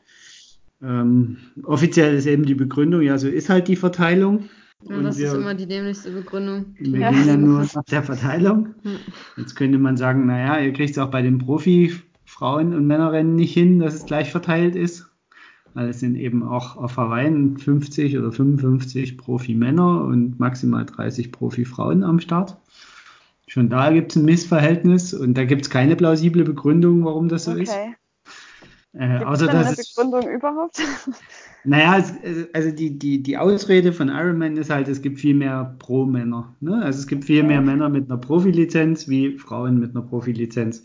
Ähm, 0.82 1.38
offiziell 1.62 2.14
ist 2.14 2.26
eben 2.26 2.44
die 2.44 2.54
Begründung, 2.54 3.00
ja, 3.00 3.16
so 3.16 3.28
ist 3.28 3.48
halt 3.48 3.66
die 3.66 3.76
Verteilung. 3.76 4.50
Ja, 4.86 5.00
das 5.00 5.16
wir, 5.16 5.28
ist 5.28 5.34
immer 5.34 5.54
die 5.54 5.66
dämlichste 5.66 6.10
Begründung. 6.10 6.74
Wir 6.78 7.08
gehen 7.08 7.26
ja 7.26 7.36
nur 7.38 7.60
nach 7.74 7.84
der 7.84 8.02
Verteilung. 8.02 8.74
Jetzt 9.38 9.56
könnte 9.56 9.78
man 9.78 9.96
sagen, 9.96 10.26
naja, 10.26 10.58
ihr 10.58 10.74
kriegt 10.74 10.90
es 10.90 10.98
auch 10.98 11.10
bei 11.10 11.22
den 11.22 11.38
Profi-Frauen- 11.38 12.74
und 12.74 12.86
Männerrennen 12.86 13.34
nicht 13.34 13.54
hin, 13.54 13.78
dass 13.78 13.94
es 13.94 14.04
gleich 14.04 14.30
verteilt 14.30 14.76
ist. 14.76 15.06
Weil 15.72 15.88
es 15.88 16.00
sind 16.00 16.16
eben 16.16 16.42
auch 16.42 16.76
auf 16.76 16.92
Vereinen 16.92 17.56
50 17.56 18.18
oder 18.18 18.32
55 18.32 19.16
Profi-Männer 19.16 20.04
und 20.04 20.38
maximal 20.38 20.84
30 20.84 21.32
Profi-Frauen 21.32 22.02
am 22.02 22.20
Start. 22.20 22.58
Schon 23.50 23.68
da 23.68 23.90
gibt 23.90 24.12
es 24.12 24.16
ein 24.16 24.24
Missverhältnis 24.26 25.12
und 25.12 25.34
da 25.34 25.44
gibt 25.44 25.62
es 25.62 25.70
keine 25.70 25.96
plausible 25.96 26.44
Begründung, 26.44 27.04
warum 27.04 27.28
das 27.28 27.46
so 27.46 27.50
okay. 27.50 27.62
ist. 27.64 27.72
Äh, 28.92 29.24
außer, 29.24 29.48
denn 29.48 29.56
eine 29.56 29.74
Begründung 29.74 30.28
überhaupt? 30.30 30.80
Naja, 31.64 32.02
also 32.54 32.70
die, 32.70 32.98
die, 32.98 33.22
die 33.22 33.36
Ausrede 33.36 33.92
von 33.92 34.08
Ironman 34.08 34.56
ist 34.56 34.70
halt, 34.70 34.88
es 34.88 35.02
gibt 35.02 35.20
viel 35.20 35.34
mehr 35.34 35.76
Pro-Männer. 35.78 36.56
Ne? 36.60 36.80
Also 36.82 37.00
es 37.00 37.06
gibt 37.06 37.26
viel 37.26 37.42
mehr 37.42 37.60
Männer 37.60 37.90
mit 37.90 38.08
einer 38.08 38.18
Profilizenz 38.18 39.08
wie 39.08 39.36
Frauen 39.36 39.78
mit 39.78 39.90
einer 39.90 40.00
Profilizenz. 40.00 40.82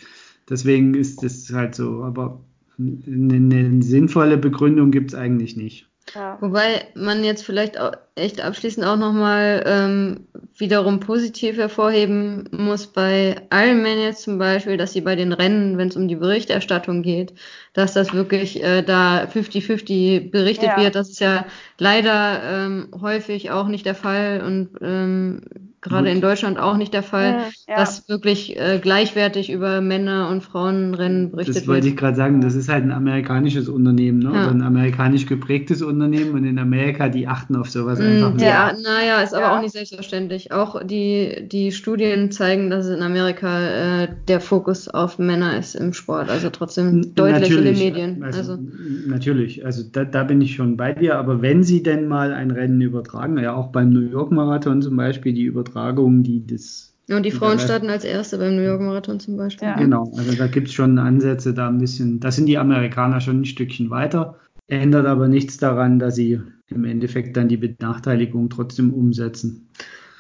Deswegen 0.50 0.94
ist 0.94 1.24
das 1.24 1.50
halt 1.54 1.76
so. 1.76 2.04
Aber 2.04 2.44
eine, 2.78 3.36
eine 3.36 3.82
sinnvolle 3.84 4.38
Begründung 4.38 4.92
gibt 4.92 5.14
es 5.14 5.16
eigentlich 5.16 5.56
nicht. 5.56 5.88
Ja. 6.14 6.38
Wobei 6.42 6.88
man 6.94 7.24
jetzt 7.24 7.46
vielleicht 7.46 7.80
auch 7.80 7.94
echt 8.16 8.40
abschließend 8.42 8.86
auch 8.86 8.96
nochmal 8.96 9.64
ähm, 9.66 10.28
wiederum 10.58 11.02
positiv 11.02 11.58
hervorheben 11.58 12.48
muss 12.52 12.88
bei 12.88 13.36
Ironman 13.52 14.00
jetzt 14.00 14.24
zum 14.24 14.38
Beispiel, 14.38 14.78
dass 14.78 14.94
sie 14.94 15.02
bei 15.02 15.18
den 15.18 15.34
Rennen, 15.34 15.78
wenn 15.78 15.90
es 15.90 15.98
um 15.98 16.08
die 16.08 16.16
Berichterstattung 16.16 17.04
geht, 17.04 17.34
dass 17.74 17.94
das 17.94 18.14
wirklich 18.14 18.64
äh, 18.64 18.82
da 18.84 19.26
50-50 19.26 20.32
berichtet 20.32 20.70
ja. 20.78 20.84
wird. 20.84 20.96
Das 20.96 21.10
ist 21.10 21.20
ja 21.20 21.46
leider 21.78 22.42
ähm, 22.44 22.88
häufig 23.02 23.52
auch 23.52 23.68
nicht 23.68 23.86
der 23.86 23.96
Fall 23.96 24.42
und 24.46 24.70
ähm, 24.82 25.42
gerade 25.86 26.10
in 26.10 26.20
Deutschland 26.20 26.60
auch 26.60 26.78
nicht 26.78 26.94
der 26.94 27.04
Fall, 27.04 27.52
ja. 27.68 27.76
dass 27.76 28.10
wirklich 28.10 28.60
äh, 28.60 28.80
gleichwertig 28.82 29.52
über 29.52 29.82
Männer- 29.82 30.30
und 30.30 30.42
Frauenrennen 30.42 31.32
berichtet 31.32 31.56
wird. 31.56 31.64
Das 31.64 31.68
wollte 31.68 31.84
wird. 31.84 31.94
ich 31.94 32.00
gerade 32.00 32.18
sagen, 32.18 32.42
das 32.42 32.56
ist 32.56 32.70
halt 32.70 32.84
ein 32.84 32.92
amerikanisches 32.92 33.70
Unternehmen, 33.70 34.20
ne? 34.20 34.32
Ja. 34.34 34.44
oder 34.44 34.52
ein 34.52 34.64
amerikanisch 34.64 35.28
geprägtes 35.28 35.82
Unternehmen 35.82 36.32
und 36.32 36.44
in 36.44 36.58
Amerika, 36.58 37.08
die 37.08 37.28
achten 37.28 37.56
auf 37.56 37.70
sowas 37.70 38.00
einfach 38.06 38.34
nicht. 38.34 38.46
Ja, 38.46 38.74
naja, 38.84 39.22
ist 39.22 39.34
aber 39.34 39.58
auch 39.58 39.62
nicht 39.62 39.74
selbstverständlich. 39.74 40.52
Auch 40.52 40.84
die, 40.84 41.48
die 41.48 41.72
Studien 41.72 42.32
zeigen, 42.32 42.70
dass 42.70 42.88
in 42.88 43.02
Amerika 43.02 44.04
äh, 44.04 44.08
der 44.28 44.40
Fokus 44.40 44.88
auf 44.88 45.20
Männer 45.20 45.58
ist 45.58 45.76
im 45.76 45.94
Sport, 45.94 46.30
also 46.30 46.50
trotzdem 46.50 47.16
deutlich 47.16 47.50
natürlich, 47.50 47.82
in 47.82 47.94
den 47.94 47.94
Medien. 47.94 48.24
Also, 48.24 48.54
also. 48.54 48.64
Natürlich, 49.08 49.66
also 49.66 49.84
da, 49.92 50.06
da 50.06 50.24
bin 50.24 50.42
ich 50.42 50.56
schon 50.56 50.78
bei 50.78 50.94
dir, 50.94 51.18
aber 51.18 51.42
wenn 51.42 51.64
sie 51.64 51.84
denn 51.84 52.08
mal 52.08 52.34
ein 52.34 52.52
Rennen 52.52 52.82
übertragen, 52.82 53.38
ja 53.38 53.56
auch 53.56 53.68
beim 53.68 53.90
New 53.92 54.02
York 54.02 54.32
Marathon 54.32 54.82
zum 54.82 54.98
Beispiel, 54.98 55.34
die 55.34 55.44
Übertragung, 55.44 56.24
die 56.24 56.46
das. 56.46 56.94
Ja, 57.08 57.18
und 57.18 57.24
die 57.24 57.32
Frauen 57.32 57.60
starten 57.60 57.90
als 57.90 58.04
Erste 58.04 58.40
beim 58.40 58.56
New 58.56 58.64
York 58.64 58.82
Marathon 58.82 59.20
zum 59.20 59.38
Beispiel. 59.38 59.68
Ja. 59.68 59.78
Genau, 59.78 60.12
also 60.18 60.36
da 60.36 60.48
gibt 60.48 60.68
es 60.70 60.74
schon 60.74 60.98
Ansätze, 60.98 61.54
da 61.54 61.68
ein 61.68 61.78
bisschen, 61.78 62.20
da 62.20 62.32
sind 62.32 62.48
die 62.48 62.58
Amerikaner 62.58 63.22
schon 63.22 63.42
ein 63.42 63.46
Stückchen 63.46 63.92
weiter. 63.92 64.36
Ändert 64.68 65.06
aber 65.06 65.28
nichts 65.28 65.58
daran, 65.58 66.00
dass 66.00 66.16
sie 66.16 66.42
im 66.70 66.86
Endeffekt 66.86 67.38
dann 67.38 67.48
die 67.48 67.58
Benachteiligung 67.58 68.50
trotzdem 68.50 68.94
umsetzen. 68.94 69.70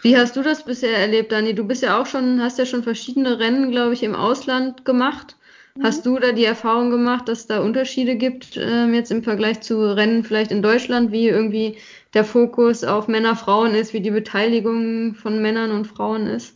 Wie 0.01 0.15
hast 0.15 0.35
du 0.35 0.43
das 0.43 0.63
bisher 0.63 0.97
erlebt, 0.97 1.31
Dani? 1.31 1.55
Du 1.55 1.65
bist 1.65 1.81
ja 1.81 1.99
auch 1.99 2.05
schon, 2.05 2.41
hast 2.41 2.59
ja 2.59 2.65
schon 2.65 2.83
verschiedene 2.83 3.39
Rennen, 3.39 3.71
glaube 3.71 3.93
ich, 3.93 4.03
im 4.03 4.13
Ausland 4.13 4.85
gemacht. 4.85 5.35
Mhm. 5.75 5.83
Hast 5.83 6.05
du 6.05 6.19
da 6.19 6.31
die 6.31 6.45
Erfahrung 6.45 6.91
gemacht, 6.91 7.27
dass 7.27 7.47
da 7.47 7.61
Unterschiede 7.61 8.15
gibt, 8.15 8.55
äh, 8.55 8.85
jetzt 8.87 9.11
im 9.11 9.23
Vergleich 9.23 9.61
zu 9.61 9.95
Rennen 9.95 10.23
vielleicht 10.23 10.51
in 10.51 10.61
Deutschland, 10.61 11.11
wie 11.11 11.27
irgendwie 11.27 11.77
der 12.13 12.23
Fokus 12.23 12.83
auf 12.83 13.07
Männer, 13.07 13.35
Frauen 13.35 13.73
ist, 13.73 13.93
wie 13.93 14.01
die 14.01 14.11
Beteiligung 14.11 15.15
von 15.15 15.41
Männern 15.41 15.71
und 15.71 15.85
Frauen 15.85 16.27
ist? 16.27 16.55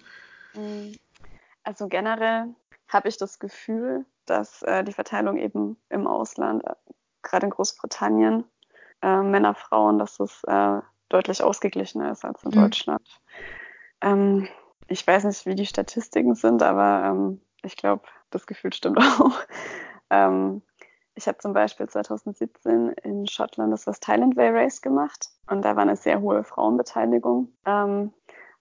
Mm. 0.53 0.93
Also 1.63 1.87
generell 1.87 2.53
habe 2.87 3.09
ich 3.09 3.17
das 3.17 3.39
Gefühl, 3.39 4.05
dass 4.25 4.61
äh, 4.63 4.83
die 4.83 4.93
Verteilung 4.93 5.37
eben 5.37 5.77
im 5.89 6.07
Ausland, 6.07 6.63
äh, 6.65 6.75
gerade 7.23 7.47
in 7.47 7.51
Großbritannien, 7.51 8.43
äh, 9.01 9.21
Männer, 9.21 9.55
Frauen, 9.55 9.99
dass 9.99 10.19
es 10.19 10.43
äh, 10.45 10.81
deutlich 11.09 11.43
ausgeglichener 11.43 12.11
ist 12.11 12.25
als 12.25 12.43
in 12.43 12.51
mhm. 12.51 12.61
Deutschland. 12.61 13.21
Ähm, 14.01 14.47
ich 14.87 15.05
weiß 15.05 15.25
nicht, 15.25 15.45
wie 15.45 15.55
die 15.55 15.65
Statistiken 15.65 16.35
sind, 16.35 16.63
aber 16.63 17.05
ähm, 17.05 17.41
ich 17.63 17.75
glaube, 17.75 18.03
das 18.29 18.47
Gefühl 18.47 18.73
stimmt 18.73 18.97
auch. 19.19 19.39
ähm, 20.09 20.61
ich 21.15 21.27
habe 21.27 21.37
zum 21.39 21.53
Beispiel 21.53 21.87
2017 21.87 22.93
in 23.03 23.27
Schottland 23.27 23.73
das 23.73 23.87
was 23.87 23.99
Thailand 23.99 24.37
Way 24.37 24.51
Race 24.51 24.81
gemacht 24.81 25.27
und 25.47 25.63
da 25.63 25.75
war 25.75 25.83
eine 25.83 25.97
sehr 25.97 26.21
hohe 26.21 26.43
Frauenbeteiligung. 26.43 27.51
Ähm, 27.65 28.13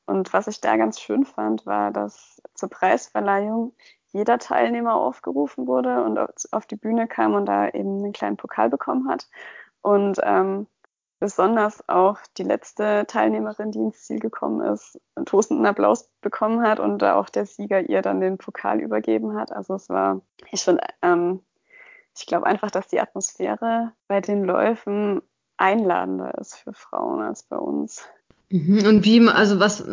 und 0.06 0.32
was 0.32 0.48
ich 0.48 0.60
da 0.60 0.76
ganz 0.76 0.98
schön 0.98 1.24
fand, 1.24 1.66
war, 1.66 1.92
dass 1.92 2.42
zur 2.54 2.70
Preisverleihung 2.70 3.74
jeder 4.08 4.38
Teilnehmer 4.38 4.94
aufgerufen 4.94 5.66
wurde 5.66 6.02
und 6.02 6.18
auf 6.50 6.66
die 6.66 6.76
Bühne 6.76 7.06
kam 7.06 7.34
und 7.34 7.46
da 7.46 7.68
eben 7.68 7.98
einen 7.98 8.12
kleinen 8.12 8.38
Pokal 8.38 8.70
bekommen 8.70 9.08
hat. 9.08 9.28
Und 9.88 10.20
ähm, 10.22 10.66
besonders 11.18 11.88
auch 11.88 12.18
die 12.36 12.42
letzte 12.42 13.06
Teilnehmerin, 13.08 13.72
die 13.72 13.78
ins 13.78 14.04
Ziel 14.04 14.18
gekommen 14.18 14.60
ist, 14.60 15.00
einen 15.14 15.24
tosenden 15.24 15.64
Applaus 15.64 16.10
bekommen 16.20 16.62
hat 16.62 16.78
und 16.78 17.02
auch 17.02 17.30
der 17.30 17.46
Sieger 17.46 17.80
ihr 17.88 18.02
dann 18.02 18.20
den 18.20 18.36
Pokal 18.36 18.80
übergeben 18.80 19.34
hat. 19.34 19.50
Also 19.50 19.74
es 19.76 19.88
war, 19.88 20.20
ich 20.52 20.62
finde, 20.62 20.82
ähm, 21.00 21.40
ich 22.14 22.26
glaube 22.26 22.44
einfach, 22.44 22.70
dass 22.70 22.88
die 22.88 23.00
Atmosphäre 23.00 23.92
bei 24.08 24.20
den 24.20 24.44
Läufen 24.44 25.22
einladender 25.56 26.36
ist 26.38 26.56
für 26.56 26.74
Frauen 26.74 27.22
als 27.22 27.44
bei 27.44 27.56
uns. 27.56 28.06
Mhm. 28.50 28.86
Und 28.86 29.04
wie, 29.04 29.26
also 29.28 29.60
was, 29.60 29.84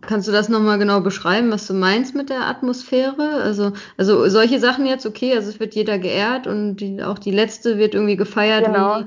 kannst 0.00 0.28
du 0.28 0.32
das 0.32 0.48
nochmal 0.48 0.78
genau 0.78 1.00
beschreiben, 1.00 1.50
was 1.50 1.66
du 1.66 1.74
meinst 1.74 2.14
mit 2.14 2.30
der 2.30 2.46
Atmosphäre? 2.46 3.40
Also, 3.42 3.72
also 3.96 4.28
solche 4.28 4.58
Sachen 4.58 4.86
jetzt, 4.86 5.04
okay, 5.04 5.34
also 5.34 5.48
es 5.50 5.60
wird 5.60 5.74
jeder 5.74 5.98
geehrt 5.98 6.46
und 6.46 6.76
die, 6.76 7.02
auch 7.02 7.18
die 7.18 7.30
letzte 7.30 7.78
wird 7.78 7.94
irgendwie 7.94 8.16
gefeiert 8.16 8.64
genau. 8.64 9.00
wie, 9.00 9.06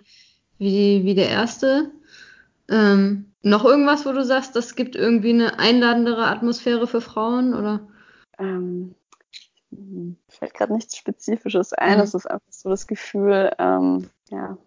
wie, 0.64 1.04
wie 1.06 1.16
der 1.16 1.30
erste. 1.30 1.92
Ähm, 2.70 3.34
noch 3.44 3.66
irgendwas, 3.66 4.06
wo 4.06 4.14
du 4.14 4.24
sagst, 4.24 4.56
das 4.56 4.76
gibt 4.76 4.96
irgendwie 4.96 5.34
eine 5.34 5.60
einladendere 5.60 6.28
Atmosphäre 6.28 6.88
für 6.88 7.02
Frauen, 7.02 7.54
oder? 7.54 7.88
Ähm, 8.40 8.96
fällt 10.30 10.54
gerade 10.54 10.74
nichts 10.74 10.98
Spezifisches 10.98 11.74
ein. 11.74 11.98
Mhm. 11.98 12.04
Es 12.04 12.14
ist 12.14 12.30
einfach 12.30 12.52
so 12.52 12.70
das 12.70 12.88
Gefühl, 12.88 13.52
ähm, 13.60 14.08
ja. 14.30 14.58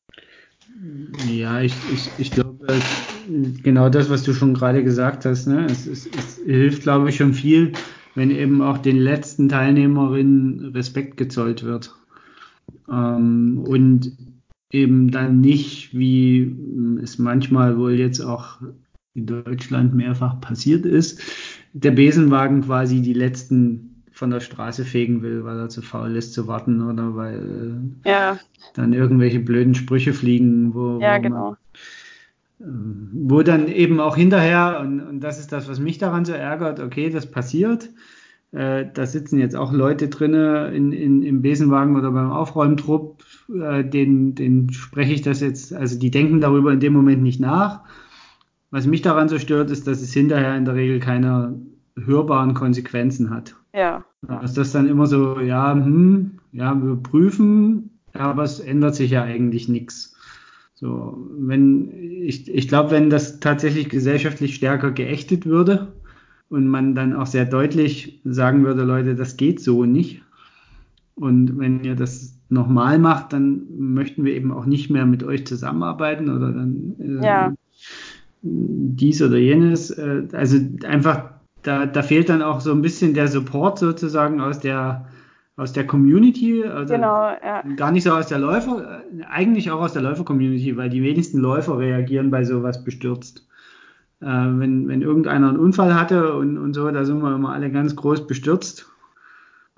Ja, 1.27 1.61
ich, 1.63 1.75
ich, 1.93 2.11
ich 2.19 2.31
glaube, 2.33 2.67
genau 3.63 3.89
das, 3.89 4.11
was 4.11 4.25
du 4.25 4.35
schon 4.35 4.55
gerade 4.55 4.85
gesagt 4.85 5.25
hast, 5.25 5.47
ne? 5.47 5.65
es, 5.67 5.87
es, 5.87 6.07
es 6.07 6.37
hilft, 6.45 6.83
glaube 6.83 7.09
ich, 7.09 7.17
schon 7.17 7.33
viel, 7.33 7.73
wenn 8.15 8.31
eben 8.31 8.61
auch 8.61 8.79
den 8.79 8.99
letzten 8.99 9.49
Teilnehmerinnen 9.49 10.73
Respekt 10.75 11.17
gezollt 11.17 11.63
wird. 11.63 11.95
Ähm, 12.91 13.65
und 13.67 14.13
eben 14.77 15.11
dann 15.11 15.41
nicht, 15.41 15.97
wie 15.97 16.55
es 17.03 17.19
manchmal 17.19 17.79
wohl 17.79 17.95
jetzt 17.95 18.21
auch 18.21 18.61
in 19.15 19.27
Deutschland 19.27 19.95
mehrfach 19.95 20.41
passiert 20.41 20.85
ist, 20.85 21.23
der 21.73 21.93
Besenwagen 21.93 22.63
quasi 22.63 23.01
die 23.01 23.15
letzten 23.15 24.03
von 24.13 24.31
der 24.31 24.41
Straße 24.41 24.85
fegen 24.85 25.23
will, 25.23 25.45
weil 25.45 25.59
er 25.59 25.69
zu 25.69 25.83
faul 25.83 26.17
ist 26.17 26.33
zu 26.33 26.47
warten 26.47 26.83
oder 26.83 27.17
weil 27.17 27.81
ja. 28.05 28.39
dann 28.75 28.93
irgendwelche 28.93 29.41
blöden 29.41 29.75
Sprüche 29.75 30.13
fliegen, 30.15 30.75
wo, 30.75 30.99
ja, 31.01 31.19
wo 31.19 31.23
genau. 31.23 31.51
Man, 31.51 31.57
wo 33.13 33.43
dann 33.43 33.69
eben 33.69 34.01
auch 34.01 34.17
hinterher, 34.17 34.81
und, 34.81 35.01
und 35.01 35.21
das 35.21 35.39
ist 35.39 35.53
das, 35.53 35.69
was 35.69 35.79
mich 35.79 35.99
daran 35.99 36.25
so 36.25 36.33
ärgert, 36.33 36.81
okay, 36.81 37.11
das 37.11 37.31
passiert. 37.31 37.91
Äh, 38.53 38.87
da 38.95 39.05
sitzen 39.05 39.39
jetzt 39.39 39.57
auch 39.57 39.73
Leute 39.73 40.09
drinne 40.09 40.73
in, 40.75 40.93
in, 40.93 41.23
im 41.23 41.43
Besenwagen 41.43 41.97
oder 41.97 42.11
beim 42.11 42.31
Aufräumtrupp, 42.31 43.23
äh, 43.49 43.85
den, 43.85 44.35
den 44.35 44.73
spreche 44.73 45.13
ich 45.13 45.23
das 45.23 45.41
jetzt, 45.41 45.73
also 45.73 45.99
die 45.99 46.11
denken 46.11 46.41
darüber 46.41 46.73
in 46.73 46.81
dem 46.81 46.93
Moment 46.93 47.23
nicht 47.23 47.41
nach. 47.41 47.81
Was 48.71 48.87
mich 48.87 49.03
daran 49.03 49.29
so 49.29 49.39
stört, 49.39 49.71
ist, 49.71 49.87
dass 49.87 50.03
es 50.03 50.13
hinterher 50.13 50.57
in 50.57 50.65
der 50.65 50.75
Regel 50.75 51.01
keine 51.01 51.61
hörbaren 51.97 52.55
Konsequenzen 52.55 53.31
hat. 53.31 53.55
Ja. 53.75 54.05
Dass 54.23 54.55
das 54.55 54.73
dann 54.73 54.89
immer 54.89 55.07
so, 55.07 55.41
ja, 55.41 55.73
hm, 55.73 56.39
ja, 56.53 56.75
wir 56.75 56.97
prüfen, 56.97 57.91
aber 58.13 58.43
es 58.43 58.61
ändert 58.61 58.95
sich 58.95 59.13
ja 59.13 59.23
eigentlich 59.23 59.69
nichts. 59.69 60.17
So, 60.75 61.27
wenn, 61.39 61.91
ich, 61.93 62.53
ich 62.53 62.69
glaube, 62.69 62.91
wenn 62.91 63.09
das 63.09 63.41
tatsächlich 63.41 63.89
gesellschaftlich 63.89 64.55
stärker 64.55 64.91
geächtet 64.91 65.47
würde 65.47 65.93
und 66.51 66.67
man 66.69 66.95
dann 66.95 67.15
auch 67.15 67.27
sehr 67.27 67.47
deutlich 67.47 68.21
sagen 68.25 68.65
würde, 68.65 68.85
Leute, 68.85 69.15
das 69.15 69.37
geht 69.37 69.61
so 69.61 69.85
nicht. 69.85 70.23
Und 71.15 71.59
wenn 71.59 71.83
ihr 71.83 71.95
das 71.95 72.36
nochmal 72.49 72.99
macht, 72.99 73.33
dann 73.33 73.63
möchten 73.77 74.25
wir 74.25 74.35
eben 74.35 74.53
auch 74.53 74.67
nicht 74.67 74.91
mehr 74.91 75.07
mit 75.07 75.25
euch 75.25 75.47
zusammenarbeiten 75.47 76.31
oder 76.31 76.53
dann 76.53 76.95
äh, 77.01 77.25
Ja. 77.25 77.53
dies 78.43 79.21
oder 79.23 79.37
jenes. 79.37 79.91
Äh, 79.91 80.29
also 80.33 80.59
einfach, 80.85 81.31
da, 81.63 81.87
da 81.87 82.03
fehlt 82.03 82.29
dann 82.29 82.43
auch 82.43 82.61
so 82.61 82.73
ein 82.73 82.83
bisschen 82.83 83.15
der 83.15 83.29
Support 83.29 83.79
sozusagen 83.79 84.41
aus 84.41 84.61
der 84.61 85.07
aus 85.59 85.73
der 85.73 85.87
Community, 85.87 86.65
also 86.65 86.93
Genau, 86.95 87.31
ja. 87.43 87.63
gar 87.77 87.91
nicht 87.91 88.05
so 88.05 88.13
aus 88.13 88.27
der 88.27 88.39
Läufer, 88.39 89.01
äh, 89.19 89.25
eigentlich 89.25 89.71
auch 89.71 89.81
aus 89.81 89.95
der 89.95 90.03
Läufer-Community, 90.03 90.77
weil 90.77 90.91
die 90.91 91.03
wenigsten 91.03 91.39
Läufer 91.39 91.79
reagieren 91.79 92.31
bei 92.31 92.45
sowas 92.45 92.85
bestürzt. 92.85 93.49
Äh, 94.21 94.27
wenn, 94.27 94.87
wenn 94.87 95.01
irgendeiner 95.01 95.49
einen 95.49 95.59
Unfall 95.59 95.95
hatte 95.95 96.35
und, 96.35 96.59
und 96.59 96.75
so, 96.75 96.91
da 96.91 97.05
sind 97.07 97.23
wir 97.23 97.35
immer 97.35 97.55
alle 97.55 97.71
ganz 97.71 97.97
groß 97.97 98.27
bestürzt. 98.27 98.87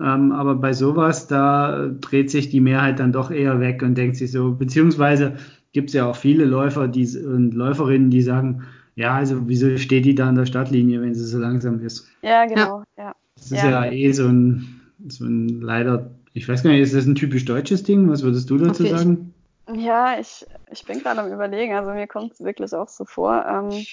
Ähm, 0.01 0.31
aber 0.31 0.55
bei 0.55 0.73
sowas, 0.73 1.27
da 1.27 1.87
dreht 1.99 2.31
sich 2.31 2.49
die 2.49 2.61
Mehrheit 2.61 2.99
dann 2.99 3.11
doch 3.11 3.31
eher 3.31 3.59
weg 3.59 3.81
und 3.83 3.95
denkt 3.95 4.15
sich 4.15 4.31
so, 4.31 4.53
beziehungsweise 4.53 5.33
gibt 5.73 5.89
es 5.89 5.93
ja 5.93 6.05
auch 6.05 6.15
viele 6.15 6.45
Läufer 6.45 6.87
die, 6.87 7.05
und 7.17 7.53
Läuferinnen, 7.53 8.09
die 8.09 8.21
sagen, 8.21 8.63
ja, 8.95 9.15
also 9.15 9.47
wieso 9.47 9.77
steht 9.77 10.05
die 10.05 10.15
da 10.15 10.29
an 10.29 10.35
der 10.35 10.45
Startlinie, 10.45 11.01
wenn 11.01 11.13
sie 11.15 11.25
so 11.25 11.37
langsam 11.37 11.79
ist? 11.81 12.07
Ja, 12.21 12.45
genau, 12.45 12.83
ja. 12.97 13.13
Das 13.35 13.45
ist 13.51 13.51
ja, 13.63 13.85
Ja. 13.85 13.91
eh 13.91 14.11
so 14.11 14.27
ein, 14.27 14.81
so 15.07 15.25
ein 15.25 15.61
leider, 15.61 16.11
ich 16.33 16.47
weiß 16.47 16.63
gar 16.63 16.71
nicht, 16.71 16.81
ist 16.81 16.95
das 16.95 17.05
ein 17.05 17.15
typisch 17.15 17.45
deutsches 17.45 17.83
Ding? 17.83 18.09
Was 18.09 18.23
würdest 18.23 18.49
du 18.49 18.57
dazu 18.57 18.83
Okay, 18.83 18.93
ich- 18.93 18.99
sagen? 18.99 19.33
Ja, 19.77 20.19
ich, 20.19 20.47
ich 20.71 20.83
bin 20.85 20.99
gerade 20.99 21.21
am 21.21 21.31
Überlegen. 21.31 21.73
Also 21.75 21.91
mir 21.91 22.07
kommt 22.07 22.33
es 22.33 22.39
wirklich 22.39 22.73
auch 22.73 22.87
so 22.89 23.05
vor. 23.05 23.45
Ähm, 23.45 23.85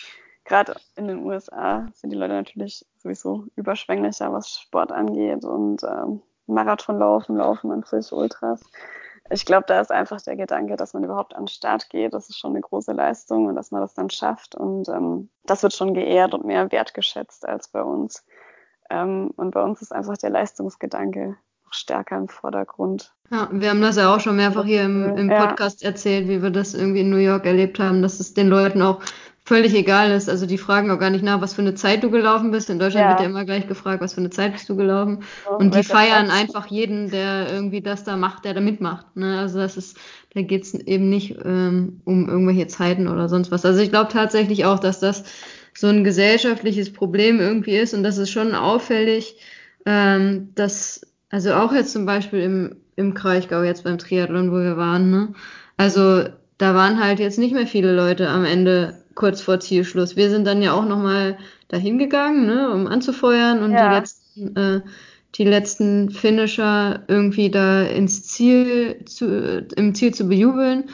gerade 0.47 0.75
in 0.95 1.09
den 1.09 1.25
USA 1.25 1.87
sind 1.93 2.11
die 2.11 2.17
Leute 2.17 2.35
natürlich 2.35 2.87
sowieso 2.99 3.47
überschwänglicher, 3.57 4.33
was 4.33 4.51
Sport 4.51 4.93
angeht 4.93 5.45
und 5.45 5.83
ähm, 5.83 6.23
Marathon 6.47 6.99
laufen, 6.99 7.37
laufen 7.37 7.71
an 7.71 7.83
sich 7.83 8.13
Ultras. 8.13 8.63
Ich 9.31 9.45
glaube, 9.45 9.65
da 9.67 9.81
ist 9.81 9.91
einfach 9.91 10.21
der 10.23 10.37
Gedanke, 10.37 10.77
dass 10.77 10.95
man 10.95 11.03
überhaupt 11.03 11.35
an 11.35 11.43
den 11.43 11.49
Start 11.49 11.91
geht. 11.91 12.15
Das 12.15 12.29
ist 12.29 12.39
schon 12.39 12.53
eine 12.53 12.61
große 12.61 12.93
Leistung 12.93 13.47
und 13.47 13.57
dass 13.57 13.73
man 13.73 13.81
das 13.81 13.95
dann 13.95 14.09
schafft. 14.09 14.55
Und 14.55 14.89
ähm, 14.89 15.29
das 15.45 15.65
wird 15.65 15.75
schon 15.75 15.95
geehrt 15.95 16.33
und 16.33 16.45
mehr 16.45 16.71
wertgeschätzt 16.71 17.47
als 17.47 17.67
bei 17.67 17.83
uns. 17.83 18.25
Ähm, 18.89 19.33
und 19.37 19.51
bei 19.51 19.63
uns 19.63 19.83
ist 19.83 19.93
einfach 19.93 20.17
der 20.17 20.31
Leistungsgedanke 20.31 21.37
noch 21.65 21.73
stärker 21.73 22.17
im 22.17 22.29
Vordergrund. 22.29 23.13
Ja, 23.33 23.49
wir 23.51 23.71
haben 23.71 23.81
das 23.81 23.97
ja 23.97 24.15
auch 24.15 24.21
schon 24.21 24.37
mehrfach 24.37 24.65
hier 24.65 24.85
im, 24.85 25.17
im 25.17 25.29
Ja. 25.29 25.47
Podcast 25.47 25.83
erzählt, 25.83 26.29
wie 26.29 26.41
wir 26.41 26.51
das 26.51 26.75
irgendwie 26.75 27.01
in 27.01 27.11
New 27.11 27.17
York 27.17 27.47
erlebt 27.47 27.81
haben, 27.81 28.03
dass 28.03 28.21
es 28.21 28.35
den 28.35 28.47
Leuten 28.47 28.81
auch 28.81 29.01
völlig 29.47 29.75
egal 29.75 30.11
ist. 30.11 30.29
Also 30.29 30.45
die 30.47 30.59
fragen 30.59 30.91
auch 30.91 30.99
gar 30.99 31.11
nicht 31.11 31.25
nach, 31.25 31.41
was 31.41 31.55
für 31.55 31.63
eine 31.63 31.75
Zeit 31.75 32.03
du 32.05 32.11
gelaufen 32.11 32.51
bist. 32.51 32.69
In 32.69 32.79
Deutschland 32.81 33.05
Ja. 33.05 33.09
wird 33.09 33.21
ja 33.21 33.27
immer 33.27 33.45
gleich 33.45 33.69
gefragt, 33.69 34.03
was 34.03 34.15
für 34.15 34.21
eine 34.21 34.31
Zeit 34.31 34.53
bist 34.55 34.69
du 34.69 34.77
gelaufen. 34.77 35.23
So, 35.45 35.51
Und 35.59 35.75
die 35.75 35.85
feiern 35.85 36.31
einfach 36.31 36.67
jeden, 36.67 37.11
der 37.11 37.49
irgendwie 37.53 37.81
das 37.81 38.05
da 38.05 38.17
macht, 38.17 38.45
der 38.45 38.55
da 38.55 38.61
mitmacht. 38.61 39.17
Ne? 39.17 39.39
Also 39.39 39.59
das 39.59 39.77
ist, 39.77 39.99
da 40.35 40.43
geht's 40.43 40.75
eben 40.75 41.09
nicht 41.09 41.37
ähm, 41.45 42.01
um 42.05 42.29
irgendwelche 42.29 42.67
Zeiten 42.67 43.09
oder 43.09 43.29
sonst 43.29 43.51
was. 43.53 43.65
Also 43.65 43.81
ich 43.81 43.91
glaube 43.91 44.13
tatsächlich 44.13 44.65
auch, 44.65 44.81
dass 44.81 45.01
das 45.01 45.25
so 45.75 45.87
ein 45.89 46.05
gesellschaftliches 46.05 46.93
Problem 46.93 47.41
irgendwie 47.41 47.77
ist 47.77 47.95
und 47.95 48.03
das 48.03 48.19
ist 48.19 48.31
schon 48.31 48.55
auffällig, 48.55 49.37
ähm, 49.85 50.53
dass, 50.55 51.03
also 51.31 51.53
auch 51.55 51.73
jetzt 51.73 51.93
zum 51.93 52.07
Beispiel 52.07 52.41
im, 52.41 52.77
im 52.97 53.15
Kraichgau, 53.15 53.63
jetzt 53.63 53.85
beim 53.85 53.99
Triathlon, 53.99 54.51
wo 54.51 54.57
wir 54.57 54.77
waren, 54.77 55.11
ne? 55.11 55.35
Also 55.77 56.25
da 56.59 56.75
waren 56.75 57.03
halt 57.03 57.19
jetzt 57.21 57.39
nicht 57.39 57.53
mehr 57.53 57.67
viele 57.67 57.95
Leute 57.95 58.29
am 58.29 58.45
Ende 58.45 59.05
kurz 59.17 59.41
vor 59.41 59.59
Zielschluss. 59.61 60.15
Wir 60.17 60.31
sind 60.31 60.47
dann 60.47 60.63
ja 60.63 60.73
auch 60.75 60.85
nochmal 60.87 61.39
dahin 61.69 61.99
gegangen, 61.99 62.47
ne, 62.47 62.71
um 62.71 62.87
anzufeuern 62.87 63.63
und 63.65 63.73
Ja. 63.73 63.89
die 63.89 63.95
letzten, 63.97 64.57
äh, 64.57 64.81
die 65.35 65.45
letzten 65.45 66.11
Finisher 66.11 67.03
irgendwie 67.09 67.51
da 67.51 67.83
ins 67.83 68.23
Ziel 68.25 69.05
zu, 69.07 69.67
im 69.77 69.95
Ziel 69.95 70.15
zu 70.15 70.29
bejubeln. 70.29 70.85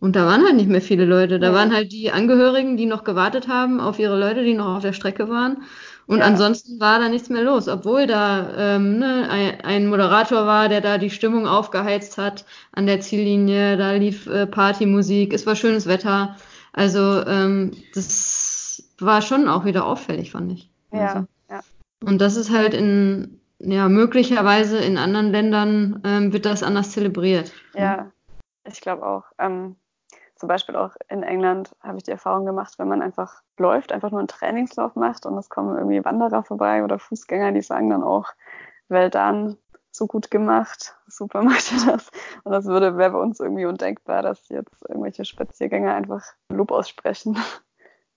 Und 0.00 0.16
da 0.16 0.26
waren 0.26 0.44
halt 0.44 0.56
nicht 0.56 0.68
mehr 0.68 0.80
viele 0.80 1.04
Leute. 1.04 1.38
Da 1.38 1.48
Ja. 1.48 1.52
waren 1.52 1.72
halt 1.72 1.92
die 1.92 2.10
Angehörigen, 2.10 2.76
die 2.76 2.86
noch 2.86 3.04
gewartet 3.04 3.46
haben 3.48 3.80
auf 3.80 3.98
ihre 4.00 4.18
Leute, 4.18 4.42
die 4.42 4.54
noch 4.54 4.76
auf 4.76 4.82
der 4.82 4.92
Strecke 4.94 5.28
waren. 5.28 5.58
Und 6.06 6.18
Ja. 6.18 6.24
ansonsten 6.24 6.80
war 6.80 6.98
da 6.98 7.08
nichts 7.08 7.28
mehr 7.28 7.44
los, 7.44 7.68
obwohl 7.68 8.08
da 8.08 8.50
ähm, 8.76 8.98
ne, 8.98 9.28
ein, 9.30 9.60
ein 9.62 9.86
Moderator 9.88 10.46
war, 10.46 10.68
der 10.68 10.80
da 10.80 10.98
die 10.98 11.10
Stimmung 11.10 11.46
aufgeheizt 11.46 12.18
hat 12.18 12.44
an 12.72 12.86
der 12.86 13.00
Ziellinie. 13.00 13.76
Da 13.76 13.92
lief 13.92 14.26
äh, 14.26 14.46
Partymusik, 14.46 15.32
es 15.32 15.46
war 15.46 15.54
schönes 15.54 15.86
Wetter. 15.86 16.36
Also 16.72 17.24
ähm, 17.26 17.72
das 17.94 18.92
war 18.98 19.22
schon 19.22 19.48
auch 19.48 19.64
wieder 19.64 19.86
auffällig, 19.86 20.32
fand 20.32 20.52
ich. 20.52 20.70
Ja, 20.92 21.06
Also. 21.06 21.26
ja. 21.50 21.60
Und 22.04 22.20
das 22.20 22.36
ist 22.36 22.50
halt 22.50 22.74
in, 22.74 23.40
ja, 23.58 23.88
möglicherweise 23.88 24.78
in 24.78 24.98
anderen 24.98 25.30
Ländern 25.30 26.00
ähm, 26.04 26.32
wird 26.32 26.46
das 26.46 26.62
anders 26.62 26.90
zelebriert. 26.90 27.52
Ja, 27.74 28.10
ich 28.64 28.80
glaube 28.80 29.06
auch. 29.06 29.24
Ähm, 29.38 29.76
zum 30.36 30.48
Beispiel 30.48 30.74
auch 30.74 30.96
in 31.08 31.22
England 31.22 31.76
habe 31.80 31.98
ich 31.98 32.02
die 32.02 32.10
Erfahrung 32.10 32.44
gemacht, 32.46 32.74
wenn 32.78 32.88
man 32.88 33.00
einfach 33.00 33.42
läuft, 33.58 33.92
einfach 33.92 34.10
nur 34.10 34.18
einen 34.18 34.26
Trainingslauf 34.26 34.96
macht 34.96 35.24
und 35.24 35.38
es 35.38 35.48
kommen 35.48 35.76
irgendwie 35.76 36.04
Wanderer 36.04 36.42
vorbei 36.42 36.82
oder 36.82 36.98
Fußgänger, 36.98 37.52
die 37.52 37.62
sagen 37.62 37.90
dann 37.90 38.02
auch, 38.02 38.32
well 38.88 39.08
done, 39.08 39.56
so 39.92 40.06
gut 40.06 40.30
gemacht, 40.30 40.96
super 41.06 41.42
macht 41.42 41.70
ihr 41.72 41.86
das. 41.86 42.10
Und 42.44 42.52
das 42.52 42.64
würde, 42.64 42.96
wäre 42.96 43.12
bei 43.12 43.18
uns 43.18 43.38
irgendwie 43.38 43.66
undenkbar, 43.66 44.22
dass 44.22 44.48
jetzt 44.48 44.82
irgendwelche 44.88 45.24
Spaziergänger 45.24 45.94
einfach 45.94 46.24
Lob 46.48 46.72
aussprechen, 46.72 47.36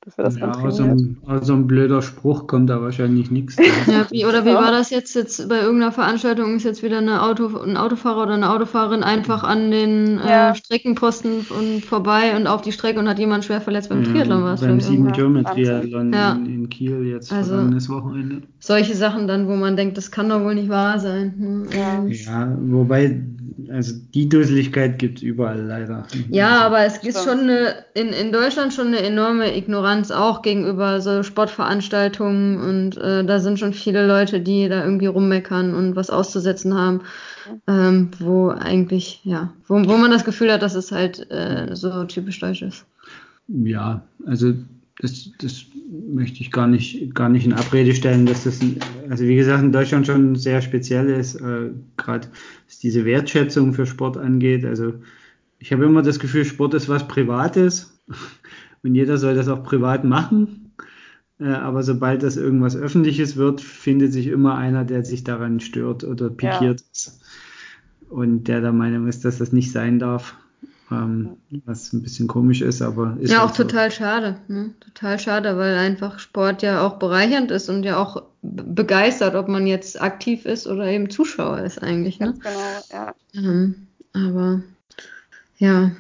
dass 0.06 0.18
wir 0.18 0.24
das 0.24 0.38
Ja, 0.38 0.52
aus 0.52 0.80
einem, 0.80 1.18
aus 1.26 1.50
einem 1.50 1.66
blöder 1.68 2.02
Spruch 2.04 2.46
kommt 2.48 2.70
da 2.70 2.80
wahrscheinlich 2.82 3.32
nichts. 3.32 3.56
Ja, 3.88 4.06
wie, 4.12 4.26
oder 4.26 4.46
wie 4.46 4.54
war 4.54 4.72
das 4.72 4.90
jetzt? 4.92 5.16
Jetzt 5.16 5.50
bei 5.50 5.60
irgendeiner 5.62 5.92
Veranstaltung 5.92 6.56
ist 6.56 6.64
jetzt 6.64 6.84
wieder 6.84 7.00
eine 7.00 7.24
Auto, 7.24 7.58
ein 7.60 7.76
Autofahrer 7.78 8.24
oder 8.24 8.34
eine 8.34 8.50
Autofahrerin 8.52 9.04
einfach 9.04 9.44
an 9.44 9.72
den 9.72 10.20
Ja. 10.20 10.52
äh, 10.52 10.56
Streckenposten 10.56 11.46
und 11.50 11.84
vorbei 11.86 12.36
und 12.38 12.46
auf 12.48 12.62
die 12.62 12.72
Strecke 12.72 13.00
und 13.00 13.08
hat 13.08 13.18
jemand 13.20 13.46
schwer 13.46 13.62
verletzt 13.62 13.90
beim 13.90 14.04
Triathlon 14.04 14.44
war 14.44 14.54
es 14.54 14.62
beim 14.62 14.80
vielleicht 14.80 14.90
irgendwann. 14.92 15.14
Sieben 15.16 15.38
Ja, 15.38 15.44
Triathlon 15.82 16.14
Ja. 16.14 16.32
in, 16.34 16.46
in 16.46 16.70
Kiel 16.70 17.04
jetzt 17.06 17.32
Also- 17.34 17.52
vergangenes 17.54 17.90
Wochenende. 17.90 18.42
Solche 18.60 18.96
Sachen 18.96 19.28
dann, 19.28 19.48
wo 19.48 19.56
man 19.56 19.76
denkt, 19.76 19.98
das 19.98 20.12
kann 20.12 20.30
doch 20.30 20.42
wohl 20.42 20.56
nicht 20.56 20.70
wahr 20.70 21.00
sein. 21.00 21.34
ne? 21.38 21.66
Ja. 21.76 22.04
Ja, 22.08 22.58
wobei, 22.62 23.22
also 23.70 23.94
die 24.14 24.28
Dusseligkeit 24.28 25.00
gibt 25.00 25.20
es 25.20 25.24
überall 25.24 25.62
leider. 25.62 26.06
Ja, 26.30 26.52
Also, 26.52 26.66
aber 26.66 26.86
es 26.86 26.98
ist 26.98 27.24
schon 27.24 27.40
eine, 27.40 27.76
in, 27.94 28.10
in 28.10 28.32
Deutschland 28.32 28.74
schon 28.74 28.88
eine 28.88 29.00
enorme 29.00 29.56
Ignoranz 29.56 30.12
auch 30.12 30.42
gegenüber 30.42 31.02
so 31.02 31.24
Sportveranstaltungen 31.24 32.60
und 32.60 32.98
äh, 32.98 33.24
da 33.24 33.40
sind 33.40 33.60
schon 33.60 33.74
viele 33.74 34.06
Leute, 34.08 34.42
die 34.42 34.68
da 34.68 34.84
irgendwie 34.84 35.08
rummeckern 35.08 35.74
und 35.74 35.96
was 35.96 36.10
auszusetzen 36.10 36.74
haben, 36.74 37.02
ähm, 37.68 38.12
wo 38.20 38.50
eigentlich, 38.50 39.22
ja, 39.24 39.54
wo, 39.68 39.76
wo 39.76 39.98
man 39.98 40.12
das 40.12 40.26
Gefühl 40.26 40.52
hat, 40.52 40.62
dass 40.62 40.76
es 40.76 40.92
halt 40.92 41.30
äh, 41.32 41.76
so 41.76 42.04
typisch 42.06 42.40
deutsch 42.40 42.62
ist. 42.62 42.86
Ja, 43.48 44.04
also 44.26 44.54
das, 45.00 45.30
das 45.40 45.66
möchte 46.14 46.42
ich 46.42 46.52
gar 46.52 46.68
nicht, 46.68 47.14
gar 47.14 47.30
nicht 47.30 47.46
in 47.46 47.54
Abrede 47.54 47.94
stellen, 47.94 48.26
dass 48.26 48.46
das, 48.46 48.62
ein, 48.62 48.78
also 49.10 49.26
wie 49.26 49.36
gesagt, 49.36 49.64
in 49.64 49.72
Deutschland 49.72 50.08
schon 50.08 50.36
sehr 50.36 50.62
speziell 50.62 51.10
ist, 51.10 51.36
äh, 51.36 51.70
gerade 51.98 52.28
was 52.66 52.80
diese 52.80 53.06
Wertschätzung 53.06 53.74
für 53.74 53.86
Sport 53.86 54.18
angeht. 54.18 54.66
Also 54.66 54.94
ich 55.60 55.72
habe 55.72 55.86
immer 55.86 56.02
das 56.02 56.20
Gefühl, 56.20 56.46
Sport 56.46 56.74
ist 56.74 56.90
was 56.90 57.08
Privates 57.08 58.00
und 58.84 58.96
jeder 58.96 59.18
soll 59.18 59.36
das 59.36 59.48
auch 59.48 59.64
privat 59.64 60.04
machen. 60.04 60.72
Äh, 61.40 61.48
aber 61.48 61.84
sobald 61.84 62.24
das 62.24 62.38
irgendwas 62.38 62.76
Öffentliches 62.76 63.36
wird, 63.36 63.62
findet 63.62 64.14
sich 64.14 64.28
immer 64.28 64.56
einer, 64.56 64.86
der 64.86 65.04
sich 65.04 65.24
daran 65.24 65.60
stört 65.60 66.04
oder 66.04 66.30
pikiert 66.30 66.82
ist 66.92 67.22
und 68.10 68.48
der 68.48 68.62
der 68.62 68.72
Meinung 68.72 69.08
ist, 69.08 69.26
dass 69.26 69.40
das 69.40 69.52
nicht 69.52 69.72
sein 69.72 70.00
darf. 70.00 70.36
Ähm, 70.92 71.38
was 71.66 71.92
ein 71.94 72.04
bisschen 72.04 72.28
komisch 72.28 72.62
ist, 72.62 72.82
aber 72.82 73.18
ist 73.20 73.32
ja, 73.32 73.40
halt 73.40 73.50
auch 73.50 73.56
so. 73.56 73.64
total 73.64 73.92
schade, 73.92 74.38
ne? 74.48 74.74
Total 74.80 75.20
schade, 75.20 75.58
weil 75.58 75.76
einfach 75.78 76.20
Sport 76.20 76.62
ja 76.62 76.86
auch 76.86 77.00
bereichernd 77.00 77.50
ist 77.52 77.70
und 77.70 77.84
ja 77.84 77.98
auch 77.98 78.22
be- 78.42 78.64
begeistert, 78.64 79.36
ob 79.36 79.48
man 79.48 79.66
jetzt 79.68 80.00
aktiv 80.00 80.46
ist 80.46 80.68
oder 80.68 80.86
eben 80.86 81.10
Zuschauer 81.10 81.60
ist 81.62 81.82
eigentlich, 81.82 82.20
ne? 82.20 82.28
Ganz 82.28 82.40
genau, 82.40 82.84
ja. 82.92 83.16
Ähm, 83.34 83.88
aber 84.14 84.62
ja. 85.58 85.92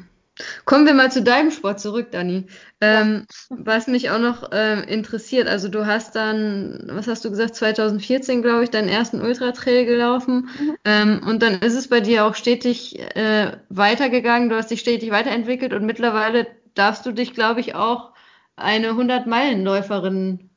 Kommen 0.65 0.85
wir 0.85 0.93
mal 0.93 1.11
zu 1.11 1.23
deinem 1.23 1.51
Sport 1.51 1.79
zurück, 1.79 2.11
Dani. 2.11 2.47
Ähm, 2.81 3.25
was 3.49 3.87
mich 3.87 4.09
auch 4.09 4.19
noch 4.19 4.49
ähm, 4.51 4.83
interessiert, 4.83 5.47
also 5.47 5.69
du 5.69 5.85
hast 5.85 6.15
dann, 6.15 6.87
was 6.91 7.07
hast 7.07 7.23
du 7.23 7.29
gesagt, 7.29 7.55
2014, 7.55 8.41
glaube 8.41 8.65
ich, 8.65 8.69
deinen 8.69 8.89
ersten 8.89 9.21
Ultratrail 9.21 9.85
gelaufen. 9.85 10.49
Mhm. 10.59 10.75
Ähm, 10.83 11.21
und 11.25 11.41
dann 11.41 11.59
ist 11.61 11.75
es 11.75 11.87
bei 11.87 12.01
dir 12.01 12.25
auch 12.25 12.35
stetig 12.35 12.99
äh, 13.15 13.53
weitergegangen, 13.69 14.49
du 14.49 14.57
hast 14.57 14.71
dich 14.71 14.81
stetig 14.81 15.11
weiterentwickelt 15.11 15.73
und 15.73 15.85
mittlerweile 15.85 16.47
darfst 16.73 17.05
du 17.05 17.11
dich, 17.11 17.33
glaube 17.33 17.61
ich, 17.61 17.75
auch 17.75 18.11
eine 18.57 18.91
100-Meilen-Läuferin 18.91 20.49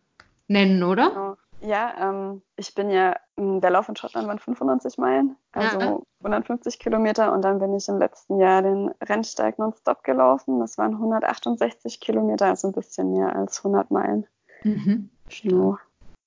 nennen, 0.49 0.83
oder? 0.83 1.37
Ja, 1.61 1.93
ähm, 2.01 2.43
ich 2.57 2.75
bin 2.75 2.91
ja, 2.91 3.17
m, 3.37 3.61
der 3.61 3.71
Lauf 3.71 3.89
in 3.89 3.97
Schottland 3.97 4.29
waren 4.29 4.39
95 4.39 4.99
Meilen, 4.99 5.37
also 5.53 5.81
Ja. 5.81 5.99
150 6.21 6.79
Kilometer 6.79 7.33
und 7.33 7.43
dann 7.43 7.59
bin 7.59 7.75
ich 7.75 7.89
im 7.89 7.99
letzten 7.99 8.39
Jahr 8.39 8.63
den 8.63 8.91
Rennsteig 9.03 9.59
nonstop 9.59 10.05
gelaufen. 10.05 10.61
Das 10.61 10.79
waren 10.79 10.95
168 10.95 12.01
Kilometer, 12.01 12.47
also 12.47 12.69
ein 12.69 12.73
bisschen 12.73 13.13
mehr 13.13 13.35
als 13.35 13.59
100 13.59 13.91
Meilen. 13.91 14.27
Mhm. 14.63 15.11
Genau. 15.43 15.79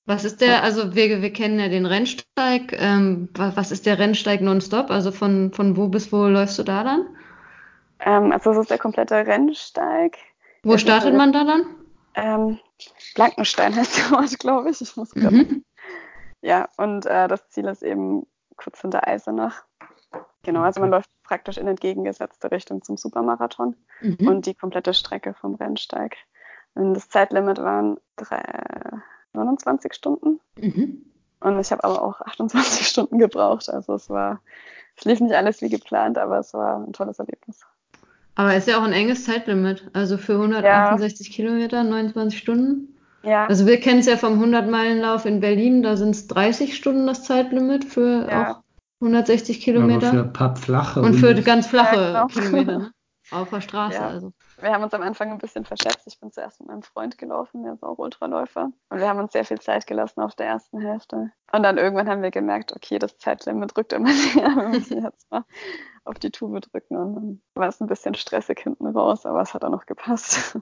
Was 0.04 0.24
ist 0.24 0.40
der, 0.40 0.62
also 0.62 0.94
wir, 0.94 1.22
wir 1.22 1.32
kennen 1.32 1.60
ja 1.60 1.68
den 1.68 1.86
Rennsteig. 1.86 2.72
Ähm, 2.72 3.28
was, 3.34 3.56
was 3.56 3.70
ist 3.70 3.86
der 3.86 3.98
Rennsteig 3.98 4.40
nonstop? 4.40 4.90
Also 4.90 5.12
von, 5.12 5.52
von 5.52 5.76
wo 5.76 5.88
bis 5.88 6.12
wo 6.12 6.26
läufst 6.26 6.58
du 6.58 6.64
da 6.64 6.82
dann? 6.82 7.06
Ähm, 8.00 8.32
also 8.32 8.50
das 8.50 8.62
ist 8.62 8.70
der 8.70 8.78
komplette 8.78 9.14
Rennsteig. 9.14 10.18
Wo 10.64 10.76
startet 10.76 11.14
man 11.14 11.32
da 11.32 11.44
dann? 11.44 11.64
Ähm, 12.14 12.58
Blankenstein 13.14 13.74
heißt 13.74 13.98
der 13.98 14.18
Ort, 14.18 14.38
glaube 14.38 14.70
ich. 14.70 14.80
Ich 14.80 14.96
muss 14.96 15.14
mhm. 15.14 15.64
Ja, 16.40 16.68
und 16.76 17.06
äh, 17.06 17.28
das 17.28 17.48
Ziel 17.50 17.66
ist 17.66 17.82
eben 17.82 18.26
kurz 18.56 18.80
hinter 18.80 19.06
Eisenach. 19.06 19.64
Genau, 20.42 20.62
also 20.62 20.80
man 20.80 20.90
läuft 20.90 21.10
praktisch 21.22 21.56
in 21.56 21.68
entgegengesetzte 21.68 22.50
Richtung 22.50 22.82
zum 22.82 22.96
Supermarathon 22.96 23.76
mhm. 24.00 24.28
und 24.28 24.46
die 24.46 24.54
komplette 24.54 24.92
Strecke 24.92 25.34
vom 25.34 25.54
Rennsteig. 25.54 26.16
Und 26.74 26.94
das 26.94 27.08
Zeitlimit 27.08 27.58
waren 27.58 27.98
drei, 28.16 28.42
29 29.32 29.92
Stunden. 29.94 30.40
Mhm. 30.56 31.04
Und 31.40 31.60
ich 31.60 31.70
habe 31.70 31.84
aber 31.84 32.02
auch 32.02 32.20
28 32.26 32.86
Stunden 32.86 33.18
gebraucht. 33.18 33.68
Also 33.70 33.94
es 33.94 34.10
war, 34.10 34.40
es 34.96 35.04
lief 35.04 35.20
nicht 35.20 35.34
alles 35.34 35.62
wie 35.62 35.68
geplant, 35.68 36.18
aber 36.18 36.38
es 36.38 36.52
war 36.54 36.76
ein 36.76 36.92
tolles 36.92 37.18
Erlebnis. 37.18 37.60
Aber 38.34 38.56
ist 38.56 38.68
ja 38.68 38.78
auch 38.78 38.84
ein 38.84 38.92
enges 38.92 39.24
Zeitlimit. 39.24 39.90
Also 39.92 40.16
für 40.16 40.34
168 40.34 41.28
ja. 41.28 41.34
Kilometer, 41.34 41.84
29 41.84 42.38
Stunden. 42.38 42.96
Ja. 43.22 43.46
Also 43.46 43.66
wir 43.66 43.78
kennen 43.78 44.00
es 44.00 44.06
ja 44.06 44.16
vom 44.16 44.42
100-Meilen-Lauf 44.42 45.26
in 45.26 45.40
Berlin, 45.40 45.82
da 45.82 45.96
sind 45.96 46.10
es 46.10 46.26
30 46.26 46.74
Stunden 46.74 47.06
das 47.06 47.24
Zeitlimit 47.24 47.84
für 47.84 48.28
ja. 48.28 48.52
auch 48.52 48.62
160 49.00 49.60
Kilometer. 49.60 50.08
Aber 50.08 50.16
für 50.16 50.24
ein 50.24 50.32
paar 50.32 50.56
flache. 50.56 51.02
Und 51.02 51.14
für 51.14 51.34
ganz 51.42 51.66
flache 51.66 51.96
ja, 51.96 52.24
genau. 52.24 52.26
Kilometer, 52.26 52.78
ne? 52.78 52.92
Auf 53.30 53.48
der 53.48 53.60
Straße 53.60 53.96
ja. 53.96 54.08
also. 54.08 54.32
Wir 54.60 54.72
haben 54.72 54.82
uns 54.84 54.92
am 54.92 55.02
Anfang 55.02 55.30
ein 55.30 55.38
bisschen 55.38 55.64
verschätzt. 55.64 56.06
Ich 56.06 56.20
bin 56.20 56.30
zuerst 56.30 56.60
mit 56.60 56.68
meinem 56.68 56.82
Freund 56.82 57.16
gelaufen, 57.16 57.62
der 57.62 57.72
ist 57.72 57.82
auch 57.82 57.98
Ultraläufer. 57.98 58.70
Und 58.90 58.98
wir 58.98 59.08
haben 59.08 59.18
uns 59.18 59.32
sehr 59.32 59.44
viel 59.44 59.58
Zeit 59.58 59.86
gelassen 59.86 60.20
auf 60.20 60.34
der 60.34 60.46
ersten 60.46 60.80
Hälfte. 60.80 61.30
Und 61.50 61.62
dann 61.62 61.78
irgendwann 61.78 62.08
haben 62.08 62.22
wir 62.22 62.30
gemerkt, 62.30 62.72
okay, 62.72 62.98
das 62.98 63.16
Zeitlimit 63.16 63.74
drückt 63.74 63.92
immer 63.92 64.10
näher. 64.34 64.54
Wir 64.54 64.68
müssen 64.68 65.02
jetzt 65.02 65.30
mal 65.30 65.44
auf 66.04 66.18
die 66.18 66.30
Tube 66.30 66.60
drücken. 66.60 66.96
Und 66.96 67.14
dann 67.14 67.42
war 67.54 67.68
es 67.68 67.80
ein 67.80 67.86
bisschen 67.86 68.14
stressig 68.14 68.60
hinten 68.60 68.86
raus, 68.86 69.26
aber 69.26 69.40
es 69.40 69.54
hat 69.54 69.64
auch 69.64 69.70
noch 69.70 69.86
gepasst. 69.86 70.58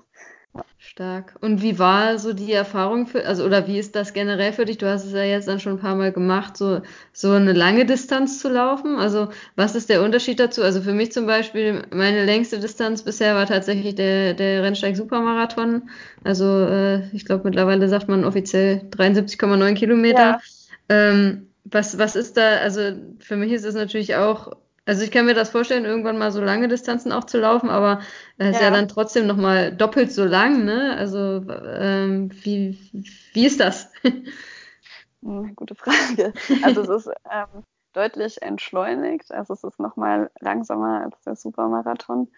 Stark. 0.79 1.37
Und 1.41 1.63
wie 1.63 1.79
war 1.79 2.19
so 2.19 2.33
die 2.33 2.53
Erfahrung 2.53 3.07
für, 3.07 3.25
also 3.25 3.45
oder 3.45 3.69
wie 3.69 3.79
ist 3.79 3.95
das 3.95 4.13
generell 4.13 4.53
für 4.53 4.65
dich? 4.65 4.79
Du 4.79 4.89
hast 4.89 5.05
es 5.05 5.13
ja 5.13 5.23
jetzt 5.23 5.47
dann 5.47 5.61
schon 5.61 5.75
ein 5.75 5.79
paar 5.79 5.95
Mal 5.95 6.11
gemacht, 6.11 6.57
so, 6.57 6.81
so 7.13 7.31
eine 7.31 7.53
lange 7.53 7.87
Distanz 7.87 8.41
zu 8.41 8.49
laufen. 8.49 8.97
Also 8.97 9.29
was 9.55 9.77
ist 9.77 9.91
der 9.91 10.03
Unterschied 10.03 10.41
dazu? 10.41 10.63
Also 10.63 10.83
für 10.83 10.93
mich 10.93 11.13
zum 11.13 11.27
Beispiel, 11.27 11.85
meine 11.93 12.25
längste 12.25 12.59
Distanz 12.59 13.03
bisher 13.03 13.37
war 13.37 13.47
tatsächlich 13.47 13.95
der, 13.95 14.35
der 14.35 14.65
Rennsteig 14.65 14.97
Supermarathon. 14.97 15.89
Also 16.25 16.45
äh, 16.45 17.09
ich 17.15 17.25
glaube 17.25 17.45
mittlerweile 17.45 17.89
sagt 17.89 18.09
man 18.09 18.25
offiziell 18.25 18.83
73,9 18.91 19.75
Kilometer. 19.75 20.19
Ja. 20.19 20.41
Ähm, 20.89 21.47
was, 21.65 21.99
was 21.99 22.17
ist 22.17 22.37
da, 22.37 22.57
also 22.57 22.81
für 23.21 23.37
mich 23.37 23.53
ist 23.53 23.65
es 23.65 23.77
natürlich 23.77 24.17
auch 24.17 24.57
also 24.87 25.03
ich 25.03 25.11
kann 25.11 25.27
mir 25.27 25.35
das 25.35 25.51
vorstellen, 25.51 25.85
irgendwann 25.85 26.19
mal 26.19 26.33
so 26.33 26.41
lange 26.41 26.69
Distanzen 26.69 27.13
auch 27.13 27.25
zu 27.25 27.39
laufen, 27.39 27.71
aber 27.71 28.01
es 28.39 28.47
ja. 28.47 28.51
ist 28.51 28.61
ja 28.61 28.71
dann 28.71 28.89
trotzdem 28.89 29.27
nochmal 29.27 29.75
doppelt 29.75 30.13
so 30.13 30.25
lang, 30.25 30.65
ne? 30.65 30.97
Also 30.97 31.45
ähm, 31.49 32.31
wie, 32.43 32.79
wie 33.33 33.47
ist 33.47 33.61
das? 33.61 33.93
Hm, 35.23 35.55
gute 35.55 35.75
Frage. 35.75 36.33
Also 36.63 36.81
es 36.81 36.89
ist 36.89 37.13
ähm, 37.31 37.63
deutlich 37.93 38.41
entschleunigt, 38.41 39.31
also 39.33 39.53
es 39.53 39.63
ist 39.63 39.79
nochmal 39.79 40.31
langsamer 40.41 41.03
als 41.03 41.21
der 41.25 41.37
Supermarathon. 41.37 42.29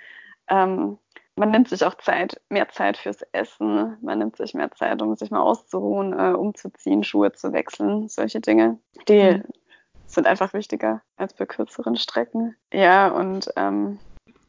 Ähm, 0.48 0.98
man 1.36 1.52
nimmt 1.52 1.68
sich 1.68 1.84
auch 1.84 1.94
Zeit, 1.98 2.40
mehr 2.48 2.70
Zeit 2.70 2.96
fürs 2.96 3.22
Essen, 3.30 3.98
man 4.02 4.18
nimmt 4.18 4.36
sich 4.36 4.54
mehr 4.54 4.72
Zeit, 4.72 5.00
um 5.00 5.14
sich 5.14 5.30
mal 5.30 5.42
auszuruhen, 5.42 6.12
äh, 6.12 6.32
umzuziehen, 6.32 7.04
Schuhe 7.04 7.30
zu 7.30 7.52
wechseln, 7.52 8.08
solche 8.08 8.40
Dinge, 8.40 8.80
die 9.06 9.34
mhm 9.34 9.44
sind 10.14 10.26
einfach 10.26 10.52
wichtiger 10.52 11.02
als 11.16 11.34
bei 11.34 11.46
kürzeren 11.46 11.96
Strecken. 11.96 12.56
Ja, 12.72 13.08
und 13.08 13.50
ähm, 13.56 13.98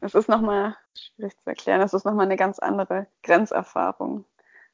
es 0.00 0.14
ist 0.14 0.28
nochmal 0.28 0.76
schwierig 0.94 1.34
zu 1.36 1.46
erklären, 1.46 1.80
es 1.80 1.94
ist 1.94 2.04
nochmal 2.04 2.26
eine 2.26 2.36
ganz 2.36 2.58
andere 2.58 3.06
Grenzerfahrung, 3.22 4.24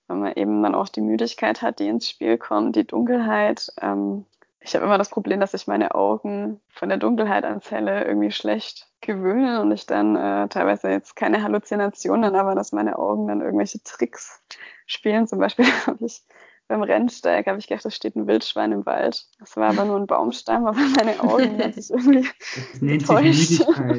wenn 0.09 0.21
man 0.21 0.33
eben 0.35 0.63
dann 0.63 0.75
auch 0.75 0.89
die 0.89 1.01
Müdigkeit 1.01 1.63
hat, 1.63 1.79
die 1.79 1.89
ins 1.89 2.09
Spiel 2.09 2.37
kommt, 2.39 2.77
die 2.77 2.87
Dunkelheit. 2.87 3.73
Ähm, 3.81 4.27
ich 4.61 4.75
habe 4.75 4.85
immer 4.85 4.99
das 4.99 5.09
Problem, 5.09 5.41
dass 5.41 5.53
sich 5.53 5.67
meine 5.67 5.95
Augen 5.95 6.61
von 6.69 6.89
der 6.91 6.99
Dunkelheit 6.99 7.45
ans 7.45 7.71
Helle 7.71 8.05
irgendwie 8.05 8.31
schlecht 8.31 8.89
gewöhnen 9.01 9.59
und 9.59 9.73
ich 9.73 9.87
dann 9.87 10.17
äh, 10.17 10.49
teilweise 10.49 10.91
jetzt 10.91 11.17
keine 11.17 11.43
Halluzinationen, 11.43 12.35
aber 12.35 12.55
dass 12.55 12.73
meine 12.73 12.99
Augen 12.99 13.29
dann 13.29 13.41
irgendwelche 13.41 13.83
Tricks 13.83 14.43
spielen. 14.87 15.27
Zum 15.27 15.39
Beispiel 15.39 15.65
habe 15.87 16.05
ich 16.05 16.23
beim 16.71 16.85
Rennsteig 16.85 17.49
habe 17.49 17.59
ich 17.59 17.67
gedacht, 17.67 17.85
da 17.85 17.91
steht 17.91 18.15
ein 18.15 18.29
Wildschwein 18.29 18.71
im 18.71 18.87
Wald. 18.87 19.27
Das 19.41 19.57
war 19.57 19.71
aber 19.71 19.85
nur 19.85 19.97
ein 19.97 20.07
Baumstamm, 20.07 20.67
aber 20.67 20.79
meine 20.79 21.21
Augen 21.21 21.61
haben 21.61 21.73
sich 21.73 21.91
irgendwie 21.91 22.23
das 22.23 22.81
nennt 22.81 23.35
sich 23.35 23.59
ja. 23.59 23.97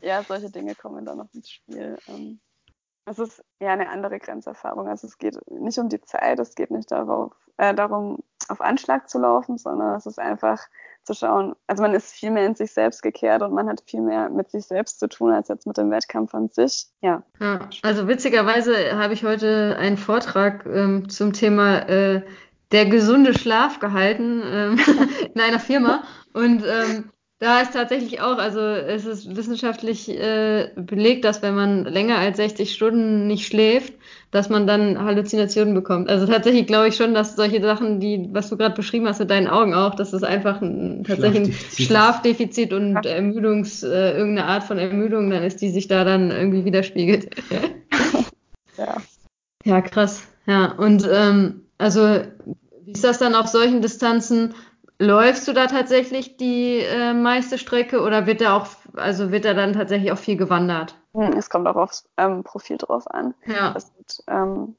ja, 0.00 0.22
solche 0.22 0.50
Dinge 0.50 0.74
kommen 0.74 1.04
dann 1.04 1.18
noch 1.18 1.28
ins 1.34 1.50
Spiel. 1.50 1.98
Ähm, 2.08 2.40
es 3.04 3.18
ist 3.18 3.44
ja 3.60 3.74
eine 3.74 3.90
andere 3.90 4.18
Grenzerfahrung. 4.18 4.88
Also 4.88 5.06
es 5.06 5.18
geht 5.18 5.36
nicht 5.50 5.78
um 5.78 5.90
die 5.90 6.00
Zeit, 6.00 6.38
es 6.38 6.54
geht 6.54 6.70
nicht 6.70 6.90
darauf, 6.90 7.34
äh, 7.58 7.74
darum, 7.74 8.20
auf 8.50 8.60
Anschlag 8.60 9.08
zu 9.08 9.18
laufen, 9.18 9.58
sondern 9.58 9.96
es 9.96 10.06
ist 10.06 10.18
einfach 10.18 10.60
zu 11.04 11.14
schauen. 11.14 11.54
Also 11.66 11.82
man 11.82 11.94
ist 11.94 12.12
viel 12.12 12.30
mehr 12.30 12.46
in 12.46 12.54
sich 12.54 12.72
selbst 12.72 13.02
gekehrt 13.02 13.42
und 13.42 13.52
man 13.52 13.68
hat 13.68 13.82
viel 13.86 14.02
mehr 14.02 14.28
mit 14.28 14.50
sich 14.50 14.66
selbst 14.66 15.00
zu 15.00 15.08
tun 15.08 15.32
als 15.32 15.48
jetzt 15.48 15.66
mit 15.66 15.78
dem 15.78 15.90
Wettkampf 15.90 16.34
an 16.34 16.50
sich. 16.50 16.88
Ja. 17.00 17.22
ja 17.40 17.68
also 17.82 18.06
witzigerweise 18.06 18.98
habe 18.98 19.14
ich 19.14 19.24
heute 19.24 19.76
einen 19.78 19.96
Vortrag 19.96 20.66
ähm, 20.66 21.08
zum 21.08 21.32
Thema 21.32 21.88
äh, 21.88 22.22
der 22.72 22.86
gesunde 22.86 23.36
Schlaf 23.36 23.80
gehalten 23.80 24.42
ähm, 24.44 24.78
in 25.34 25.40
einer 25.40 25.58
Firma 25.58 26.02
und 26.32 26.64
ähm, 26.66 27.10
da 27.40 27.62
ist 27.62 27.72
tatsächlich 27.72 28.20
auch, 28.20 28.36
also 28.36 28.60
es 28.60 29.06
ist 29.06 29.34
wissenschaftlich 29.34 30.10
äh, 30.10 30.68
belegt, 30.76 31.24
dass 31.24 31.40
wenn 31.40 31.54
man 31.54 31.86
länger 31.86 32.18
als 32.18 32.36
60 32.36 32.74
Stunden 32.74 33.26
nicht 33.26 33.46
schläft, 33.46 33.94
dass 34.30 34.50
man 34.50 34.66
dann 34.66 35.02
Halluzinationen 35.02 35.72
bekommt. 35.72 36.10
Also 36.10 36.26
tatsächlich 36.26 36.66
glaube 36.66 36.88
ich 36.88 36.96
schon, 36.96 37.14
dass 37.14 37.36
solche 37.36 37.62
Sachen, 37.62 37.98
die, 37.98 38.28
was 38.30 38.50
du 38.50 38.58
gerade 38.58 38.74
beschrieben 38.74 39.08
hast 39.08 39.20
mit 39.20 39.30
deinen 39.30 39.48
Augen 39.48 39.72
auch, 39.72 39.94
dass 39.94 40.12
es 40.12 40.22
einfach 40.22 40.60
ein, 40.60 41.02
tatsächlich 41.04 41.48
ein 41.48 41.54
Schlafdefizit 41.86 42.74
und 42.74 43.06
Ermüdungs, 43.06 43.82
äh, 43.84 44.12
irgendeine 44.18 44.46
Art 44.46 44.64
von 44.64 44.78
Ermüdung 44.78 45.30
dann 45.30 45.42
ist, 45.42 45.62
die 45.62 45.70
sich 45.70 45.88
da 45.88 46.04
dann 46.04 46.30
irgendwie 46.30 46.66
widerspiegelt. 46.66 47.30
ja. 48.76 48.96
Ja, 49.64 49.80
krass. 49.80 50.28
Ja, 50.44 50.72
und 50.72 51.08
ähm, 51.10 51.62
also 51.78 52.20
wie 52.84 52.92
ist 52.92 53.04
das 53.04 53.18
dann 53.18 53.34
auf 53.34 53.46
solchen 53.46 53.80
Distanzen? 53.80 54.52
Läufst 55.02 55.48
du 55.48 55.54
da 55.54 55.66
tatsächlich 55.66 56.36
die 56.36 56.80
äh, 56.80 57.14
meiste 57.14 57.56
Strecke 57.56 58.02
oder 58.02 58.26
wird 58.26 58.42
da 58.42 58.54
auch, 58.54 58.66
also 58.96 59.32
wird 59.32 59.46
da 59.46 59.54
dann 59.54 59.72
tatsächlich 59.72 60.12
auch 60.12 60.18
viel 60.18 60.36
gewandert? 60.36 60.94
Hm, 61.14 61.32
es 61.38 61.48
kommt 61.48 61.66
auch 61.68 61.76
aufs 61.76 62.06
ähm, 62.18 62.44
Profil 62.44 62.76
drauf 62.76 63.10
an. 63.10 63.32
Ja. 63.46 63.72
Wird, 63.72 64.22
ähm, 64.28 64.76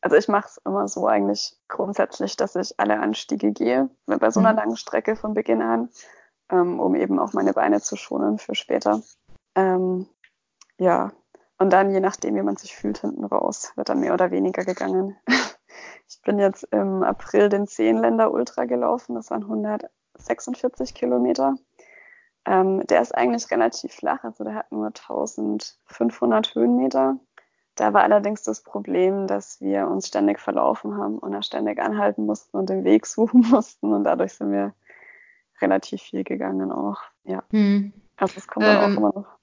also 0.00 0.16
ich 0.16 0.26
mache 0.26 0.46
es 0.46 0.58
immer 0.64 0.88
so 0.88 1.06
eigentlich 1.06 1.54
grundsätzlich, 1.68 2.34
dass 2.38 2.56
ich 2.56 2.80
alle 2.80 2.98
Anstiege 2.98 3.52
gehe, 3.52 3.90
bei 4.06 4.30
so 4.30 4.40
einer 4.40 4.52
mhm. 4.52 4.58
langen 4.58 4.76
Strecke 4.78 5.16
von 5.16 5.34
Beginn 5.34 5.60
an, 5.60 5.90
ähm, 6.50 6.80
um 6.80 6.94
eben 6.94 7.18
auch 7.18 7.34
meine 7.34 7.52
Beine 7.52 7.82
zu 7.82 7.96
schonen 7.96 8.38
für 8.38 8.54
später. 8.54 9.02
Ähm, 9.54 10.06
ja, 10.78 11.12
und 11.58 11.74
dann 11.74 11.92
je 11.92 12.00
nachdem, 12.00 12.36
wie 12.36 12.42
man 12.42 12.56
sich 12.56 12.74
fühlt 12.74 12.98
hinten 13.02 13.26
raus, 13.26 13.72
wird 13.76 13.90
dann 13.90 14.00
mehr 14.00 14.14
oder 14.14 14.30
weniger 14.30 14.64
gegangen. 14.64 15.14
Ich 16.08 16.20
bin 16.22 16.38
jetzt 16.38 16.64
im 16.70 17.02
April 17.02 17.48
den 17.48 17.66
Zehnländer 17.66 18.32
Ultra 18.32 18.64
gelaufen. 18.64 19.14
Das 19.14 19.30
waren 19.30 19.42
146 19.42 20.94
Kilometer. 20.94 21.54
Ähm, 22.48 22.86
der 22.86 23.02
ist 23.02 23.14
eigentlich 23.14 23.50
relativ 23.50 23.92
flach, 23.92 24.24
also 24.24 24.42
der 24.42 24.54
hat 24.54 24.72
nur 24.72 24.86
1500 24.86 26.54
Höhenmeter. 26.54 27.18
Da 27.74 27.92
war 27.92 28.02
allerdings 28.02 28.42
das 28.42 28.62
Problem, 28.62 29.26
dass 29.26 29.60
wir 29.60 29.86
uns 29.86 30.08
ständig 30.08 30.40
verlaufen 30.40 30.96
haben 30.96 31.18
und 31.18 31.32
da 31.32 31.42
ständig 31.42 31.78
anhalten 31.78 32.24
mussten 32.24 32.56
und 32.56 32.70
den 32.70 32.84
Weg 32.84 33.06
suchen 33.06 33.42
mussten 33.50 33.92
und 33.92 34.04
dadurch 34.04 34.32
sind 34.32 34.50
wir 34.50 34.74
relativ 35.60 36.00
viel 36.00 36.24
gegangen 36.24 36.72
auch. 36.72 37.02
Ja. 37.24 37.44
Hm. 37.50 37.92
Also 38.16 38.34
es 38.38 38.48
kommt 38.48 38.66
ähm, 38.66 38.72
dann 38.72 38.92
auch 38.92 38.96
immer 38.96 39.12
noch 39.14 39.38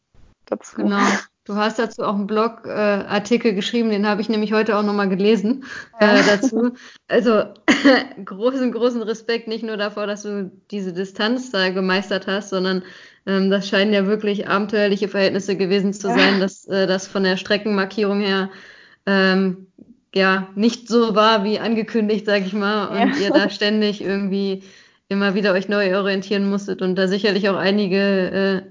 dazu. 0.46 0.78
Genau. 0.78 0.98
Du 1.46 1.56
hast 1.56 1.78
dazu 1.78 2.02
auch 2.02 2.16
einen 2.16 2.26
Blogartikel 2.26 3.52
äh, 3.52 3.54
geschrieben, 3.54 3.92
den 3.92 4.08
habe 4.08 4.20
ich 4.20 4.30
nämlich 4.30 4.52
heute 4.52 4.76
auch 4.76 4.84
nochmal 4.84 5.10
gelesen 5.10 5.64
äh, 6.00 6.24
dazu. 6.26 6.74
Also 7.08 7.44
großen, 8.26 8.72
großen 8.72 9.04
Respekt 9.04 9.48
nicht 9.48 9.64
nur 9.64 9.78
davor, 9.78 10.08
dass 10.08 10.24
du 10.24 10.52
diese 10.72 10.92
Distanz 10.92 11.52
da 11.52 11.70
gemeistert 11.70 12.26
hast, 12.26 12.50
sondern 12.50 12.82
ähm, 13.28 13.52
das 13.52 13.68
scheinen 13.68 13.94
ja 13.94 14.08
wirklich 14.08 14.48
abenteuerliche 14.48 15.08
Verhältnisse 15.08 15.56
gewesen 15.56 15.94
zu 15.94 16.08
sein, 16.08 16.40
dass 16.40 16.66
äh, 16.66 16.88
das 16.88 17.06
von 17.06 17.24
der 17.24 17.38
Streckenmarkierung 17.38 18.22
her 18.22 18.50
ähm, 19.06 19.68
ja 20.16 20.48
nicht 20.56 20.88
so 20.88 21.14
war 21.14 21.44
wie 21.44 21.60
angekündigt, 21.60 22.26
sag 22.26 22.44
ich 22.44 22.54
mal, 22.54 22.88
und 22.88 23.20
ja. 23.20 23.26
ihr 23.26 23.30
da 23.30 23.50
ständig 23.52 24.02
irgendwie 24.02 24.64
immer 25.08 25.36
wieder 25.36 25.54
euch 25.54 25.70
neu 25.70 25.96
orientieren 25.98 26.50
musstet 26.50 26.82
und 26.82 26.96
da 26.96 27.08
sicherlich 27.08 27.48
auch 27.50 27.58
einige, 27.58 27.98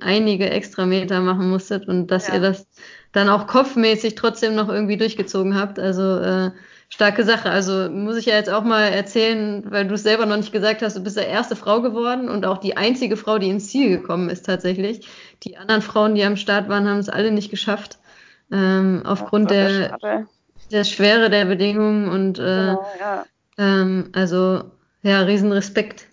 äh, 0.00 0.04
einige 0.04 0.50
extra 0.50 0.84
Meter 0.84 1.20
machen 1.20 1.48
musstet 1.48 1.86
und 1.86 2.08
dass 2.08 2.28
ja. 2.28 2.34
ihr 2.34 2.40
das 2.40 2.66
dann 3.12 3.28
auch 3.28 3.46
kopfmäßig 3.46 4.16
trotzdem 4.16 4.54
noch 4.56 4.68
irgendwie 4.68 4.96
durchgezogen 4.96 5.54
habt. 5.54 5.78
Also 5.78 6.18
äh, 6.18 6.50
starke 6.88 7.24
Sache. 7.24 7.50
Also 7.50 7.88
muss 7.90 8.16
ich 8.16 8.26
ja 8.26 8.34
jetzt 8.34 8.50
auch 8.50 8.64
mal 8.64 8.88
erzählen, 8.88 9.64
weil 9.68 9.86
du 9.86 9.94
es 9.94 10.02
selber 10.02 10.26
noch 10.26 10.36
nicht 10.36 10.52
gesagt 10.52 10.82
hast, 10.82 10.96
du 10.96 11.02
bist 11.02 11.16
der 11.16 11.28
erste 11.28 11.54
Frau 11.56 11.80
geworden 11.80 12.28
und 12.28 12.44
auch 12.44 12.58
die 12.58 12.76
einzige 12.76 13.16
Frau, 13.16 13.38
die 13.38 13.48
ins 13.48 13.68
Ziel 13.68 13.88
gekommen 13.88 14.28
ist 14.28 14.46
tatsächlich. 14.46 15.06
Die 15.44 15.56
anderen 15.56 15.82
Frauen, 15.82 16.14
die 16.14 16.24
am 16.24 16.36
Start 16.36 16.68
waren, 16.68 16.88
haben 16.88 16.98
es 16.98 17.08
alle 17.08 17.30
nicht 17.30 17.50
geschafft. 17.50 17.98
Ähm, 18.50 19.02
aufgrund 19.04 19.50
der, 19.50 19.96
der 20.70 20.84
Schwere 20.84 21.30
der 21.30 21.46
Bedingungen 21.46 22.08
und 22.08 22.38
äh, 22.38 22.42
genau, 22.42 22.86
ja. 23.00 23.26
ähm, 23.58 24.10
also 24.12 24.64
ja, 25.02 25.20
riesen 25.20 25.52
Respekt. 25.52 26.06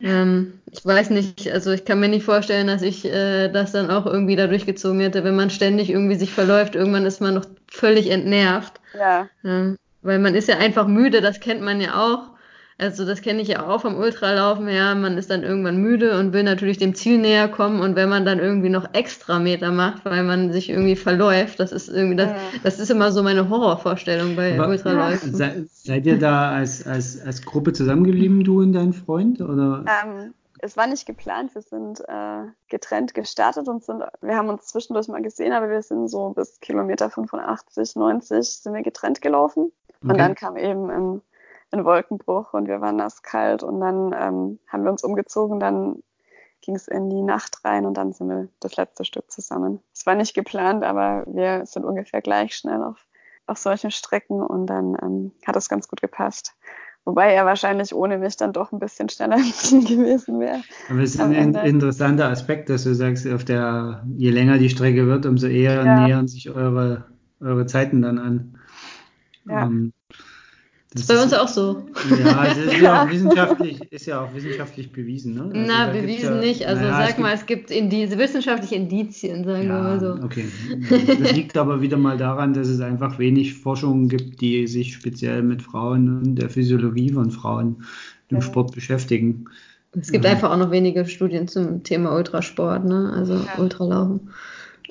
Ähm, 0.00 0.60
ich 0.70 0.84
weiß 0.84 1.10
nicht, 1.10 1.50
also 1.50 1.72
ich 1.72 1.84
kann 1.84 2.00
mir 2.00 2.08
nicht 2.08 2.24
vorstellen, 2.24 2.68
dass 2.68 2.82
ich 2.82 3.04
äh, 3.04 3.48
das 3.48 3.72
dann 3.72 3.90
auch 3.90 4.06
irgendwie 4.06 4.36
da 4.36 4.46
durchgezogen 4.46 5.00
hätte, 5.00 5.24
wenn 5.24 5.36
man 5.36 5.50
ständig 5.50 5.90
irgendwie 5.90 6.14
sich 6.14 6.32
verläuft. 6.32 6.74
Irgendwann 6.74 7.06
ist 7.06 7.20
man 7.20 7.34
noch 7.34 7.46
völlig 7.68 8.10
entnervt. 8.10 8.74
Ja. 8.96 9.28
Ähm, 9.44 9.76
weil 10.02 10.18
man 10.20 10.34
ist 10.34 10.48
ja 10.48 10.58
einfach 10.58 10.86
müde, 10.86 11.20
das 11.20 11.40
kennt 11.40 11.62
man 11.62 11.80
ja 11.80 12.00
auch. 12.00 12.37
Also 12.80 13.04
das 13.04 13.22
kenne 13.22 13.42
ich 13.42 13.48
ja 13.48 13.66
auch 13.66 13.80
vom 13.80 13.96
Ultralaufen 13.96 14.68
her. 14.68 14.94
Man 14.94 15.18
ist 15.18 15.30
dann 15.30 15.42
irgendwann 15.42 15.78
müde 15.78 16.16
und 16.16 16.32
will 16.32 16.44
natürlich 16.44 16.78
dem 16.78 16.94
Ziel 16.94 17.18
näher 17.18 17.48
kommen. 17.48 17.80
Und 17.80 17.96
wenn 17.96 18.08
man 18.08 18.24
dann 18.24 18.38
irgendwie 18.38 18.68
noch 18.68 18.94
extra 18.94 19.40
Meter 19.40 19.72
macht, 19.72 20.04
weil 20.04 20.22
man 20.22 20.52
sich 20.52 20.70
irgendwie 20.70 20.94
verläuft, 20.94 21.58
das 21.58 21.72
ist 21.72 21.88
irgendwie 21.88 22.14
das, 22.14 22.30
das 22.62 22.78
ist 22.78 22.90
immer 22.90 23.10
so 23.10 23.24
meine 23.24 23.48
Horrorvorstellung 23.48 24.36
bei 24.36 24.54
Aber, 24.54 24.68
Ultraläufen. 24.68 25.34
Se, 25.34 25.66
seid 25.72 26.06
ihr 26.06 26.20
da 26.20 26.52
als, 26.52 26.86
als, 26.86 27.20
als 27.20 27.44
Gruppe 27.44 27.72
zusammengeblieben, 27.72 28.44
du 28.44 28.60
und 28.60 28.72
dein 28.72 28.92
Freund? 28.92 29.40
Oder? 29.40 29.84
Ähm, 29.88 30.34
es 30.60 30.76
war 30.76 30.86
nicht 30.86 31.04
geplant. 31.04 31.56
Wir 31.56 31.62
sind 31.62 32.00
äh, 32.06 32.44
getrennt 32.68 33.12
gestartet 33.12 33.66
und 33.66 33.82
sind, 33.82 34.04
wir 34.20 34.36
haben 34.36 34.48
uns 34.48 34.66
zwischendurch 34.66 35.08
mal 35.08 35.22
gesehen, 35.22 35.52
aber 35.52 35.68
wir 35.68 35.82
sind 35.82 36.06
so 36.06 36.30
bis 36.30 36.60
Kilometer 36.60 37.10
85, 37.10 37.96
90 37.96 38.48
sind 38.48 38.72
wir 38.72 38.82
getrennt 38.82 39.20
gelaufen. 39.20 39.72
Und 40.00 40.10
okay. 40.10 40.18
dann 40.18 40.34
kam 40.36 40.56
eben 40.56 40.90
ein, 40.90 41.22
ein, 41.70 41.84
Wolkenbruch 41.84 42.54
und 42.54 42.68
wir 42.68 42.80
waren 42.80 42.96
nass 42.96 43.22
kalt 43.22 43.62
und 43.62 43.80
dann 43.80 44.14
ähm, 44.18 44.58
haben 44.66 44.84
wir 44.84 44.90
uns 44.90 45.04
umgezogen, 45.04 45.60
dann 45.60 46.02
ging 46.60 46.74
es 46.74 46.88
in 46.88 47.08
die 47.08 47.22
Nacht 47.22 47.64
rein 47.64 47.86
und 47.86 47.94
dann 47.94 48.12
sind 48.12 48.28
wir 48.28 48.48
das 48.60 48.76
letzte 48.76 49.04
Stück 49.04 49.30
zusammen. 49.30 49.80
Es 49.94 50.06
war 50.06 50.14
nicht 50.14 50.34
geplant, 50.34 50.84
aber 50.84 51.24
wir 51.26 51.64
sind 51.66 51.84
ungefähr 51.84 52.20
gleich 52.20 52.56
schnell 52.56 52.82
auf, 52.82 53.06
auf 53.46 53.58
solchen 53.58 53.90
Strecken 53.90 54.42
und 54.42 54.66
dann 54.66 54.96
ähm, 55.00 55.32
hat 55.46 55.56
es 55.56 55.68
ganz 55.68 55.88
gut 55.88 56.00
gepasst. 56.00 56.54
Wobei 57.08 57.32
er 57.32 57.46
wahrscheinlich 57.46 57.94
ohne 57.94 58.18
mich 58.18 58.36
dann 58.36 58.52
doch 58.52 58.70
ein 58.70 58.78
bisschen 58.80 59.08
schneller 59.08 59.36
im 59.36 59.44
Ziel 59.52 59.82
gewesen 59.82 60.40
wäre. 60.40 60.60
Aber 60.90 61.00
es 61.00 61.14
ist 61.14 61.20
ein 61.20 61.32
Ende. 61.32 61.60
interessanter 61.60 62.28
Aspekt, 62.28 62.68
dass 62.68 62.84
du 62.84 62.94
sagst, 62.94 63.26
auf 63.26 63.46
der, 63.46 64.04
je 64.16 64.30
länger 64.30 64.58
die 64.58 64.68
Strecke 64.68 65.06
wird, 65.06 65.24
umso 65.24 65.46
eher 65.46 65.84
ja. 65.84 66.06
nähern 66.06 66.28
sich 66.28 66.50
eure, 66.50 67.06
eure 67.40 67.64
Zeiten 67.64 68.02
dann 68.02 68.18
an. 68.18 68.58
Ja. 69.46 69.64
Ähm, 69.64 69.94
das 70.92 71.02
ist 71.02 71.08
bei 71.08 71.22
uns 71.22 71.34
auch 71.34 71.48
so. 71.48 71.84
Ja, 72.24 72.46
es 72.46 72.56
ist 72.56 72.78
ja 72.80 73.02
auch 73.02 73.10
wissenschaftlich, 73.10 73.80
ist 73.92 74.06
ja 74.06 74.22
auch 74.22 74.34
wissenschaftlich 74.34 74.90
bewiesen. 74.90 75.34
Ne? 75.34 75.42
Also 75.42 75.60
Na, 75.66 75.92
bewiesen 75.92 76.36
ja, 76.36 76.40
nicht. 76.40 76.66
Also 76.66 76.82
naja, 76.82 77.08
sag 77.08 77.18
mal, 77.18 77.34
es 77.34 77.44
gibt 77.44 77.70
Indi 77.70 78.08
wissenschaftliche 78.16 78.76
Indizien, 78.76 79.44
sagen 79.44 79.68
ja, 79.68 79.68
wir 79.68 79.82
mal 79.82 80.00
so. 80.00 80.12
Okay. 80.24 80.46
Das 81.20 81.32
liegt 81.32 81.58
aber 81.58 81.82
wieder 81.82 81.98
mal 81.98 82.16
daran, 82.16 82.54
dass 82.54 82.68
es 82.68 82.80
einfach 82.80 83.18
wenig 83.18 83.54
Forschungen 83.54 84.08
gibt, 84.08 84.40
die 84.40 84.66
sich 84.66 84.94
speziell 84.94 85.42
mit 85.42 85.60
Frauen 85.60 86.20
und 86.20 86.36
der 86.36 86.48
Physiologie 86.48 87.12
von 87.12 87.30
Frauen 87.30 87.84
im 88.30 88.38
ja. 88.38 88.42
Sport 88.42 88.74
beschäftigen. 88.74 89.44
Es 89.92 90.10
gibt 90.10 90.24
einfach 90.24 90.50
auch 90.50 90.56
noch 90.56 90.70
wenige 90.70 91.04
Studien 91.06 91.48
zum 91.48 91.82
Thema 91.82 92.14
Ultrasport, 92.14 92.86
ne? 92.86 93.12
also 93.14 93.44
Ultralaufen. 93.58 94.30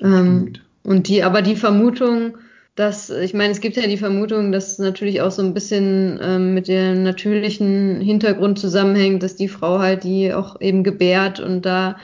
Ähm, 0.00 0.52
und 0.84 1.08
die, 1.08 1.24
aber 1.24 1.42
die 1.42 1.56
Vermutung, 1.56 2.38
dass, 2.78 3.10
ich 3.10 3.34
meine, 3.34 3.50
es 3.50 3.60
gibt 3.60 3.76
ja 3.76 3.88
die 3.88 3.96
Vermutung, 3.96 4.52
dass 4.52 4.78
natürlich 4.78 5.20
auch 5.20 5.32
so 5.32 5.42
ein 5.42 5.52
bisschen 5.52 6.20
ähm, 6.22 6.54
mit 6.54 6.68
dem 6.68 7.02
natürlichen 7.02 8.00
Hintergrund 8.00 8.60
zusammenhängt, 8.60 9.24
dass 9.24 9.34
die 9.34 9.48
Frau 9.48 9.80
halt 9.80 10.04
die 10.04 10.32
auch 10.32 10.60
eben 10.60 10.84
gebärt 10.84 11.40
und 11.40 11.62
da 11.62 11.96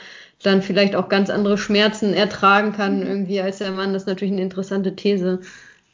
dann 0.43 0.62
vielleicht 0.62 0.97
auch 0.97 1.09
ganz 1.09 1.31
andere 1.31 1.59
Schmerzen 1.59 2.12
ertragen 2.12 2.72
kann 2.72 3.07
irgendwie 3.07 3.41
als 3.41 3.59
der 3.59 3.70
Mann. 3.70 3.93
Das 3.93 4.03
ist 4.03 4.09
natürlich 4.09 4.33
eine 4.33 4.43
interessante 4.43 4.97
These, 4.97 5.41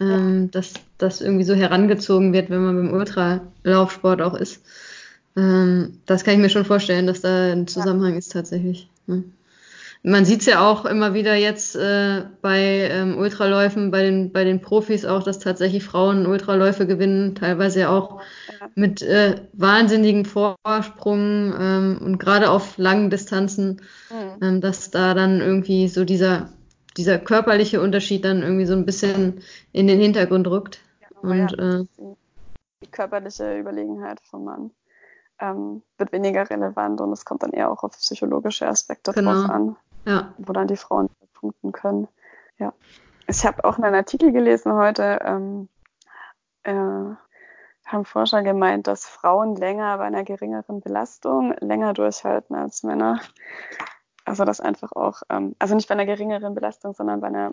ähm, 0.01 0.51
dass 0.51 0.72
das 0.97 1.20
irgendwie 1.20 1.45
so 1.45 1.55
herangezogen 1.55 2.33
wird, 2.33 2.49
wenn 2.49 2.64
man 2.64 2.76
beim 2.76 2.95
Ultralaufsport 2.95 4.22
auch 4.22 4.35
ist. 4.35 4.62
Ähm, 5.37 5.99
das 6.07 6.24
kann 6.24 6.35
ich 6.35 6.41
mir 6.41 6.49
schon 6.49 6.64
vorstellen, 6.64 7.07
dass 7.07 7.20
da 7.20 7.53
ein 7.53 7.68
Zusammenhang 7.68 8.16
ist 8.16 8.33
tatsächlich. 8.33 8.89
Ne? 9.07 9.24
Man 10.03 10.24
sieht 10.24 10.40
es 10.40 10.46
ja 10.46 10.66
auch 10.66 10.86
immer 10.86 11.12
wieder 11.12 11.34
jetzt 11.34 11.76
äh, 11.76 12.24
bei 12.40 12.88
ähm, 12.90 13.18
Ultraläufen, 13.18 13.90
bei 13.90 14.03
den, 14.03 14.32
bei 14.32 14.44
den 14.44 14.62
Profis 14.62 15.05
auch, 15.05 15.22
dass 15.22 15.38
tatsächlich 15.38 15.84
Frauen 15.84 16.26
Ultraläufe 16.26 16.86
gewinnen, 16.86 17.34
teilweise 17.34 17.80
ja 17.80 17.90
auch 17.90 18.22
mit 18.74 19.03
äh, 19.03 19.42
wahnsinnigen 19.53 20.24
Vorsprungen 20.24 21.55
ähm, 21.59 22.01
und 22.03 22.18
gerade 22.18 22.51
auf 22.51 22.78
langen 22.78 23.11
Distanzen, 23.11 23.82
mhm. 24.11 24.42
ähm, 24.42 24.61
dass 24.62 24.90
da 24.90 25.12
dann 25.12 25.40
irgendwie 25.40 25.88
so 25.88 26.07
dieser, 26.07 26.51
dieser 26.96 27.18
körperliche 27.18 27.82
Unterschied 27.82 28.24
dann 28.24 28.42
irgendwie 28.42 28.66
so 28.66 28.74
ein 28.74 28.86
bisschen 28.86 29.42
in 29.72 29.86
den 29.86 30.01
Hintergrund 30.01 30.46
rückt. 30.46 30.80
Ja, 31.03 31.18
und, 31.20 31.51
ja, 31.59 31.80
äh, 31.80 31.84
die 32.82 32.90
körperliche 32.90 33.59
Überlegenheit 33.59 34.20
vom 34.22 34.44
Mann 34.44 34.70
ähm, 35.40 35.82
wird 35.98 36.12
weniger 36.12 36.48
relevant 36.48 37.03
und 37.03 37.12
es 37.12 37.26
kommt 37.26 37.42
dann 37.42 37.53
eher 37.53 37.70
auch 37.70 37.82
auf 37.82 37.92
psychologische 37.98 38.66
Aspekte 38.66 39.12
genau. 39.12 39.42
drauf 39.42 39.51
an 39.51 39.76
ja. 40.05 40.34
wo 40.38 40.53
dann 40.53 40.68
die 40.68 40.76
Frauen 40.76 41.11
punkten 41.34 41.72
können. 41.72 42.09
Ja. 42.59 42.72
Ich 43.26 43.44
habe 43.44 43.64
auch 43.64 43.78
einen 43.78 43.94
Artikel 43.94 44.32
gelesen 44.32 44.74
heute, 44.74 45.20
ähm, 45.24 45.68
äh, 46.64 46.72
haben 46.72 48.05
Forscher 48.05 48.42
gemeint, 48.42 48.86
dass 48.86 49.07
Frauen 49.07 49.57
länger 49.57 49.98
bei 49.98 50.05
einer 50.05 50.24
geringeren 50.24 50.80
Belastung 50.80 51.55
länger 51.61 51.92
durchhalten 51.92 52.55
als 52.55 52.82
Männer. 52.82 53.20
Also 54.24 54.44
das 54.44 54.61
einfach 54.61 54.92
auch, 54.92 55.22
ähm, 55.28 55.57
also 55.59 55.74
nicht 55.74 55.88
bei 55.88 55.94
einer 55.94 56.07
geringeren 56.07 56.55
Belastung, 56.55 56.94
sondern 56.94 57.20
bei 57.20 57.28
einer 57.28 57.51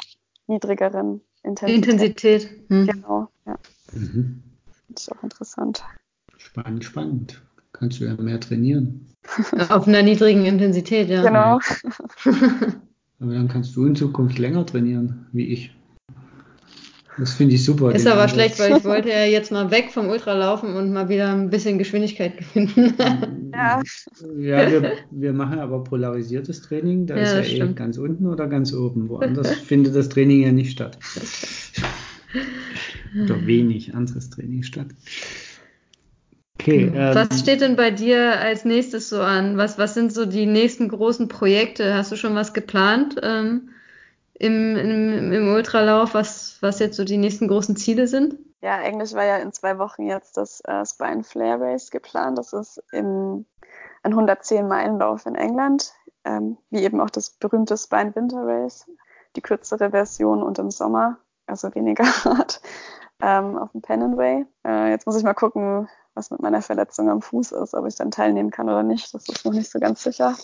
niedrigeren 0.47 1.21
Intensität. 1.43 1.75
Intensität. 1.75 2.69
Hm. 2.69 2.87
Genau, 2.87 3.29
ja. 3.45 3.57
Mhm. 3.93 4.43
Das 4.89 5.03
ist 5.03 5.11
auch 5.11 5.23
interessant. 5.23 5.83
Spannend, 6.37 6.83
spannend. 6.83 7.41
Kannst 7.79 7.99
du 7.99 8.05
ja 8.05 8.15
mehr 8.15 8.39
trainieren. 8.39 9.07
Auf 9.69 9.87
einer 9.87 10.03
niedrigen 10.03 10.45
Intensität, 10.45 11.09
ja. 11.09 11.21
Genau. 11.21 11.59
Aber 13.19 13.33
dann 13.33 13.47
kannst 13.47 13.75
du 13.75 13.85
in 13.85 13.95
Zukunft 13.95 14.37
länger 14.37 14.65
trainieren, 14.65 15.27
wie 15.31 15.47
ich. 15.47 15.71
Das 17.17 17.33
finde 17.33 17.55
ich 17.55 17.65
super. 17.65 17.95
Ist 17.95 18.05
aber 18.05 18.21
Ansatz. 18.21 18.33
schlecht, 18.33 18.59
weil 18.59 18.77
ich 18.77 18.85
wollte 18.85 19.09
ja 19.09 19.25
jetzt 19.25 19.51
mal 19.51 19.71
weg 19.71 19.89
vom 19.91 20.07
Ultralaufen 20.09 20.75
und 20.75 20.93
mal 20.93 21.09
wieder 21.09 21.33
ein 21.33 21.49
bisschen 21.49 21.79
Geschwindigkeit 21.79 22.37
gewinnen. 22.37 22.93
ja, 23.53 23.81
ja 24.37 24.71
wir, 24.71 24.91
wir, 25.09 25.33
machen 25.33 25.57
aber 25.57 25.83
polarisiertes 25.83 26.61
Training. 26.61 27.07
Da 27.07 27.17
ja, 27.17 27.39
ist 27.39 27.51
ja 27.53 27.65
eh 27.65 27.73
ganz 27.73 27.97
unten 27.97 28.27
oder 28.27 28.45
ganz 28.45 28.71
oben. 28.71 29.09
Woanders 29.09 29.51
findet 29.51 29.95
das 29.95 30.09
Training 30.09 30.43
ja 30.43 30.51
nicht 30.51 30.73
statt. 30.73 30.99
oder 33.23 33.47
wenig 33.47 33.95
anderes 33.95 34.29
Training 34.29 34.61
statt. 34.61 34.87
Okay. 36.59 36.91
Ähm, 36.93 37.15
was 37.15 37.39
steht 37.39 37.61
denn 37.61 37.75
bei 37.75 37.91
dir 37.91 38.39
als 38.39 38.65
nächstes 38.65 39.09
so 39.09 39.21
an? 39.21 39.57
Was, 39.57 39.77
was 39.77 39.93
sind 39.93 40.11
so 40.11 40.25
die 40.25 40.47
nächsten 40.47 40.89
großen 40.89 41.27
Projekte? 41.27 41.93
Hast 41.93 42.11
du 42.11 42.15
schon 42.15 42.35
was 42.35 42.53
geplant 42.53 43.15
ähm, 43.21 43.69
im, 44.33 44.75
im, 44.75 45.31
im 45.31 45.53
Ultralauf, 45.53 46.13
was, 46.13 46.57
was 46.61 46.79
jetzt 46.79 46.97
so 46.97 47.03
die 47.03 47.17
nächsten 47.17 47.47
großen 47.47 47.75
Ziele 47.75 48.07
sind? 48.07 48.35
Ja, 48.61 48.75
eigentlich 48.77 49.13
war 49.13 49.23
ja 49.23 49.37
in 49.37 49.53
zwei 49.53 49.77
Wochen 49.77 50.07
jetzt 50.07 50.35
das 50.37 50.61
äh, 50.61 50.83
Spine 50.85 51.23
Flare 51.23 51.61
Race 51.61 51.91
geplant. 51.91 52.39
Das 52.39 52.53
ist 52.53 52.81
im, 52.91 53.45
ein 54.01 54.13
110-Meilen-Lauf 54.15 55.27
in 55.27 55.35
England, 55.35 55.93
ähm, 56.25 56.57
wie 56.71 56.83
eben 56.83 56.99
auch 56.99 57.11
das 57.11 57.29
berühmte 57.29 57.77
Spine 57.77 58.15
Winter 58.15 58.41
Race, 58.43 58.89
die 59.35 59.41
kürzere 59.41 59.91
Version 59.91 60.41
und 60.41 60.57
im 60.57 60.71
Sommer, 60.71 61.17
also 61.45 61.73
weniger 61.75 62.05
hart, 62.25 62.61
ähm, 63.21 63.57
auf 63.57 63.71
dem 63.73 63.81
Pennonway. 63.81 64.45
Äh, 64.65 64.89
jetzt 64.89 65.05
muss 65.05 65.17
ich 65.17 65.23
mal 65.23 65.35
gucken, 65.35 65.87
was 66.17 66.31
mit 66.31 66.41
meiner 66.41 66.61
Verletzung 66.61 67.09
am 67.09 67.21
Fuß 67.21 67.51
ist, 67.53 67.73
ob 67.73 67.85
ich 67.87 67.95
dann 67.95 68.11
teilnehmen 68.11 68.51
kann 68.51 68.67
oder 68.67 68.83
nicht. 68.83 69.13
Das 69.13 69.29
ist 69.29 69.45
noch 69.45 69.53
nicht 69.53 69.69
so 69.69 69.79
ganz 69.79 70.03
sicher. 70.03 70.35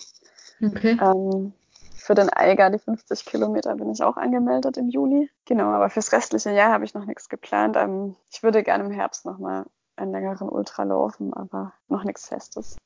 Okay. 0.62 0.98
Ähm, 1.02 1.52
für 1.96 2.16
den 2.16 2.30
Eiger, 2.30 2.70
die 2.70 2.80
50 2.80 3.26
Kilometer, 3.26 3.76
bin 3.76 3.90
ich 3.90 4.04
auch 4.04 4.18
angemeldet 4.18 4.78
im 4.78 4.90
Juli. 4.90 5.30
Genau, 5.46 5.66
aber 5.66 5.90
fürs 5.90 6.12
restliche 6.12 6.52
Jahr 6.52 6.72
habe 6.72 6.86
ich 6.86 6.94
noch 6.94 7.06
nichts 7.06 7.28
geplant. 7.28 7.76
Ähm, 7.78 8.16
ich 8.32 8.44
würde 8.44 8.64
gerne 8.64 8.86
im 8.86 8.92
Herbst 8.92 9.26
nochmal 9.26 9.66
einen 9.96 10.12
längeren 10.12 10.50
Ultra 10.50 10.84
laufen, 10.84 11.34
aber 11.34 11.74
noch 11.88 12.04
nichts 12.04 12.28
Festes. 12.28 12.78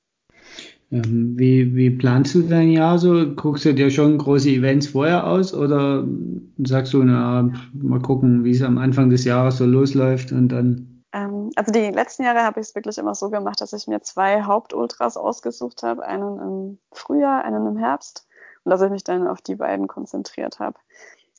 Ähm, 0.92 1.34
wie, 1.38 1.76
wie 1.76 1.90
planst 1.90 2.36
du 2.36 2.44
dein 2.44 2.70
Jahr 2.70 2.98
so? 3.00 3.34
Guckst 3.36 3.66
du 3.66 3.74
dir 3.74 3.90
schon 3.90 4.18
große 4.18 4.50
Events 4.50 4.88
vorher 4.88 5.28
aus 5.28 5.54
oder 5.54 6.08
sagst 6.64 6.94
du, 6.94 7.04
na, 7.04 7.52
mal 7.74 8.00
gucken, 8.00 8.44
wie 8.44 8.52
es 8.52 8.62
am 8.62 8.78
Anfang 8.78 9.10
des 9.10 9.26
Jahres 9.26 9.58
so 9.58 9.66
losläuft 9.66 10.32
und 10.32 10.50
dann 10.50 10.97
ähm, 11.18 11.52
also 11.56 11.72
die 11.72 11.90
letzten 11.90 12.24
Jahre 12.24 12.44
habe 12.44 12.60
ich 12.60 12.68
es 12.68 12.76
wirklich 12.76 12.98
immer 12.98 13.16
so 13.16 13.30
gemacht, 13.30 13.60
dass 13.62 13.74
ich 13.74 13.88
mir 13.88 14.02
zwei 14.02 14.44
Hauptultras 14.44 15.18
ausgesucht 15.18 15.82
habe, 15.82 16.06
einen 16.06 16.40
im 16.40 16.80
Frühjahr, 16.92 17.44
einen 17.44 17.66
im 17.66 17.78
Herbst 17.78 18.28
und 18.64 18.70
dass 18.70 18.82
ich 18.82 18.92
mich 18.92 19.04
dann 19.04 19.28
auf 19.28 19.42
die 19.42 19.56
beiden 19.56 19.88
konzentriert 19.88 20.60
habe. 20.60 20.78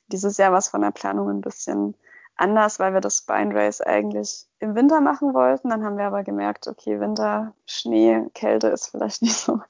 Dieses 0.07 0.37
Jahr 0.37 0.51
war 0.51 0.59
es 0.59 0.67
von 0.67 0.81
der 0.81 0.91
Planung 0.91 1.29
ein 1.29 1.41
bisschen 1.41 1.95
anders, 2.35 2.79
weil 2.79 2.93
wir 2.93 3.01
das 3.01 3.17
Spine 3.17 3.53
Race 3.53 3.79
eigentlich 3.79 4.47
im 4.59 4.75
Winter 4.75 4.99
machen 5.01 5.33
wollten. 5.33 5.69
Dann 5.69 5.83
haben 5.83 5.97
wir 5.97 6.05
aber 6.05 6.23
gemerkt, 6.23 6.67
okay, 6.67 6.99
Winter, 6.99 7.53
Schnee, 7.65 8.25
Kälte 8.33 8.67
ist 8.67 8.87
vielleicht 8.87 9.21
nicht 9.21 9.37
so 9.37 9.61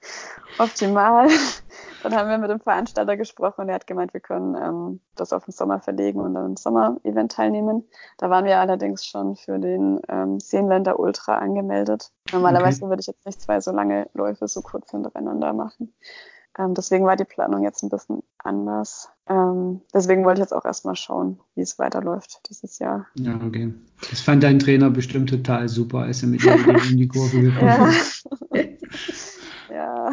optimal. 0.57 1.27
Dann 2.03 2.15
haben 2.15 2.29
wir 2.29 2.37
mit 2.37 2.49
dem 2.49 2.59
Veranstalter 2.59 3.17
gesprochen 3.17 3.61
und 3.61 3.69
er 3.69 3.75
hat 3.75 3.87
gemeint, 3.87 4.13
wir 4.13 4.21
können 4.21 4.55
ähm, 4.55 4.99
das 5.15 5.33
auf 5.33 5.45
den 5.45 5.51
Sommer 5.51 5.79
verlegen 5.79 6.21
und 6.21 6.33
dann 6.33 6.45
im 6.45 6.57
Sommer-Event 6.57 7.31
teilnehmen. 7.31 7.83
Da 8.17 8.29
waren 8.29 8.45
wir 8.45 8.59
allerdings 8.59 9.05
schon 9.05 9.35
für 9.35 9.59
den 9.59 9.99
ähm, 10.07 10.39
Seenländer 10.39 10.99
Ultra 10.99 11.37
angemeldet. 11.37 12.11
Normalerweise 12.31 12.83
okay. 12.83 12.89
würde 12.89 13.01
ich 13.01 13.07
jetzt 13.07 13.25
nicht 13.25 13.41
zwei 13.41 13.59
so 13.59 13.71
lange 13.71 14.09
Läufe 14.13 14.47
so 14.47 14.61
kurz 14.61 14.91
hintereinander 14.91 15.53
machen. 15.53 15.93
Ähm, 16.57 16.73
deswegen 16.73 17.05
war 17.05 17.15
die 17.15 17.25
Planung 17.25 17.63
jetzt 17.63 17.83
ein 17.83 17.89
bisschen 17.89 18.21
anders. 18.37 19.09
Ähm, 19.27 19.81
deswegen 19.93 20.25
wollte 20.25 20.41
ich 20.41 20.45
jetzt 20.45 20.53
auch 20.53 20.65
erstmal 20.65 20.95
schauen, 20.95 21.39
wie 21.55 21.61
es 21.61 21.79
weiterläuft 21.79 22.41
dieses 22.49 22.79
Jahr. 22.79 23.07
Ja, 23.15 23.39
okay. 23.45 23.73
Das 24.09 24.21
fand 24.21 24.43
dein 24.43 24.59
Trainer 24.59 24.89
bestimmt 24.89 25.29
total 25.29 25.69
super, 25.69 25.99
als 25.99 26.23
er 26.23 26.29
mit 26.29 26.43
dir 26.43 26.53
in 26.89 26.97
die 26.97 27.07
Kurve 27.07 27.41
gekommen 27.41 27.89
ist. 27.91 28.27
ja. 29.69 30.09
ja. 30.09 30.11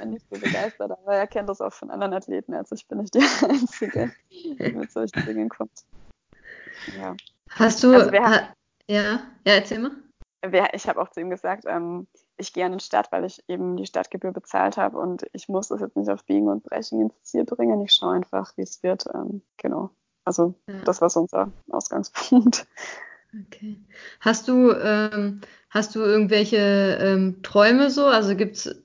nicht 0.06 0.26
so 0.30 0.38
begeistert, 0.40 0.90
aber 0.90 1.14
er 1.14 1.26
kennt 1.26 1.48
das 1.48 1.60
auch 1.60 1.72
von 1.72 1.90
anderen 1.90 2.14
Athleten, 2.14 2.54
also 2.54 2.74
ich 2.74 2.86
bin 2.86 2.98
nicht 2.98 3.14
die 3.14 3.20
Einzige, 3.48 4.12
die 4.30 4.72
mit 4.72 4.90
solchen 4.90 5.24
Dingen 5.24 5.48
kommt. 5.48 5.84
Ja. 6.96 7.16
Hast 7.50 7.82
du, 7.82 7.92
also 7.92 8.12
haben, 8.12 8.48
ja, 8.88 9.02
ja, 9.44 9.54
erzähl 9.54 9.80
mal. 9.80 9.92
Ich 10.72 10.88
habe 10.88 11.00
auch 11.00 11.10
zu 11.10 11.20
ihm 11.20 11.30
gesagt, 11.30 11.64
ähm, 11.66 12.06
ich 12.36 12.52
gehe 12.52 12.64
an 12.64 12.72
den 12.72 12.80
Start, 12.80 13.10
weil 13.10 13.24
ich 13.24 13.42
eben 13.48 13.76
die 13.76 13.86
Stadtgebühr 13.86 14.32
bezahlt 14.32 14.76
habe 14.76 14.98
und 14.98 15.26
ich 15.32 15.48
muss 15.48 15.68
das 15.68 15.80
jetzt 15.80 15.96
nicht 15.96 16.08
auf 16.10 16.24
Biegen 16.24 16.48
und 16.48 16.62
Brechen 16.62 17.02
ins 17.02 17.22
Ziel 17.22 17.44
bringen. 17.44 17.80
Ich 17.82 17.92
schaue 17.92 18.14
einfach, 18.14 18.56
wie 18.56 18.62
es 18.62 18.82
wird. 18.82 19.06
Ähm, 19.12 19.42
genau. 19.56 19.90
Also 20.24 20.54
ja. 20.68 20.80
das 20.84 21.00
war 21.00 21.10
so 21.10 21.20
unser 21.20 21.50
Ausgangspunkt. 21.70 22.66
Okay. 23.46 23.78
Hast 24.20 24.48
du, 24.48 24.72
ähm, 24.72 25.40
hast 25.70 25.94
du 25.94 26.00
irgendwelche 26.00 26.98
ähm, 27.00 27.42
Träume 27.42 27.90
so? 27.90 28.06
Also 28.06 28.36
gibt 28.36 28.56
es 28.56 28.82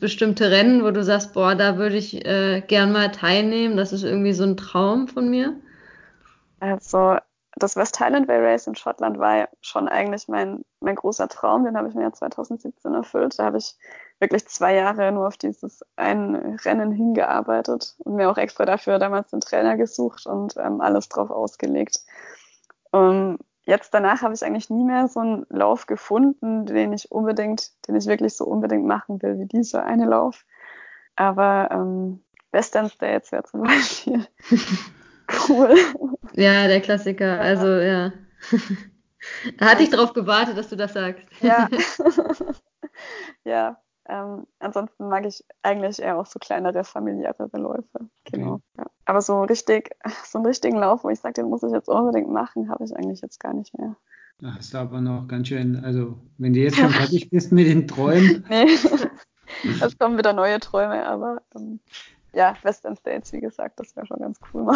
bestimmte 0.00 0.50
Rennen, 0.50 0.84
wo 0.84 0.90
du 0.90 1.02
sagst, 1.02 1.34
boah, 1.34 1.54
da 1.54 1.76
würde 1.76 1.96
ich 1.96 2.24
äh, 2.26 2.62
gern 2.62 2.92
mal 2.92 3.10
teilnehmen? 3.10 3.76
Das 3.76 3.92
ist 3.92 4.02
irgendwie 4.02 4.32
so 4.32 4.44
ein 4.44 4.56
Traum 4.56 5.08
von 5.08 5.28
mir? 5.28 5.54
Also 6.60 7.16
das 7.56 7.76
West 7.76 8.00
Highland 8.00 8.28
Way 8.28 8.40
Race 8.40 8.66
in 8.66 8.74
Schottland 8.74 9.18
war 9.18 9.48
schon 9.60 9.88
eigentlich 9.88 10.28
mein, 10.28 10.64
mein 10.80 10.94
großer 10.94 11.28
Traum. 11.28 11.64
Den 11.64 11.76
habe 11.76 11.88
ich 11.88 11.94
mir 11.94 12.02
ja 12.02 12.12
2017 12.12 12.94
erfüllt. 12.94 13.38
Da 13.38 13.44
habe 13.44 13.58
ich 13.58 13.76
wirklich 14.18 14.46
zwei 14.48 14.74
Jahre 14.74 15.12
nur 15.12 15.26
auf 15.26 15.36
dieses 15.36 15.82
ein 15.96 16.58
Rennen 16.64 16.92
hingearbeitet 16.92 17.96
und 17.98 18.16
mir 18.16 18.30
auch 18.30 18.38
extra 18.38 18.64
dafür 18.64 18.98
damals 18.98 19.32
einen 19.32 19.40
Trainer 19.40 19.76
gesucht 19.76 20.26
und 20.26 20.56
ähm, 20.56 20.80
alles 20.80 21.08
drauf 21.08 21.30
ausgelegt. 21.30 22.00
Und 22.92 23.38
jetzt 23.64 23.94
danach 23.94 24.22
habe 24.22 24.34
ich 24.34 24.44
eigentlich 24.44 24.70
nie 24.70 24.84
mehr 24.84 25.08
so 25.08 25.20
einen 25.20 25.46
Lauf 25.48 25.86
gefunden, 25.86 26.66
den 26.66 26.92
ich 26.92 27.10
unbedingt, 27.10 27.70
den 27.86 27.96
ich 27.96 28.06
wirklich 28.06 28.36
so 28.36 28.44
unbedingt 28.44 28.86
machen 28.86 29.22
will 29.22 29.38
wie 29.38 29.46
dieser 29.46 29.84
eine 29.84 30.06
Lauf. 30.06 30.44
Aber 31.16 31.68
ähm, 31.70 32.22
Western 32.52 32.88
States 32.88 33.32
wäre 33.32 33.44
zum 33.44 33.62
Beispiel 33.64 34.26
cool. 35.48 35.74
Ja, 36.34 36.66
der 36.66 36.80
Klassiker. 36.80 37.36
Ja. 37.36 37.40
Also, 37.40 37.66
ja. 37.68 38.12
da 39.58 39.66
hatte 39.66 39.82
ich 39.82 39.90
drauf 39.90 40.12
gewartet, 40.12 40.56
dass 40.56 40.68
du 40.68 40.76
das 40.76 40.92
sagst. 40.92 41.24
Ja. 41.40 41.68
ja. 43.44 43.80
Ähm, 44.10 44.44
ansonsten 44.58 45.08
mag 45.08 45.24
ich 45.24 45.44
eigentlich 45.62 46.00
eher 46.00 46.18
auch 46.18 46.26
so 46.26 46.40
kleinere, 46.40 46.82
familiärere 46.82 47.56
Läufe. 47.56 48.08
Genau. 48.24 48.54
Okay. 48.54 48.62
Ja. 48.78 48.86
Aber 49.04 49.22
so 49.22 49.42
richtig, 49.44 49.90
so 50.24 50.38
einen 50.38 50.46
richtigen 50.46 50.78
Lauf, 50.78 51.04
wo 51.04 51.10
ich 51.10 51.20
sage, 51.20 51.34
den 51.34 51.48
muss 51.48 51.62
ich 51.62 51.70
jetzt 51.70 51.88
unbedingt 51.88 52.28
machen, 52.28 52.68
habe 52.68 52.84
ich 52.84 52.96
eigentlich 52.96 53.20
jetzt 53.20 53.38
gar 53.38 53.54
nicht 53.54 53.78
mehr. 53.78 53.94
Hast 54.42 54.74
du 54.74 54.78
aber 54.78 55.00
noch 55.00 55.28
ganz 55.28 55.48
schön, 55.48 55.84
also 55.84 56.18
wenn 56.38 56.54
du 56.54 56.60
jetzt 56.60 56.76
schon 56.76 56.90
fertig 56.90 57.30
bist 57.30 57.52
mit 57.52 57.68
den 57.68 57.86
Träumen. 57.86 58.44
nee, 58.48 58.66
es 59.80 59.96
kommen 59.96 60.18
wieder 60.18 60.32
neue 60.32 60.58
Träume, 60.58 61.06
aber 61.06 61.42
ähm, 61.54 61.78
ja, 62.32 62.56
Western 62.62 62.96
States, 62.96 63.32
wie 63.32 63.40
gesagt, 63.40 63.78
das 63.78 63.94
wäre 63.94 64.06
schon 64.06 64.18
ganz 64.18 64.40
cool. 64.52 64.74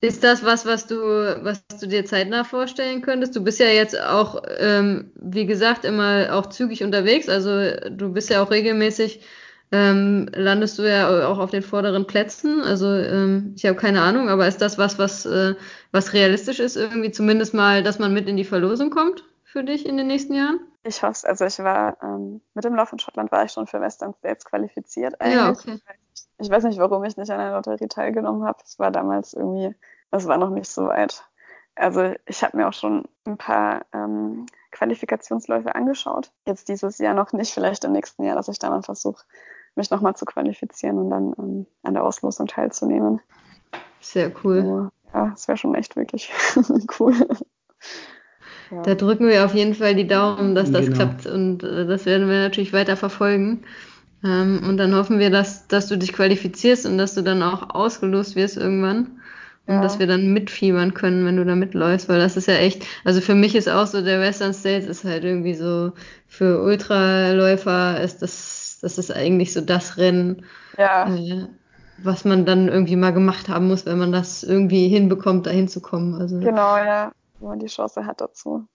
Ist 0.00 0.22
das 0.22 0.44
was, 0.44 0.66
was 0.66 0.86
du, 0.86 0.96
was 1.42 1.66
du 1.80 1.86
dir 1.86 2.04
zeitnah 2.04 2.44
vorstellen 2.44 3.00
könntest? 3.00 3.34
Du 3.34 3.42
bist 3.42 3.58
ja 3.58 3.66
jetzt 3.66 3.98
auch, 3.98 4.42
ähm, 4.58 5.10
wie 5.14 5.46
gesagt, 5.46 5.84
immer 5.84 6.34
auch 6.34 6.46
zügig 6.46 6.82
unterwegs. 6.84 7.28
Also 7.28 7.50
du 7.90 8.12
bist 8.12 8.28
ja 8.28 8.42
auch 8.42 8.50
regelmäßig, 8.50 9.20
ähm, 9.72 10.28
landest 10.34 10.78
du 10.78 10.82
ja 10.82 11.26
auch 11.26 11.38
auf 11.38 11.50
den 11.50 11.62
vorderen 11.62 12.06
Plätzen. 12.06 12.62
Also 12.62 12.92
ähm, 12.92 13.54
ich 13.56 13.64
habe 13.64 13.76
keine 13.76 14.02
Ahnung, 14.02 14.28
aber 14.28 14.46
ist 14.46 14.60
das 14.60 14.76
was, 14.76 14.98
was, 14.98 15.24
äh, 15.24 15.54
was 15.92 16.12
realistisch 16.12 16.60
ist, 16.60 16.76
irgendwie 16.76 17.10
zumindest 17.10 17.54
mal, 17.54 17.82
dass 17.82 17.98
man 17.98 18.12
mit 18.12 18.28
in 18.28 18.36
die 18.36 18.44
Verlosung 18.44 18.90
kommt 18.90 19.24
für 19.44 19.64
dich 19.64 19.86
in 19.86 19.96
den 19.96 20.08
nächsten 20.08 20.34
Jahren? 20.34 20.60
Ich 20.84 21.02
hoffe 21.02 21.12
es. 21.12 21.24
Also 21.24 21.46
ich 21.46 21.58
war 21.58 21.96
ähm, 22.02 22.42
mit 22.54 22.64
dem 22.64 22.74
Lauf 22.74 22.92
in 22.92 22.98
Schottland 22.98 23.32
war 23.32 23.44
ich 23.44 23.52
schon 23.52 23.66
für 23.66 23.80
Western 23.80 24.14
States 24.14 24.44
qualifiziert 24.44 25.20
eigentlich. 25.20 25.36
Ja, 25.36 25.50
okay. 25.50 25.80
Ich 26.38 26.50
weiß 26.50 26.64
nicht, 26.64 26.78
warum 26.78 27.04
ich 27.04 27.16
nicht 27.16 27.30
an 27.30 27.38
der 27.38 27.52
Lotterie 27.52 27.88
teilgenommen 27.88 28.44
habe. 28.44 28.58
Es 28.64 28.78
war 28.78 28.90
damals 28.90 29.32
irgendwie, 29.34 29.74
es 30.10 30.26
war 30.26 30.38
noch 30.38 30.50
nicht 30.50 30.70
so 30.70 30.86
weit. 30.86 31.24
Also 31.74 32.14
ich 32.26 32.42
habe 32.42 32.56
mir 32.56 32.68
auch 32.68 32.72
schon 32.72 33.04
ein 33.26 33.36
paar 33.36 33.84
ähm, 33.92 34.46
Qualifikationsläufe 34.72 35.74
angeschaut. 35.74 36.32
Jetzt 36.46 36.68
dieses 36.68 36.98
Jahr 36.98 37.14
noch 37.14 37.32
nicht, 37.32 37.52
vielleicht 37.52 37.84
im 37.84 37.92
nächsten 37.92 38.24
Jahr, 38.24 38.36
dass 38.36 38.48
ich 38.48 38.58
dann 38.58 38.82
versuche, 38.82 39.24
mich 39.74 39.90
nochmal 39.90 40.16
zu 40.16 40.24
qualifizieren 40.24 40.98
und 40.98 41.10
dann 41.10 41.34
ähm, 41.38 41.66
an 41.82 41.94
der 41.94 42.04
Auslosung 42.04 42.46
teilzunehmen. 42.46 43.20
Sehr 44.00 44.32
cool. 44.42 44.90
Ja, 45.12 45.32
es 45.34 45.48
wäre 45.48 45.58
schon 45.58 45.74
echt 45.74 45.96
wirklich 45.96 46.32
cool. 46.98 47.14
Ja. 48.70 48.82
Da 48.82 48.94
drücken 48.94 49.28
wir 49.28 49.44
auf 49.44 49.54
jeden 49.54 49.74
Fall 49.74 49.94
die 49.94 50.06
Daumen, 50.06 50.54
dass 50.54 50.72
das 50.72 50.86
genau. 50.86 50.96
klappt 50.96 51.26
und 51.26 51.62
äh, 51.62 51.86
das 51.86 52.04
werden 52.04 52.28
wir 52.28 52.40
natürlich 52.40 52.72
weiter 52.72 52.96
verfolgen. 52.96 53.64
Ähm, 54.24 54.62
und 54.66 54.76
dann 54.76 54.94
hoffen 54.94 55.18
wir, 55.18 55.30
dass, 55.30 55.68
dass 55.68 55.88
du 55.88 55.96
dich 55.96 56.12
qualifizierst 56.12 56.86
und 56.86 56.98
dass 56.98 57.14
du 57.14 57.22
dann 57.22 57.42
auch 57.42 57.74
ausgelost 57.74 58.36
wirst 58.36 58.56
irgendwann. 58.56 59.20
Und 59.66 59.74
ja. 59.74 59.82
dass 59.82 59.98
wir 59.98 60.06
dann 60.06 60.32
mitfiebern 60.32 60.94
können, 60.94 61.26
wenn 61.26 61.36
du 61.36 61.44
da 61.44 61.56
mitläufst, 61.56 62.08
weil 62.08 62.20
das 62.20 62.36
ist 62.36 62.46
ja 62.46 62.54
echt, 62.54 62.86
also 63.04 63.20
für 63.20 63.34
mich 63.34 63.56
ist 63.56 63.68
auch 63.68 63.88
so, 63.88 64.00
der 64.00 64.20
Western 64.20 64.54
States 64.54 64.86
ist 64.86 65.04
halt 65.04 65.24
irgendwie 65.24 65.54
so, 65.54 65.90
für 66.28 66.62
Ultraläufer 66.62 68.00
ist 68.00 68.22
das, 68.22 68.78
das 68.80 68.96
ist 68.96 69.10
eigentlich 69.10 69.52
so 69.52 69.60
das 69.60 69.96
Rennen, 69.96 70.44
ja. 70.78 71.12
äh, 71.12 71.48
was 71.98 72.24
man 72.24 72.46
dann 72.46 72.68
irgendwie 72.68 72.94
mal 72.94 73.12
gemacht 73.12 73.48
haben 73.48 73.66
muss, 73.66 73.86
wenn 73.86 73.98
man 73.98 74.12
das 74.12 74.44
irgendwie 74.44 74.86
hinbekommt, 74.86 75.46
da 75.46 75.50
hinzukommen. 75.50 76.14
Also, 76.14 76.38
genau, 76.38 76.76
ja, 76.76 77.10
wo 77.40 77.48
man 77.48 77.58
die 77.58 77.66
Chance 77.66 78.06
hat 78.06 78.20
dazu. 78.20 78.68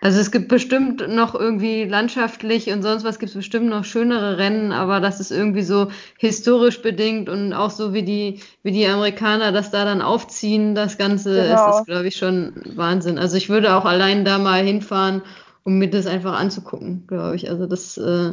Also 0.00 0.20
es 0.20 0.30
gibt 0.30 0.48
bestimmt 0.48 1.06
noch 1.08 1.34
irgendwie 1.34 1.84
landschaftlich 1.84 2.70
und 2.70 2.82
sonst 2.82 3.04
was 3.04 3.18
gibt 3.18 3.30
es 3.30 3.36
bestimmt 3.36 3.68
noch 3.68 3.84
schönere 3.84 4.38
Rennen, 4.38 4.72
aber 4.72 5.00
das 5.00 5.20
ist 5.20 5.30
irgendwie 5.30 5.62
so 5.62 5.88
historisch 6.18 6.82
bedingt 6.82 7.28
und 7.28 7.52
auch 7.52 7.70
so 7.70 7.92
wie 7.92 8.02
die, 8.02 8.40
wie 8.62 8.72
die 8.72 8.86
Amerikaner 8.86 9.52
das 9.52 9.70
da 9.70 9.84
dann 9.84 10.02
aufziehen, 10.02 10.74
das 10.74 10.98
Ganze 10.98 11.34
genau. 11.34 11.54
ist 11.54 11.66
das, 11.66 11.86
glaube 11.86 12.08
ich, 12.08 12.16
schon 12.16 12.52
Wahnsinn. 12.74 13.18
Also 13.18 13.36
ich 13.36 13.48
würde 13.48 13.74
auch 13.74 13.84
allein 13.84 14.24
da 14.24 14.38
mal 14.38 14.62
hinfahren, 14.62 15.22
um 15.64 15.78
mir 15.78 15.90
das 15.90 16.06
einfach 16.06 16.38
anzugucken, 16.38 17.04
glaube 17.06 17.36
ich. 17.36 17.48
Also 17.50 17.66
das, 17.66 17.96
äh, 17.96 18.32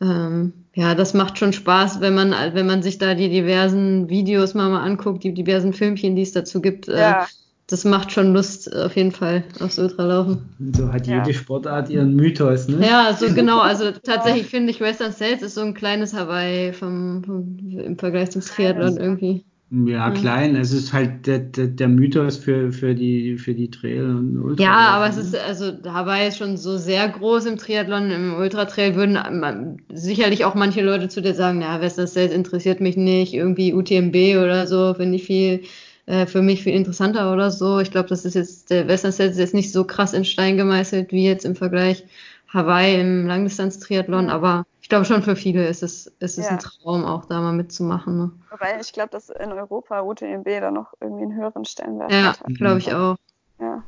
ähm, 0.00 0.52
ja, 0.74 0.94
das 0.94 1.12
macht 1.12 1.38
schon 1.38 1.52
Spaß, 1.52 2.00
wenn 2.00 2.14
man, 2.14 2.34
wenn 2.54 2.66
man 2.66 2.82
sich 2.82 2.98
da 2.98 3.14
die 3.14 3.28
diversen 3.28 4.08
Videos 4.08 4.54
mal, 4.54 4.70
mal 4.70 4.82
anguckt, 4.82 5.24
die 5.24 5.34
diversen 5.34 5.72
Filmchen, 5.72 6.16
die 6.16 6.22
es 6.22 6.32
dazu 6.32 6.62
gibt. 6.62 6.88
Äh, 6.88 7.00
ja. 7.00 7.22
Äh, 7.24 7.26
das 7.66 7.84
macht 7.84 8.12
schon 8.12 8.34
Lust, 8.34 8.74
auf 8.74 8.94
jeden 8.94 9.12
Fall 9.12 9.44
aufs 9.60 9.78
Ultralaufen. 9.78 10.38
So 10.74 10.92
hat 10.92 11.06
jede 11.06 11.30
ja. 11.30 11.32
Sportart 11.32 11.88
ihren 11.88 12.14
Mythos, 12.14 12.68
ne? 12.68 12.86
Ja, 12.86 13.16
so 13.18 13.26
genau. 13.34 13.60
Also 13.60 13.90
tatsächlich 13.90 14.46
finde 14.46 14.70
ich 14.70 14.80
Western 14.80 15.12
States 15.12 15.42
ist 15.42 15.54
so 15.54 15.62
ein 15.62 15.74
kleines 15.74 16.14
Hawaii 16.14 16.72
vom, 16.72 17.24
vom 17.24 17.58
im 17.70 17.98
Vergleich 17.98 18.30
zum 18.32 18.42
Triathlon 18.42 18.98
irgendwie. 18.98 19.44
Ja, 19.70 20.10
klein. 20.10 20.54
Es 20.56 20.72
ist 20.72 20.92
halt 20.92 21.26
der, 21.26 21.38
der, 21.40 21.66
der, 21.66 21.88
Mythos 21.88 22.36
für, 22.36 22.70
für 22.70 22.94
die, 22.94 23.38
für 23.38 23.54
die 23.54 23.70
Trail 23.70 24.04
und 24.04 24.38
Ultra. 24.38 24.62
Ja, 24.62 24.88
aber 24.90 25.08
es 25.08 25.16
ist, 25.16 25.34
also 25.34 25.72
Hawaii 25.84 26.28
ist 26.28 26.38
schon 26.38 26.56
so 26.56 26.76
sehr 26.76 27.08
groß 27.08 27.46
im 27.46 27.56
Triathlon. 27.56 28.10
Im 28.10 28.34
Ultratrail 28.34 28.94
würden 28.94 29.14
man, 29.14 29.78
sicherlich 29.92 30.44
auch 30.44 30.54
manche 30.54 30.82
Leute 30.82 31.08
zu 31.08 31.22
dir 31.22 31.34
sagen, 31.34 31.58
na, 31.60 31.80
Western 31.80 32.06
States 32.06 32.32
interessiert 32.32 32.80
mich 32.80 32.96
nicht. 32.96 33.34
Irgendwie 33.34 33.72
UTMB 33.72 34.36
oder 34.36 34.66
so, 34.68 34.94
finde 34.94 35.16
ich 35.16 35.24
viel 35.24 35.62
äh, 36.06 36.26
für 36.26 36.42
mich 36.42 36.62
viel 36.62 36.74
interessanter 36.74 37.32
oder 37.32 37.50
so. 37.50 37.78
Ich 37.78 37.90
glaube, 37.90 38.08
das 38.08 38.24
ist 38.24 38.34
jetzt, 38.34 38.70
der 38.70 38.88
Western 38.88 39.12
States 39.12 39.34
ist 39.34 39.40
jetzt 39.40 39.54
nicht 39.54 39.72
so 39.72 39.84
krass 39.84 40.12
in 40.12 40.24
Stein 40.24 40.56
gemeißelt 40.56 41.12
wie 41.12 41.26
jetzt 41.26 41.44
im 41.44 41.56
Vergleich 41.56 42.04
Hawaii 42.52 43.00
im 43.00 43.26
Langdistanz-Triathlon, 43.26 44.30
aber 44.30 44.64
ich 44.80 44.88
glaube 44.88 45.04
schon 45.04 45.22
für 45.22 45.34
viele 45.34 45.66
ist 45.66 45.82
es, 45.82 46.06
ist 46.20 46.38
es 46.38 46.44
ja. 46.44 46.52
ein 46.52 46.58
Traum, 46.58 47.04
auch 47.04 47.24
da 47.24 47.40
mal 47.40 47.52
mitzumachen. 47.52 48.16
Ne? 48.16 48.30
Wobei 48.50 48.78
ich 48.80 48.92
glaube, 48.92 49.10
dass 49.10 49.28
in 49.30 49.50
Europa 49.50 50.02
UTMB 50.02 50.44
da 50.60 50.70
noch 50.70 50.92
irgendwie 51.00 51.24
einen 51.24 51.34
höheren 51.34 51.64
Stellenwert 51.64 52.12
ja, 52.12 52.28
hat. 52.28 52.40
Ja, 52.46 52.54
glaube 52.54 52.78
ich 52.78 52.94
auch. 52.94 53.16
Ja. 53.58 53.82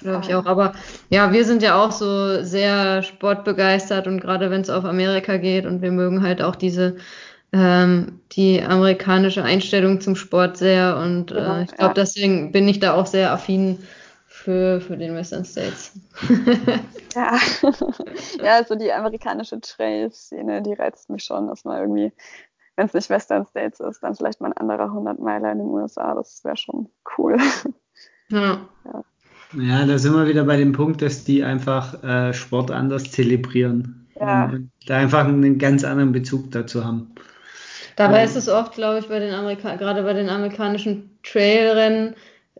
Glaube 0.00 0.24
ich 0.24 0.34
auch. 0.34 0.46
Aber 0.46 0.72
ja, 1.08 1.32
wir 1.32 1.44
sind 1.44 1.62
ja 1.62 1.82
auch 1.82 1.92
so 1.92 2.42
sehr 2.42 3.02
sportbegeistert 3.02 4.06
und 4.06 4.20
gerade 4.20 4.50
wenn 4.50 4.60
es 4.60 4.70
auf 4.70 4.84
Amerika 4.84 5.36
geht 5.36 5.66
und 5.66 5.82
wir 5.82 5.90
mögen 5.90 6.22
halt 6.22 6.42
auch 6.42 6.56
diese 6.56 6.96
ähm, 7.52 8.20
die 8.32 8.62
amerikanische 8.62 9.42
Einstellung 9.42 10.00
zum 10.00 10.16
Sport 10.16 10.56
sehr 10.56 10.96
und 10.98 11.32
äh, 11.32 11.64
ich 11.64 11.72
glaube, 11.72 11.94
deswegen 11.94 12.52
bin 12.52 12.68
ich 12.68 12.78
da 12.78 12.94
auch 12.94 13.06
sehr 13.06 13.32
affin 13.32 13.78
für, 14.26 14.80
für 14.80 14.96
den 14.96 15.14
Western 15.14 15.44
States. 15.44 15.92
ja. 17.14 17.38
ja, 18.42 18.54
also 18.54 18.74
die 18.74 18.92
amerikanische 18.92 19.60
Trail-Szene, 19.60 20.62
die 20.62 20.74
reizt 20.74 21.10
mich 21.10 21.24
schon, 21.24 21.48
dass 21.48 21.64
man 21.64 21.80
irgendwie, 21.80 22.12
wenn 22.76 22.86
es 22.86 22.94
nicht 22.94 23.10
Western 23.10 23.46
States 23.46 23.80
ist, 23.80 24.02
dann 24.02 24.14
vielleicht 24.14 24.40
mal 24.40 24.48
ein 24.48 24.56
anderer 24.56 24.84
100 24.84 25.18
Meiler 25.18 25.52
in 25.52 25.58
den 25.58 25.68
USA, 25.68 26.14
das 26.14 26.42
wäre 26.44 26.56
schon 26.56 26.88
cool. 27.18 27.36
Ja. 28.28 28.60
ja. 28.84 29.04
Ja, 29.52 29.84
da 29.84 29.98
sind 29.98 30.14
wir 30.14 30.28
wieder 30.28 30.44
bei 30.44 30.56
dem 30.56 30.72
Punkt, 30.72 31.02
dass 31.02 31.24
die 31.24 31.42
einfach 31.42 32.04
äh, 32.04 32.32
Sport 32.32 32.70
anders 32.70 33.10
zelebrieren. 33.10 34.06
Ja. 34.14 34.44
Und 34.44 34.70
da 34.86 34.98
einfach 34.98 35.26
einen 35.26 35.58
ganz 35.58 35.82
anderen 35.82 36.12
Bezug 36.12 36.52
dazu 36.52 36.84
haben. 36.84 37.12
Dabei 38.00 38.24
ist 38.24 38.34
es 38.34 38.48
oft, 38.48 38.72
glaube 38.72 38.98
ich, 38.98 39.08
bei 39.08 39.18
den 39.18 39.34
Amerika 39.34 39.76
gerade 39.76 40.02
bei 40.02 40.14
den 40.14 40.30
amerikanischen 40.30 41.10
Trailrennen, 41.22 42.14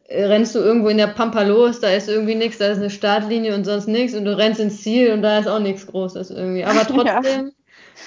äh, 0.04 0.26
rennst 0.26 0.54
du 0.54 0.58
irgendwo 0.58 0.88
in 0.88 0.98
der 0.98 1.06
Pampa 1.06 1.42
los, 1.42 1.80
da 1.80 1.88
ist 1.88 2.10
irgendwie 2.10 2.34
nichts, 2.34 2.58
da 2.58 2.66
ist 2.66 2.76
eine 2.76 2.90
Startlinie 2.90 3.54
und 3.54 3.64
sonst 3.64 3.88
nichts 3.88 4.14
und 4.14 4.26
du 4.26 4.36
rennst 4.36 4.60
ins 4.60 4.82
Ziel 4.82 5.12
und 5.12 5.22
da 5.22 5.38
ist 5.38 5.48
auch 5.48 5.58
nichts 5.58 5.86
Großes 5.86 6.30
irgendwie. 6.30 6.64
Aber 6.64 6.80
trotzdem 6.86 7.46
ja. 7.46 7.52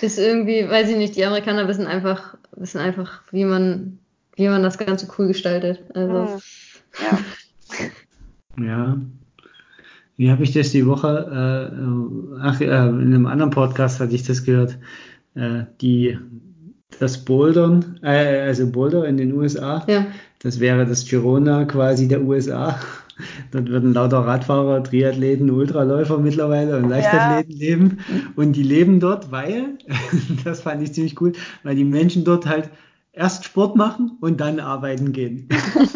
ist 0.02 0.20
irgendwie, 0.20 0.70
weiß 0.70 0.90
ich 0.90 0.98
nicht, 0.98 1.16
die 1.16 1.26
Amerikaner 1.26 1.68
wissen 1.68 1.88
einfach, 1.88 2.38
wissen 2.56 2.80
einfach, 2.80 3.24
wie 3.32 3.46
man, 3.46 3.98
wie 4.36 4.48
man 4.48 4.62
das 4.62 4.78
Ganze 4.78 5.08
cool 5.18 5.28
gestaltet. 5.28 5.82
Also. 5.96 6.40
Ja. 7.02 7.20
Ja. 8.62 8.98
Wie 10.16 10.30
habe 10.30 10.44
ich 10.44 10.54
das 10.54 10.70
die 10.70 10.86
Woche? 10.86 11.72
Äh, 11.74 12.40
ach, 12.40 12.62
äh, 12.62 12.66
in 12.66 13.16
einem 13.16 13.26
anderen 13.26 13.50
Podcast 13.50 14.00
hatte 14.00 14.14
ich 14.14 14.22
das 14.22 14.44
gehört. 14.44 14.78
Äh, 15.34 15.64
die, 15.82 16.20
das 17.00 17.24
Bouldern, 17.24 18.00
äh, 18.04 18.42
also 18.42 18.70
Boulder 18.70 19.06
in 19.06 19.18
den 19.18 19.34
USA, 19.34 19.84
ja. 19.88 20.06
das 20.40 20.60
wäre 20.60 20.86
das 20.86 21.06
Girona 21.06 21.66
quasi 21.66 22.08
der 22.08 22.22
USA. 22.22 22.80
Dort 23.52 23.70
würden 23.70 23.94
lauter 23.94 24.20
Radfahrer, 24.20 24.84
Triathleten, 24.84 25.52
Ultraläufer 25.52 26.18
mittlerweile 26.18 26.78
und 26.78 26.90
Leichtathleten 26.90 27.52
ja. 27.52 27.60
leben. 27.60 28.00
Und 28.36 28.54
die 28.54 28.64
leben 28.64 29.00
dort, 29.00 29.32
weil, 29.32 29.78
das 30.44 30.62
fand 30.62 30.82
ich 30.82 30.94
ziemlich 30.94 31.20
cool, 31.22 31.34
weil 31.64 31.76
die 31.76 31.84
Menschen 31.84 32.24
dort 32.24 32.48
halt 32.48 32.70
erst 33.14 33.46
Sport 33.46 33.76
machen 33.76 34.18
und 34.22 34.42
dann 34.42 34.60
arbeiten 34.60 35.14
gehen. 35.14 35.48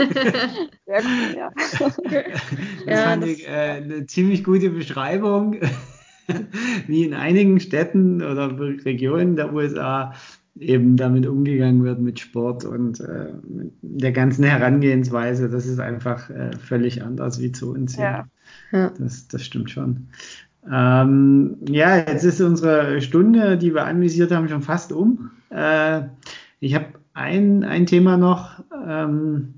Sehr 0.86 1.02
ja. 1.36 1.52
Das 1.56 1.98
ja, 2.86 2.98
fand 2.98 3.24
das, 3.24 3.30
ich 3.30 3.48
äh, 3.48 3.82
eine 3.84 4.06
ziemlich 4.06 4.44
gute 4.44 4.70
Beschreibung, 4.70 5.58
wie 6.88 7.04
in 7.04 7.16
einigen 7.16 7.60
Städten 7.60 8.22
oder 8.22 8.58
Regionen 8.60 9.36
der 9.36 9.52
USA 9.54 10.14
eben 10.60 10.98
damit 10.98 11.26
umgegangen 11.26 11.84
wird 11.84 12.00
mit 12.00 12.20
Sport 12.20 12.66
und 12.66 13.00
äh, 13.00 13.34
mit 13.48 13.72
der 13.82 14.12
ganzen 14.12 14.44
Herangehensweise. 14.44 15.50
Das 15.50 15.66
ist 15.66 15.80
einfach 15.80 16.30
äh, 16.30 16.52
völlig 16.58 17.04
anders 17.04 17.40
wie 17.42 17.52
zu 17.52 17.72
uns 17.72 17.96
hier. 17.96 18.28
Ja. 18.72 18.92
Das, 18.98 19.28
das 19.28 19.44
stimmt 19.44 19.72
schon. 19.72 20.08
Ähm, 20.70 21.58
ja, 21.70 21.98
jetzt 21.98 22.24
ist 22.24 22.42
unsere 22.42 23.02
Stunde, 23.02 23.58
die 23.58 23.74
wir 23.74 23.86
anvisiert 23.86 24.32
haben, 24.32 24.50
schon 24.50 24.62
fast 24.62 24.92
um. 24.92 25.32
Äh, 25.50 26.02
ich 26.60 26.76
habe 26.76 26.88
ein, 27.14 27.64
ein 27.64 27.86
Thema 27.86 28.18
noch. 28.18 28.64
Ähm, 28.86 29.54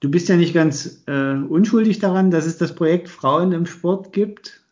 du 0.00 0.10
bist 0.10 0.28
ja 0.28 0.36
nicht 0.36 0.54
ganz 0.54 1.02
äh, 1.06 1.34
unschuldig 1.34 1.98
daran, 1.98 2.30
dass 2.30 2.46
es 2.46 2.56
das 2.56 2.74
Projekt 2.74 3.08
Frauen 3.08 3.52
im 3.52 3.66
Sport 3.66 4.12
gibt. 4.12 4.62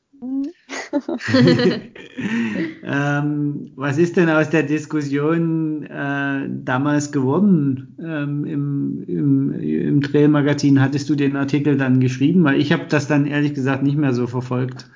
ähm, 2.84 3.72
was 3.76 3.98
ist 3.98 4.16
denn 4.16 4.28
aus 4.30 4.50
der 4.50 4.62
Diskussion 4.62 5.84
äh, 5.84 6.48
damals 6.48 7.12
geworden 7.12 7.96
ähm, 8.00 8.44
im, 8.44 9.04
im, 9.06 9.52
im 9.52 10.02
Trail-Magazin? 10.02 10.80
Hattest 10.80 11.08
du 11.08 11.14
den 11.14 11.36
Artikel 11.36 11.76
dann 11.76 12.00
geschrieben? 12.00 12.44
Weil 12.44 12.60
ich 12.60 12.72
habe 12.72 12.86
das 12.88 13.08
dann 13.08 13.26
ehrlich 13.26 13.54
gesagt 13.54 13.82
nicht 13.82 13.98
mehr 13.98 14.12
so 14.12 14.26
verfolgt. 14.26 14.88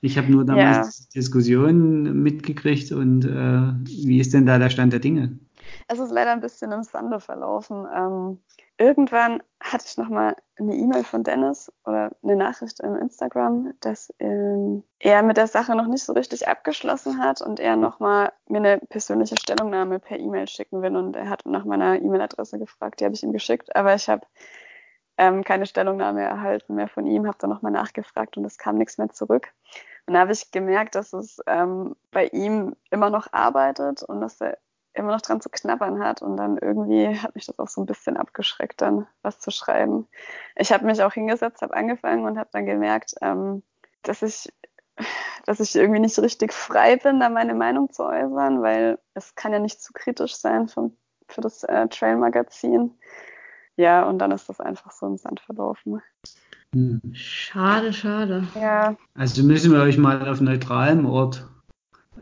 Ich 0.00 0.16
habe 0.16 0.32
nur 0.32 0.44
damals 0.44 0.98
ja. 1.00 1.06
Diskussionen 1.14 2.22
mitgekriegt 2.22 2.90
und 2.92 3.24
äh, 3.24 3.72
wie 3.84 4.18
ist 4.18 4.32
denn 4.32 4.46
da 4.46 4.58
der 4.58 4.70
Stand 4.70 4.92
der 4.92 5.00
Dinge? 5.00 5.38
Es 5.88 5.98
ist 5.98 6.10
leider 6.10 6.32
ein 6.32 6.40
bisschen 6.40 6.72
im 6.72 6.82
Sande 6.82 7.20
verlaufen. 7.20 7.86
Ähm, 7.94 8.38
irgendwann 8.80 9.42
hatte 9.62 9.84
ich 9.86 9.98
nochmal 9.98 10.34
eine 10.58 10.74
E-Mail 10.74 11.04
von 11.04 11.22
Dennis 11.22 11.70
oder 11.84 12.16
eine 12.22 12.34
Nachricht 12.34 12.80
im 12.80 12.96
Instagram, 12.96 13.74
dass 13.80 14.12
ähm, 14.18 14.82
er 14.98 15.22
mit 15.22 15.36
der 15.36 15.46
Sache 15.46 15.76
noch 15.76 15.86
nicht 15.86 16.02
so 16.02 16.14
richtig 16.14 16.48
abgeschlossen 16.48 17.22
hat 17.22 17.42
und 17.42 17.60
er 17.60 17.76
nochmal 17.76 18.32
mir 18.48 18.56
eine 18.56 18.78
persönliche 18.78 19.36
Stellungnahme 19.38 19.98
per 19.98 20.18
E-Mail 20.18 20.48
schicken 20.48 20.80
will. 20.80 20.96
Und 20.96 21.14
er 21.14 21.28
hat 21.28 21.44
nach 21.44 21.66
meiner 21.66 22.00
E-Mail-Adresse 22.00 22.58
gefragt, 22.58 23.00
die 23.00 23.04
habe 23.04 23.14
ich 23.14 23.22
ihm 23.22 23.32
geschickt, 23.32 23.76
aber 23.76 23.94
ich 23.94 24.08
habe 24.08 24.26
ähm, 25.18 25.44
keine 25.44 25.66
Stellungnahme 25.66 26.22
erhalten 26.22 26.74
mehr 26.74 26.88
von 26.88 27.06
ihm, 27.06 27.26
habe 27.26 27.36
dann 27.38 27.50
nochmal 27.50 27.72
nachgefragt 27.72 28.38
und 28.38 28.46
es 28.46 28.56
kam 28.56 28.76
nichts 28.76 28.96
mehr 28.96 29.10
zurück. 29.10 29.52
Und 30.06 30.14
da 30.14 30.20
habe 30.20 30.32
ich 30.32 30.50
gemerkt, 30.50 30.94
dass 30.94 31.12
es 31.12 31.38
ähm, 31.46 31.96
bei 32.10 32.28
ihm 32.28 32.74
immer 32.90 33.10
noch 33.10 33.30
arbeitet 33.32 34.02
und 34.02 34.22
dass 34.22 34.40
er 34.40 34.56
immer 34.94 35.12
noch 35.12 35.20
dran 35.20 35.40
zu 35.40 35.48
knabbern 35.50 36.00
hat 36.00 36.22
und 36.22 36.36
dann 36.36 36.58
irgendwie 36.58 37.08
hat 37.18 37.34
mich 37.34 37.46
das 37.46 37.58
auch 37.58 37.68
so 37.68 37.82
ein 37.82 37.86
bisschen 37.86 38.16
abgeschreckt, 38.16 38.80
dann 38.80 39.06
was 39.22 39.38
zu 39.38 39.50
schreiben. 39.50 40.06
Ich 40.56 40.72
habe 40.72 40.84
mich 40.84 41.02
auch 41.02 41.12
hingesetzt, 41.12 41.62
habe 41.62 41.74
angefangen 41.74 42.24
und 42.24 42.38
habe 42.38 42.50
dann 42.52 42.66
gemerkt, 42.66 43.14
ähm, 43.22 43.62
dass 44.02 44.22
ich 44.22 44.52
dass 45.46 45.60
ich 45.60 45.74
irgendwie 45.74 46.00
nicht 46.00 46.18
richtig 46.18 46.52
frei 46.52 46.96
bin, 46.96 47.20
da 47.20 47.28
meine 47.28 47.54
Meinung 47.54 47.90
zu 47.90 48.04
äußern, 48.04 48.62
weil 48.62 48.98
es 49.14 49.34
kann 49.34 49.52
ja 49.52 49.58
nicht 49.58 49.82
zu 49.82 49.92
kritisch 49.92 50.36
sein 50.36 50.68
für, 50.68 50.90
für 51.28 51.40
das 51.40 51.64
äh, 51.64 51.88
Trail-Magazin. 51.88 52.92
Ja, 53.76 54.06
und 54.06 54.18
dann 54.18 54.30
ist 54.30 54.48
das 54.48 54.60
einfach 54.60 54.90
so 54.92 55.06
im 55.06 55.16
Sand 55.16 55.40
verlaufen. 55.40 56.02
Hm. 56.74 57.00
Schade, 57.14 57.92
schade. 57.92 58.46
Ja. 58.54 58.96
Also 59.14 59.42
müssen 59.42 59.72
wir 59.72 59.80
euch 59.80 59.96
mal 59.96 60.28
auf 60.28 60.40
neutralem 60.40 61.06
Ort 61.06 61.48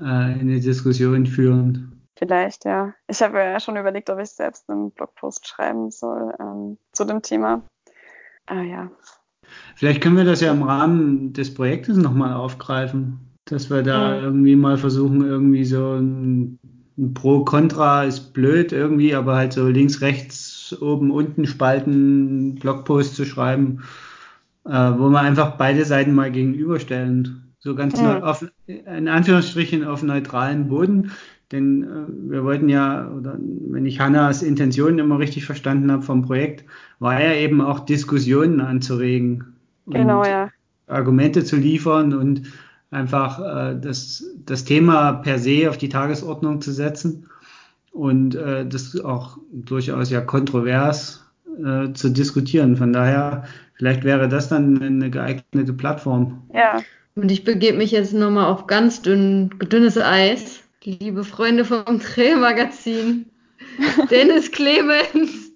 äh, 0.01 0.05
eine 0.05 0.61
Diskussion 0.61 1.27
führen. 1.27 1.97
Vielleicht, 2.19 2.64
ja. 2.64 2.95
Ich 3.07 3.23
habe 3.23 3.39
ja 3.39 3.61
schon 3.61 3.77
überlegt, 3.77 4.11
ob 4.11 4.19
ich 4.19 4.31
selbst 4.31 4.69
einen 4.69 4.91
Blogpost 4.91 5.47
schreiben 5.47 5.93
soll 5.93 6.35
ähm, 6.41 6.77
zu 6.93 7.05
dem 7.05 7.23
Thema. 7.23 7.62
Aber 8.47 8.62
ja. 8.62 8.91
Vielleicht 9.77 10.03
können 10.03 10.16
wir 10.16 10.25
das 10.25 10.41
ja 10.41 10.53
im 10.53 10.64
Rahmen 10.64 11.33
des 11.33 11.55
Projektes 11.55 11.97
nochmal 11.97 12.35
aufgreifen, 12.35 13.21
dass 13.45 13.71
wir 13.71 13.83
da 13.83 14.16
mhm. 14.16 14.25
irgendwie 14.25 14.57
mal 14.57 14.79
versuchen, 14.79 15.25
irgendwie 15.25 15.64
so 15.64 15.95
ein, 15.95 16.59
ein 16.99 17.14
Pro-Contra 17.14 18.03
ist 18.03 18.33
blöd 18.33 18.73
irgendwie, 18.73 19.14
aber 19.14 19.37
halt 19.37 19.53
so 19.53 19.69
links, 19.69 20.01
rechts, 20.01 20.77
oben, 20.81 21.12
unten 21.12 21.47
Spalten, 21.47 22.57
Blogpost 22.57 23.14
zu 23.14 23.27
schreiben, 23.27 23.85
äh, 24.64 24.71
wo 24.71 25.09
wir 25.09 25.21
einfach 25.21 25.57
beide 25.57 25.85
Seiten 25.85 26.14
mal 26.14 26.33
gegenüberstellen. 26.33 27.55
So 27.61 27.77
ganz 27.77 28.01
mhm. 28.01 28.23
auf, 28.23 28.45
in 28.66 29.09
Anführungsstrichen 29.09 29.85
auf 29.85 30.03
neutralen 30.03 30.69
Boden. 30.69 31.12
Denn 31.53 31.82
äh, 31.82 32.30
wir 32.30 32.44
wollten 32.44 32.68
ja, 32.68 33.11
oder 33.11 33.38
wenn 33.38 33.86
ich 33.86 34.01
Hannas 34.01 34.42
Intention 34.42 34.99
immer 34.99 35.18
richtig 35.18 35.46
verstanden 35.46 35.90
habe 35.90 36.03
vom 36.03 36.22
Projekt, 36.22 36.64
war 36.99 37.20
ja 37.20 37.32
eben 37.34 37.61
auch 37.61 37.80
Diskussionen 37.80 38.61
anzuregen. 38.61 39.57
Genau, 39.86 40.24
ja. 40.24 40.51
Argumente 40.86 41.44
zu 41.44 41.57
liefern 41.57 42.12
und 42.12 42.42
einfach 42.90 43.38
äh, 43.40 43.80
das, 43.80 44.24
das 44.44 44.64
Thema 44.64 45.14
per 45.14 45.38
se 45.38 45.68
auf 45.68 45.78
die 45.78 45.88
Tagesordnung 45.88 46.61
zu 46.61 46.72
setzen 46.72 47.26
und 47.92 48.34
äh, 48.34 48.66
das 48.66 48.99
auch 49.01 49.38
durchaus 49.53 50.11
ja 50.11 50.20
kontrovers 50.20 51.24
äh, 51.64 51.92
zu 51.92 52.11
diskutieren. 52.11 52.76
Von 52.76 52.92
daher, 52.92 53.44
vielleicht 53.74 54.05
wäre 54.05 54.28
das 54.28 54.49
dann 54.49 54.80
eine 54.82 55.11
geeignete 55.11 55.72
Plattform. 55.72 56.42
Ja. 56.55 56.82
Und 57.14 57.32
ich 57.32 57.44
begebe 57.44 57.78
mich 57.78 57.90
jetzt 57.90 58.14
nochmal 58.14 58.46
auf 58.46 58.66
ganz 58.66 59.03
dünn, 59.03 59.51
dünnes 59.72 59.99
Eis 59.99 60.62
liebe 60.85 61.24
Freunde 61.24 61.64
vom 61.64 62.01
Trail-Magazin, 62.01 63.26
Dennis 64.11 64.51
Clemens. 64.53 65.53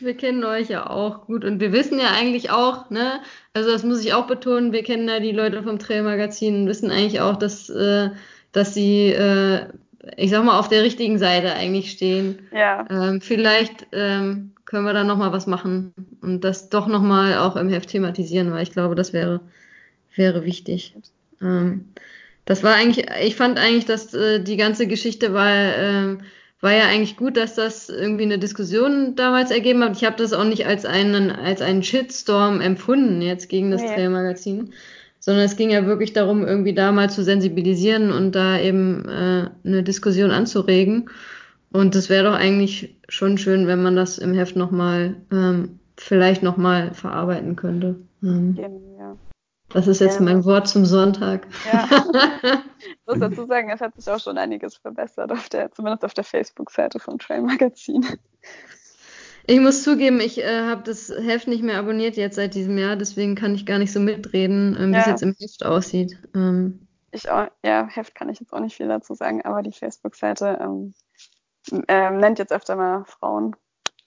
Wir 0.00 0.14
kennen 0.14 0.44
euch 0.44 0.68
ja 0.68 0.90
auch 0.90 1.26
gut 1.26 1.44
und 1.44 1.60
wir 1.60 1.72
wissen 1.72 1.98
ja 1.98 2.10
eigentlich 2.10 2.50
auch, 2.50 2.90
ne, 2.90 3.20
also 3.54 3.70
das 3.70 3.84
muss 3.84 4.04
ich 4.04 4.12
auch 4.12 4.26
betonen, 4.26 4.72
wir 4.72 4.82
kennen 4.82 5.08
ja 5.08 5.18
die 5.18 5.32
Leute 5.32 5.62
vom 5.62 5.78
Trail-Magazin 5.78 6.62
und 6.62 6.66
wissen 6.68 6.90
eigentlich 6.90 7.20
auch, 7.20 7.36
dass, 7.36 7.70
äh, 7.70 8.10
dass 8.52 8.74
sie, 8.74 9.12
äh, 9.12 9.68
ich 10.16 10.30
sag 10.30 10.44
mal, 10.44 10.58
auf 10.58 10.68
der 10.68 10.82
richtigen 10.82 11.18
Seite 11.18 11.54
eigentlich 11.54 11.90
stehen. 11.90 12.48
Ja. 12.52 12.84
Ähm, 12.90 13.22
vielleicht 13.22 13.86
ähm, 13.92 14.52
können 14.66 14.84
wir 14.84 14.92
da 14.92 15.04
nochmal 15.04 15.32
was 15.32 15.46
machen 15.46 15.94
und 16.20 16.42
das 16.42 16.68
doch 16.68 16.86
nochmal 16.86 17.38
auch 17.38 17.56
im 17.56 17.70
Heft 17.70 17.88
thematisieren, 17.88 18.52
weil 18.52 18.62
ich 18.62 18.72
glaube, 18.72 18.94
das 18.94 19.14
wäre, 19.14 19.40
wäre 20.16 20.44
wichtig. 20.44 20.94
Ähm, 21.40 21.86
das 22.46 22.62
war 22.62 22.74
eigentlich, 22.74 23.06
ich 23.22 23.36
fand 23.36 23.58
eigentlich, 23.58 23.84
dass 23.84 24.14
äh, 24.14 24.40
die 24.40 24.56
ganze 24.56 24.86
Geschichte 24.86 25.34
war, 25.34 25.50
äh, 25.50 26.16
war 26.60 26.72
ja 26.72 26.84
eigentlich 26.84 27.16
gut, 27.16 27.36
dass 27.36 27.56
das 27.56 27.90
irgendwie 27.90 28.22
eine 28.22 28.38
Diskussion 28.38 29.16
damals 29.16 29.50
ergeben 29.50 29.82
hat. 29.82 29.96
Ich 29.96 30.04
habe 30.04 30.16
das 30.16 30.32
auch 30.32 30.44
nicht 30.44 30.66
als 30.66 30.86
einen, 30.86 31.30
als 31.30 31.60
einen 31.60 31.82
Shitstorm 31.82 32.60
empfunden 32.60 33.20
jetzt 33.20 33.48
gegen 33.48 33.72
das 33.72 33.82
nee. 33.82 33.94
Trail-Magazin, 33.94 34.72
sondern 35.18 35.44
es 35.44 35.56
ging 35.56 35.70
ja 35.70 35.86
wirklich 35.86 36.12
darum, 36.12 36.46
irgendwie 36.46 36.72
da 36.72 36.92
mal 36.92 37.10
zu 37.10 37.24
sensibilisieren 37.24 38.12
und 38.12 38.32
da 38.36 38.58
eben 38.60 39.08
äh, 39.08 39.50
eine 39.64 39.82
Diskussion 39.82 40.30
anzuregen. 40.30 41.10
Und 41.72 41.96
es 41.96 42.08
wäre 42.08 42.24
doch 42.24 42.34
eigentlich 42.34 42.96
schon 43.08 43.38
schön, 43.38 43.66
wenn 43.66 43.82
man 43.82 43.96
das 43.96 44.18
im 44.18 44.34
Heft 44.34 44.54
nochmal, 44.54 45.16
ähm, 45.32 45.80
vielleicht 45.96 46.44
nochmal 46.44 46.94
verarbeiten 46.94 47.56
könnte. 47.56 47.96
Ähm, 48.22 48.56
ja. 48.58 48.68
Das 49.76 49.86
ist 49.86 50.00
jetzt 50.00 50.20
ja. 50.20 50.22
mein 50.22 50.42
Wort 50.46 50.68
zum 50.68 50.86
Sonntag. 50.86 51.46
Ja. 51.70 51.86
Ich 52.88 52.98
muss 53.06 53.18
dazu 53.18 53.46
sagen, 53.46 53.70
es 53.70 53.80
hat 53.80 53.94
sich 53.96 54.08
auch 54.08 54.20
schon 54.20 54.38
einiges 54.38 54.76
verbessert, 54.76 55.30
auf 55.32 55.48
der, 55.48 55.70
zumindest 55.72 56.04
auf 56.04 56.14
der 56.14 56.24
Facebook-Seite 56.24 56.98
vom 56.98 57.18
Trail 57.18 57.42
Magazin. 57.42 58.04
Ich 59.46 59.60
muss 59.60 59.82
zugeben, 59.82 60.20
ich 60.20 60.38
äh, 60.38 60.62
habe 60.62 60.82
das 60.82 61.08
Heft 61.08 61.46
nicht 61.46 61.62
mehr 61.62 61.78
abonniert 61.78 62.16
jetzt 62.16 62.36
seit 62.36 62.54
diesem 62.54 62.78
Jahr, 62.78 62.96
deswegen 62.96 63.34
kann 63.34 63.54
ich 63.54 63.66
gar 63.66 63.78
nicht 63.78 63.92
so 63.92 64.00
mitreden, 64.00 64.76
ähm, 64.78 64.92
wie 64.92 64.98
es 64.98 65.06
jetzt 65.06 65.22
im 65.22 65.34
Heft 65.38 65.64
aussieht. 65.64 66.18
Ähm, 66.34 66.86
ich 67.12 67.30
auch, 67.30 67.48
ja, 67.64 67.86
Heft 67.86 68.14
kann 68.14 68.28
ich 68.28 68.40
jetzt 68.40 68.52
auch 68.52 68.60
nicht 68.60 68.76
viel 68.76 68.88
dazu 68.88 69.14
sagen, 69.14 69.42
aber 69.44 69.62
die 69.62 69.72
Facebook-Seite 69.72 70.58
ähm, 70.60 70.94
ähm, 71.88 72.18
nennt 72.18 72.38
jetzt 72.38 72.52
öfter 72.52 72.76
mal 72.76 73.04
Frauen 73.04 73.54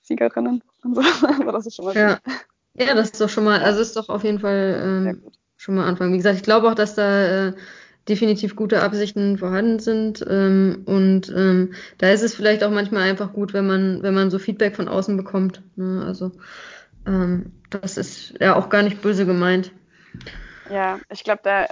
Siegerinnen 0.01 0.63
und 0.83 0.95
so. 0.95 1.01
aber 1.41 1.51
das 1.51 1.65
ist 1.65 1.75
schon 1.75 1.85
mal 1.85 1.95
ja. 1.95 2.15
Gut. 2.15 2.33
ja, 2.75 2.95
das 2.95 3.11
ist 3.11 3.21
doch 3.21 3.29
schon 3.29 3.43
mal, 3.43 3.61
also 3.61 3.81
ist 3.81 3.95
doch 3.95 4.09
auf 4.09 4.23
jeden 4.23 4.39
Fall 4.39 4.81
ähm, 4.83 5.31
schon 5.59 5.75
mal 5.75 5.85
Anfang. 5.85 6.13
Wie 6.13 6.17
gesagt, 6.17 6.37
ich 6.37 6.43
glaube 6.43 6.69
auch, 6.69 6.73
dass 6.73 6.95
da 6.95 7.47
äh, 7.47 7.53
definitiv 8.07 8.55
gute 8.55 8.81
Absichten 8.81 9.37
vorhanden 9.37 9.79
sind. 9.79 10.25
Ähm, 10.27 10.83
und 10.85 11.31
ähm, 11.35 11.73
da 11.97 12.09
ist 12.09 12.23
es 12.23 12.33
vielleicht 12.33 12.63
auch 12.63 12.71
manchmal 12.71 13.09
einfach 13.09 13.33
gut, 13.33 13.53
wenn 13.53 13.67
man, 13.67 14.01
wenn 14.01 14.13
man 14.13 14.31
so 14.31 14.39
Feedback 14.39 14.77
von 14.77 14.87
außen 14.87 15.17
bekommt. 15.17 15.61
Ne? 15.75 16.03
Also 16.07 16.31
ähm, 17.05 17.51
das 17.69 17.97
ist 17.97 18.35
ja 18.39 18.55
auch 18.55 18.69
gar 18.69 18.83
nicht 18.83 19.01
böse 19.01 19.25
gemeint. 19.25 19.71
Ja, 20.71 20.99
ich 21.11 21.25
glaube, 21.25 21.41
da 21.43 21.67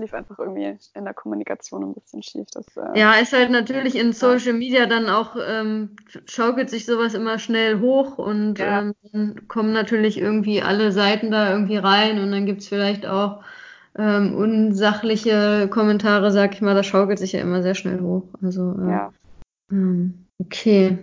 lief 0.00 0.14
einfach 0.14 0.38
irgendwie 0.38 0.76
in 0.94 1.04
der 1.04 1.14
Kommunikation 1.14 1.84
ein 1.84 1.94
bisschen 1.94 2.22
schief. 2.22 2.46
Das, 2.52 2.66
äh, 2.76 2.98
ja, 2.98 3.14
ist 3.14 3.32
halt 3.32 3.50
natürlich 3.50 3.96
in 3.96 4.12
Social 4.12 4.54
Media 4.54 4.86
dann 4.86 5.08
auch, 5.08 5.36
ähm, 5.46 5.90
schaukelt 6.26 6.70
sich 6.70 6.86
sowas 6.86 7.14
immer 7.14 7.38
schnell 7.38 7.80
hoch 7.80 8.18
und 8.18 8.58
ja. 8.58 8.80
ähm, 8.80 8.94
dann 9.12 9.48
kommen 9.48 9.72
natürlich 9.72 10.18
irgendwie 10.18 10.62
alle 10.62 10.92
Seiten 10.92 11.30
da 11.30 11.52
irgendwie 11.52 11.76
rein 11.76 12.20
und 12.20 12.32
dann 12.32 12.46
gibt's 12.46 12.68
vielleicht 12.68 13.06
auch 13.06 13.42
ähm, 13.96 14.34
unsachliche 14.34 15.68
Kommentare, 15.70 16.32
sag 16.32 16.54
ich 16.54 16.60
mal, 16.60 16.74
das 16.74 16.86
schaukelt 16.86 17.18
sich 17.18 17.32
ja 17.32 17.40
immer 17.40 17.62
sehr 17.62 17.74
schnell 17.74 18.00
hoch. 18.00 18.24
Also, 18.42 18.76
äh, 18.80 18.90
ja. 18.90 19.12
Ähm, 19.70 20.26
okay. 20.38 20.98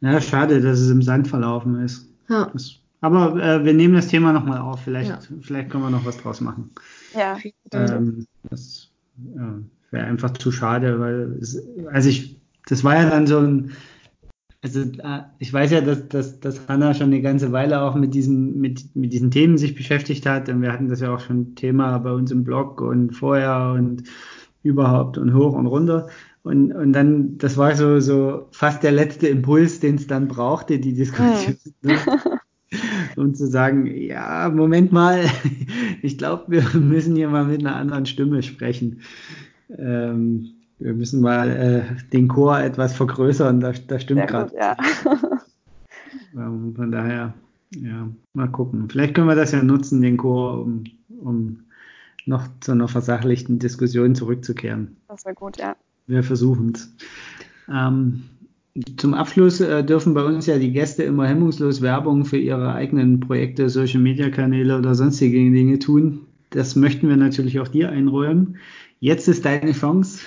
Ja, 0.00 0.20
schade, 0.20 0.60
dass 0.60 0.80
es 0.80 0.90
im 0.90 1.02
Sand 1.02 1.28
verlaufen 1.28 1.80
ist. 1.82 2.08
Ja. 2.28 2.50
Das, 2.52 2.76
aber 3.00 3.36
äh, 3.42 3.64
wir 3.64 3.74
nehmen 3.74 3.94
das 3.94 4.08
Thema 4.08 4.32
nochmal 4.32 4.58
auf. 4.58 4.80
Vielleicht, 4.80 5.10
ja. 5.10 5.18
vielleicht 5.40 5.70
können 5.70 5.82
wir 5.82 5.90
noch 5.90 6.04
was 6.04 6.18
draus 6.18 6.40
machen. 6.40 6.70
Ja. 7.14 7.38
Ähm, 7.72 8.26
das 8.50 8.90
ja, 9.34 9.58
wäre 9.90 10.06
einfach 10.06 10.32
zu 10.32 10.52
schade, 10.52 11.00
weil 11.00 11.38
es, 11.40 11.62
also 11.92 12.08
ich, 12.08 12.40
das 12.66 12.84
war 12.84 12.94
ja 12.96 13.08
dann 13.08 13.26
so 13.26 13.38
ein, 13.38 13.72
also 14.62 14.80
äh, 14.80 15.22
ich 15.38 15.52
weiß 15.52 15.70
ja, 15.72 15.80
dass, 15.80 16.08
dass, 16.08 16.40
dass 16.40 16.68
Hanna 16.68 16.94
schon 16.94 17.08
eine 17.08 17.20
ganze 17.20 17.52
Weile 17.52 17.82
auch 17.82 17.94
mit 17.94 18.14
diesen, 18.14 18.60
mit, 18.60 18.96
mit 18.96 19.12
diesen 19.12 19.30
Themen 19.30 19.58
sich 19.58 19.74
beschäftigt 19.74 20.26
hat 20.26 20.48
und 20.48 20.62
wir 20.62 20.72
hatten 20.72 20.88
das 20.88 21.00
ja 21.00 21.14
auch 21.14 21.20
schon 21.20 21.54
Thema 21.54 21.98
bei 21.98 22.12
uns 22.12 22.30
im 22.30 22.44
Blog 22.44 22.80
und 22.80 23.12
vorher 23.12 23.74
und 23.76 24.04
überhaupt 24.62 25.18
und 25.18 25.34
hoch 25.34 25.52
und 25.52 25.66
runter. 25.66 26.08
Und, 26.42 26.72
und 26.72 26.92
dann, 26.92 27.38
das 27.38 27.56
war 27.56 27.74
so, 27.74 28.00
so 28.00 28.48
fast 28.52 28.82
der 28.82 28.92
letzte 28.92 29.28
Impuls, 29.28 29.80
den 29.80 29.94
es 29.94 30.06
dann 30.06 30.28
brauchte, 30.28 30.78
die 30.78 30.94
Diskussion. 30.94 31.56
Mhm. 31.82 31.90
Ne? 31.90 31.98
Um 33.16 33.34
zu 33.34 33.46
sagen, 33.46 33.86
ja, 33.86 34.50
Moment 34.54 34.92
mal, 34.92 35.24
ich 36.02 36.18
glaube, 36.18 36.44
wir 36.48 36.62
müssen 36.80 37.16
hier 37.16 37.28
mal 37.28 37.44
mit 37.44 37.60
einer 37.60 37.76
anderen 37.76 38.06
Stimme 38.06 38.42
sprechen. 38.42 39.00
Ähm, 39.76 40.50
wir 40.78 40.94
müssen 40.94 41.20
mal 41.20 41.50
äh, 41.50 42.10
den 42.12 42.28
Chor 42.28 42.58
etwas 42.60 42.94
vergrößern, 42.94 43.60
da, 43.60 43.72
da 43.72 43.98
stimmt 43.98 44.26
gerade. 44.26 44.54
Ja. 44.56 44.76
ähm, 46.34 46.74
von 46.74 46.90
daher, 46.90 47.34
ja, 47.74 48.08
mal 48.34 48.48
gucken. 48.48 48.88
Vielleicht 48.90 49.14
können 49.14 49.28
wir 49.28 49.36
das 49.36 49.52
ja 49.52 49.62
nutzen, 49.62 50.02
den 50.02 50.16
Chor, 50.16 50.60
um, 50.62 50.84
um 51.08 51.60
noch 52.26 52.48
zu 52.60 52.72
einer 52.72 52.88
versachlichten 52.88 53.58
Diskussion 53.58 54.14
zurückzukehren. 54.14 54.96
Das 55.08 55.24
wäre 55.24 55.34
gut, 55.34 55.58
ja. 55.58 55.76
Wir 56.06 56.22
versuchen 56.22 56.72
es. 56.74 56.94
Ähm, 57.68 58.24
zum 58.96 59.14
Abschluss 59.14 59.60
äh, 59.60 59.84
dürfen 59.84 60.14
bei 60.14 60.24
uns 60.24 60.46
ja 60.46 60.58
die 60.58 60.72
Gäste 60.72 61.04
immer 61.04 61.28
hemmungslos 61.28 61.80
Werbung 61.80 62.24
für 62.24 62.38
ihre 62.38 62.72
eigenen 62.72 63.20
Projekte, 63.20 63.68
Social 63.68 64.00
Media 64.00 64.30
Kanäle 64.30 64.76
oder 64.78 64.94
sonstige 64.94 65.38
Dinge 65.38 65.78
tun. 65.78 66.26
Das 66.50 66.74
möchten 66.74 67.08
wir 67.08 67.16
natürlich 67.16 67.60
auch 67.60 67.68
dir 67.68 67.90
einräumen. 67.90 68.58
Jetzt 68.98 69.28
ist 69.28 69.44
deine 69.44 69.72
Chance. 69.72 70.26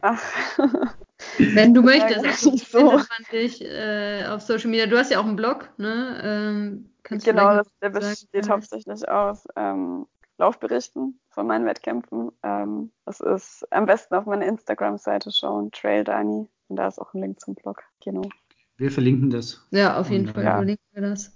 Ach. 0.00 0.22
Wenn 1.38 1.74
du 1.74 1.82
möchtest, 1.82 2.24
also 2.24 2.56
so. 2.56 2.78
findet 2.78 3.08
man 3.08 3.26
dich 3.32 3.64
äh, 3.64 4.24
auf 4.26 4.42
Social 4.42 4.70
Media. 4.70 4.86
Du 4.86 4.96
hast 4.96 5.10
ja 5.10 5.20
auch 5.20 5.26
einen 5.26 5.36
Blog, 5.36 5.68
ne? 5.78 6.20
Ähm, 6.22 6.86
genau, 7.02 7.56
das, 7.56 7.68
der 7.82 7.90
besteht 7.90 8.48
hauptsächlich 8.48 9.08
aus 9.08 9.44
ähm, 9.56 10.06
Laufberichten 10.38 11.20
von 11.30 11.46
meinen 11.46 11.66
Wettkämpfen. 11.66 12.30
Ähm, 12.42 12.90
das 13.04 13.20
ist 13.20 13.66
am 13.70 13.86
besten 13.86 14.14
auf 14.14 14.26
meiner 14.26 14.46
Instagram-Seite 14.46 15.30
schauen, 15.32 15.70
Trail 15.72 16.04
Dani. 16.04 16.48
Und 16.68 16.76
da 16.76 16.88
ist 16.88 16.98
auch 16.98 17.12
ein 17.12 17.20
Link 17.20 17.40
zum 17.40 17.54
Blog. 17.54 17.82
Genau. 18.02 18.22
Wir 18.76 18.90
verlinken 18.90 19.30
das. 19.30 19.66
Ja, 19.70 19.98
auf 19.98 20.10
jeden 20.10 20.28
und, 20.28 20.34
Fall 20.34 20.44
ja. 20.44 20.56
verlinken 20.56 20.86
wir 20.92 21.02
das. 21.02 21.34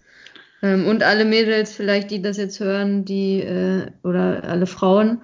Ähm, 0.62 0.86
und 0.86 1.02
alle 1.02 1.24
Mädels 1.24 1.72
vielleicht, 1.72 2.10
die 2.10 2.22
das 2.22 2.36
jetzt 2.36 2.60
hören, 2.60 3.04
die 3.04 3.40
äh, 3.40 3.90
oder 4.04 4.44
alle 4.44 4.66
Frauen, 4.66 5.22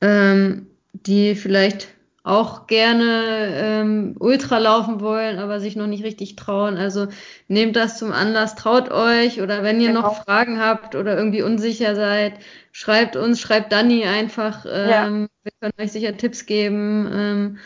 ähm, 0.00 0.68
die 0.92 1.34
vielleicht 1.34 1.94
auch 2.28 2.66
gerne 2.66 3.48
ähm, 3.54 4.16
Ultra 4.18 4.58
laufen 4.58 5.00
wollen, 5.00 5.38
aber 5.38 5.60
sich 5.60 5.76
noch 5.76 5.86
nicht 5.86 6.04
richtig 6.04 6.36
trauen. 6.36 6.76
Also 6.76 7.08
nehmt 7.48 7.74
das 7.74 7.96
zum 7.96 8.12
Anlass, 8.12 8.54
traut 8.54 8.90
euch 8.90 9.40
oder 9.40 9.62
wenn 9.62 9.80
ihr 9.80 9.88
genau. 9.88 10.02
noch 10.02 10.24
Fragen 10.24 10.60
habt 10.60 10.94
oder 10.94 11.16
irgendwie 11.16 11.42
unsicher 11.42 11.94
seid, 11.94 12.34
schreibt 12.70 13.16
uns, 13.16 13.40
schreibt 13.40 13.72
Dani 13.72 14.04
einfach. 14.04 14.66
Ähm, 14.70 14.90
ja. 14.90 15.28
Wir 15.42 15.52
können 15.60 15.72
euch 15.80 15.92
sicher 15.92 16.16
Tipps 16.16 16.44
geben. 16.44 17.10
Ähm, 17.12 17.58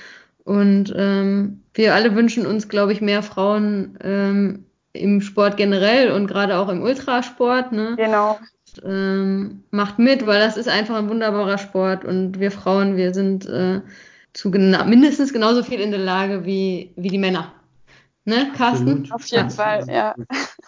und 0.44 0.94
ähm, 0.96 1.62
wir 1.74 1.94
alle 1.94 2.14
wünschen 2.14 2.46
uns, 2.46 2.68
glaube 2.68 2.92
ich, 2.92 3.00
mehr 3.00 3.22
Frauen 3.22 3.98
ähm, 4.02 4.64
im 4.92 5.20
Sport 5.20 5.56
generell 5.56 6.12
und 6.12 6.28
gerade 6.28 6.56
auch 6.56 6.68
im 6.68 6.82
Ultrasport. 6.82 7.72
Ne? 7.72 7.94
Genau. 7.96 8.38
Und, 8.76 8.82
ähm, 8.84 9.64
macht 9.70 9.98
mit, 9.98 10.26
weil 10.26 10.38
das 10.38 10.56
ist 10.56 10.68
einfach 10.68 10.96
ein 10.96 11.08
wunderbarer 11.08 11.58
Sport 11.58 12.04
und 12.04 12.38
wir 12.38 12.52
Frauen, 12.52 12.96
wir 12.96 13.12
sind 13.12 13.46
äh, 13.46 13.80
zu 14.32 14.50
gena 14.50 14.84
mindestens 14.84 15.32
genauso 15.32 15.62
viel 15.62 15.80
in 15.80 15.90
der 15.90 16.00
Lage 16.00 16.44
wie, 16.44 16.92
wie 16.96 17.08
die 17.08 17.18
Männer. 17.18 17.52
Ne, 18.24 18.52
Carsten? 18.56 19.10
Auf 19.10 19.26
jeden 19.26 19.50
Fall, 19.50 19.84
ja. 19.88 20.14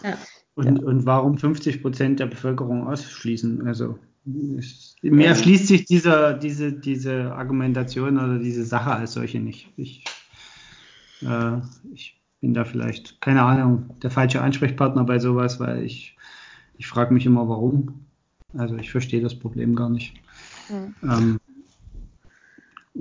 ja. 0.03 0.17
Und, 0.55 0.83
und 0.83 1.05
warum 1.05 1.37
50 1.37 1.81
Prozent 1.81 2.19
der 2.19 2.25
Bevölkerung 2.25 2.87
ausschließen? 2.87 3.65
Also 3.65 3.97
mir 4.25 5.27
erschließt 5.27 5.67
sich 5.67 5.85
dieser, 5.85 6.33
diese, 6.33 6.73
diese 6.73 7.33
Argumentation 7.33 8.17
oder 8.17 8.39
diese 8.39 8.65
Sache 8.65 8.91
als 8.91 9.13
solche 9.13 9.39
nicht. 9.39 9.69
Ich, 9.77 10.03
äh, 11.21 11.57
ich 11.93 12.19
bin 12.41 12.53
da 12.53 12.65
vielleicht, 12.65 13.21
keine 13.21 13.43
Ahnung, 13.43 13.89
der 14.01 14.11
falsche 14.11 14.41
Ansprechpartner 14.41 15.03
bei 15.03 15.19
sowas, 15.19 15.59
weil 15.59 15.83
ich, 15.83 16.17
ich 16.77 16.87
frage 16.87 17.13
mich 17.13 17.25
immer, 17.25 17.47
warum. 17.47 18.05
Also 18.57 18.75
ich 18.77 18.91
verstehe 18.91 19.21
das 19.21 19.35
Problem 19.35 19.75
gar 19.75 19.89
nicht. 19.89 20.15
Mhm. 20.69 20.95
Ähm, 21.03 21.39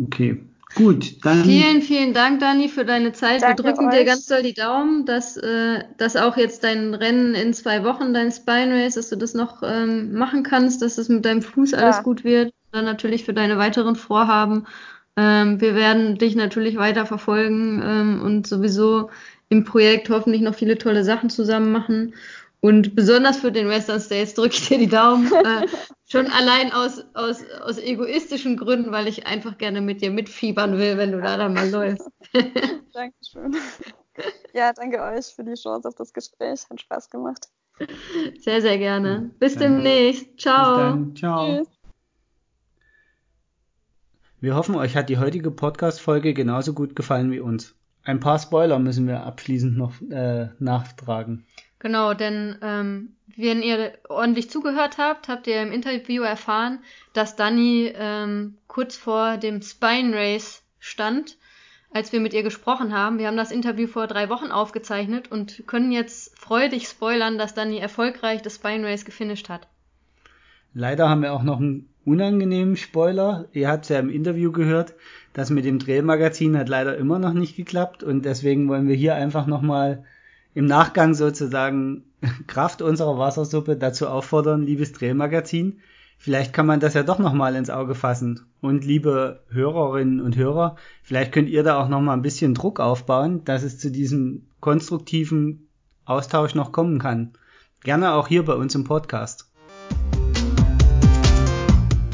okay. 0.05 0.41
Gut, 0.75 1.25
dann. 1.25 1.45
Vielen, 1.45 1.83
vielen 1.83 2.15
Dank, 2.15 2.41
Dani, 2.41 2.69
für 2.69 2.85
deine 2.85 3.13
Zeit. 3.13 3.43
Wir 3.43 3.55
drücken 3.55 3.89
euch. 3.89 3.99
dir 3.99 4.05
ganz 4.05 4.27
doll 4.27 4.43
die 4.43 4.55
Daumen, 4.55 5.07
dass, 5.07 5.37
äh, 5.37 5.85
dass 5.99 6.17
auch 6.17 6.37
jetzt 6.37 6.65
dein 6.65 6.95
Rennen 6.95 7.35
in 7.35 7.55
zwei 7.55 7.85
Wochen, 7.85 8.13
dein 8.13 8.33
Spine 8.33 8.83
Race, 8.83 8.95
dass 8.95 9.11
du 9.11 9.17
das 9.17 9.35
noch 9.35 9.63
ähm, 9.63 10.13
machen 10.15 10.43
kannst, 10.43 10.83
dass 10.83 10.99
es 10.99 11.09
mit 11.09 11.25
deinem 11.25 11.43
Fuß 11.43 11.73
ja. 11.73 11.79
alles 11.79 12.03
gut 12.03 12.25
wird. 12.25 12.53
Dann 12.73 12.85
natürlich 12.85 13.25
für 13.25 13.35
deine 13.35 13.57
weiteren 13.57 13.95
Vorhaben. 13.95 14.67
Ähm, 15.17 15.61
wir 15.61 15.77
werden 15.77 16.19
dich 16.19 16.35
natürlich 16.35 16.77
weiter 16.77 17.07
verfolgen 17.07 17.81
ähm, 17.85 18.21
und 18.23 18.47
sowieso 18.49 19.11
im 19.49 19.65
Projekt 19.65 20.11
hoffentlich 20.11 20.43
noch 20.43 20.57
viele 20.57 20.77
tolle 20.77 21.05
Sachen 21.05 21.31
zusammen 21.31 21.71
machen. 21.71 22.15
Und 22.65 22.97
besonders 22.97 23.37
für 23.37 23.53
den 23.53 23.69
Western 23.69 24.01
States 24.01 24.33
drücke 24.33 24.55
ich 24.55 24.69
dir 24.69 24.79
die 24.79 24.87
Daumen. 24.87 25.31
Äh, 25.45 25.67
schon 26.07 26.29
allein 26.29 26.73
aus, 26.73 27.05
aus, 27.13 27.45
aus 27.61 27.77
egoistischen 27.77 28.57
Gründen, 28.57 28.91
weil 28.91 29.07
ich 29.07 29.27
einfach 29.27 29.59
gerne 29.59 29.83
mit 29.83 30.01
dir 30.01 30.11
mitfiebern 30.11 30.79
will, 30.79 30.97
wenn 30.97 31.13
du 31.13 31.21
da 31.21 31.37
dann 31.37 31.53
mal 31.53 31.69
läufst. 31.69 32.09
Dankeschön. 32.95 33.55
Ja, 34.55 34.73
danke 34.73 35.03
euch 35.03 35.27
für 35.27 35.43
die 35.43 35.55
Chance 35.55 35.89
auf 35.89 35.97
das 35.97 36.13
Gespräch. 36.13 36.61
Hat 36.71 36.81
Spaß 36.81 37.11
gemacht. 37.11 37.49
Sehr, 38.39 38.63
sehr 38.63 38.79
gerne. 38.79 39.33
Bis 39.41 39.55
danke. 39.55 39.75
demnächst. 39.75 40.39
Ciao. 40.39 40.77
Bis 40.77 40.79
dann. 40.79 41.17
Ciao. 41.17 41.47
Tschüss. 41.59 41.69
Wir 44.41 44.55
hoffen, 44.55 44.77
euch 44.77 44.97
hat 44.97 45.09
die 45.09 45.19
heutige 45.19 45.51
Podcast-Folge 45.51 46.33
genauso 46.33 46.73
gut 46.73 46.95
gefallen 46.95 47.33
wie 47.33 47.41
uns. 47.41 47.75
Ein 48.05 48.21
paar 48.21 48.39
Spoiler 48.39 48.79
müssen 48.79 49.09
wir 49.09 49.25
abschließend 49.25 49.77
noch 49.77 50.01
äh, 50.11 50.51
nachtragen. 50.61 51.45
Genau, 51.85 52.15
denn 52.15 52.57
ähm, 52.63 53.13
wenn 53.37 53.63
ihr 53.63 53.93
ordentlich 54.09 54.49
zugehört 54.49 54.97
habt, 54.97 55.29
habt 55.29 55.47
ihr 55.47 55.61
im 55.61 55.71
Interview 55.71 56.23
erfahren, 56.23 56.79
dass 57.13 57.37
Danny 57.37 57.93
ähm, 57.95 58.57
kurz 58.69 58.97
vor 58.97 59.37
dem 59.37 59.61
Spine 59.61 60.17
Race 60.17 60.63
stand. 60.81 61.37
als 61.93 62.11
wir 62.11 62.21
mit 62.21 62.33
ihr 62.33 62.43
gesprochen 62.43 62.95
haben. 62.95 63.19
Wir 63.19 63.27
haben 63.27 63.37
das 63.37 63.53
Interview 63.53 63.87
vor 63.87 64.07
drei 64.07 64.31
Wochen 64.31 64.51
aufgezeichnet 64.51 65.31
und 65.31 65.65
können 65.67 65.93
jetzt 65.93 66.37
freudig 66.39 66.89
spoilern, 66.89 67.37
dass 67.37 67.53
Dani 67.53 67.77
erfolgreich 67.77 68.41
das 68.41 68.55
Spine 68.55 68.87
Race 68.89 69.05
gefinisht 69.05 69.51
hat. 69.51 69.69
Leider 70.73 71.11
haben 71.11 71.21
wir 71.21 71.35
auch 71.35 71.43
noch 71.43 71.61
einen 71.61 71.91
unangenehmen 72.07 72.77
Spoiler. 72.77 73.45
Ihr 73.53 73.69
habt 73.69 73.85
es 73.85 73.91
ja 73.91 73.99
im 73.99 74.09
Interview 74.09 74.53
gehört. 74.53 74.95
Das 75.35 75.51
mit 75.51 75.67
dem 75.67 75.79
Drehmagazin 75.79 76.57
hat 76.57 76.71
leider 76.71 76.97
immer 76.97 77.19
noch 77.19 77.35
nicht 77.35 77.57
geklappt 77.57 78.03
und 78.03 78.25
deswegen 78.25 78.69
wollen 78.69 78.89
wir 78.89 78.97
hier 78.97 79.15
einfach 79.15 79.47
nochmal 79.47 80.05
im 80.55 80.67
Nachgang 80.67 81.15
sozusagen 81.15 82.05
Kraft 82.47 82.81
unserer 82.81 83.19
Wassersuppe 83.19 83.77
dazu 83.77 84.09
auffordern, 84.09 84.63
liebes 84.63 84.93
Drehmagazin, 84.93 85.81
vielleicht 86.19 86.53
kann 86.53 86.67
man 86.67 86.81
das 86.81 86.95
ja 86.95 87.03
doch 87.03 87.19
nochmal 87.19 87.55
ins 87.57 87.71
Auge 87.71 87.95
fassen. 87.95 88.41
Und 88.61 88.85
liebe 88.85 89.43
Hörerinnen 89.49 90.21
und 90.21 90.37
Hörer, 90.37 90.77
vielleicht 91.03 91.33
könnt 91.33 91.49
ihr 91.49 91.63
da 91.63 91.83
auch 91.83 91.89
nochmal 91.89 92.17
ein 92.17 92.23
bisschen 92.23 92.55
Druck 92.55 92.81
aufbauen, 92.81 93.45
dass 93.45 93.63
es 93.63 93.79
zu 93.79 93.91
diesem 93.91 94.47
konstruktiven 94.61 95.69
Austausch 96.07 96.55
noch 96.55 96.73
kommen 96.73 96.99
kann. 96.99 97.33
Gerne 97.83 98.15
auch 98.15 98.29
hier 98.29 98.45
bei 98.45 98.55
uns 98.55 98.75
im 98.75 98.85
Podcast. 98.85 99.51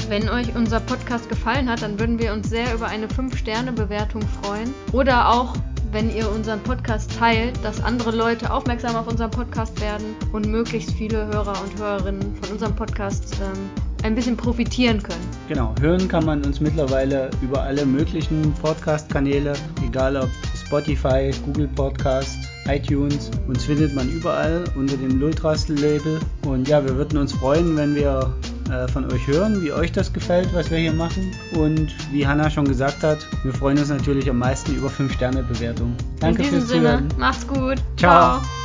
Wenn 0.08 0.28
euch 0.28 0.56
unser 0.56 0.80
Podcast 0.80 1.28
gefallen 1.28 1.70
hat, 1.70 1.82
dann 1.82 2.00
würden 2.00 2.18
wir 2.18 2.32
uns 2.32 2.50
sehr 2.50 2.74
über 2.74 2.88
eine 2.88 3.06
5-Sterne-Bewertung 3.06 4.22
freuen. 4.42 4.74
Oder 4.90 5.28
auch, 5.28 5.54
wenn 5.92 6.14
ihr 6.14 6.30
unseren 6.30 6.60
Podcast 6.60 7.10
teilt, 7.18 7.62
dass 7.64 7.82
andere 7.82 8.10
Leute 8.10 8.52
aufmerksam 8.52 8.94
auf 8.96 9.08
unseren 9.08 9.30
Podcast 9.30 9.80
werden 9.80 10.14
und 10.32 10.46
möglichst 10.46 10.92
viele 10.92 11.26
Hörer 11.26 11.54
und 11.62 11.78
Hörerinnen 11.78 12.36
von 12.36 12.52
unserem 12.52 12.74
Podcast 12.74 13.36
ähm, 13.40 13.70
ein 14.02 14.14
bisschen 14.14 14.36
profitieren 14.36 15.02
können. 15.02 15.26
Genau, 15.48 15.74
hören 15.80 16.08
kann 16.08 16.24
man 16.24 16.44
uns 16.44 16.60
mittlerweile 16.60 17.30
über 17.42 17.62
alle 17.62 17.84
möglichen 17.84 18.52
Podcast-Kanäle, 18.62 19.54
egal 19.84 20.16
ob 20.16 20.28
Spotify, 20.54 21.30
Google 21.44 21.68
Podcast, 21.68 22.38
iTunes. 22.68 23.30
Uns 23.48 23.64
findet 23.64 23.94
man 23.94 24.08
überall 24.08 24.64
unter 24.76 24.96
dem 24.96 25.18
Lultras-Label. 25.18 26.20
Und 26.46 26.68
ja, 26.68 26.84
wir 26.84 26.96
würden 26.96 27.18
uns 27.18 27.32
freuen, 27.32 27.76
wenn 27.76 27.94
wir 27.94 28.32
äh, 28.70 28.88
von 28.88 29.10
euch 29.12 29.26
hören, 29.26 29.62
wie 29.62 29.72
euch 29.72 29.92
das 29.92 30.12
gefällt, 30.12 30.52
was 30.54 30.70
wir 30.70 30.78
hier 30.78 30.92
machen. 30.92 31.32
Und 31.54 31.94
wie 32.12 32.26
Hanna 32.26 32.50
schon 32.50 32.66
gesagt 32.66 33.02
hat, 33.02 33.26
wir 33.42 33.52
freuen 33.52 33.78
uns 33.78 33.88
natürlich 33.88 34.28
am 34.28 34.38
meisten 34.38 34.74
über 34.74 34.88
5-Sterne-Bewertungen. 34.88 35.96
Danke 36.20 36.42
In 36.42 36.44
diesem 36.44 36.58
fürs 36.60 36.70
Sinne, 36.70 36.82
Zuhören. 36.82 37.08
Macht's 37.18 37.46
gut. 37.46 37.78
Ciao. 37.96 38.40
Ciao. 38.40 38.59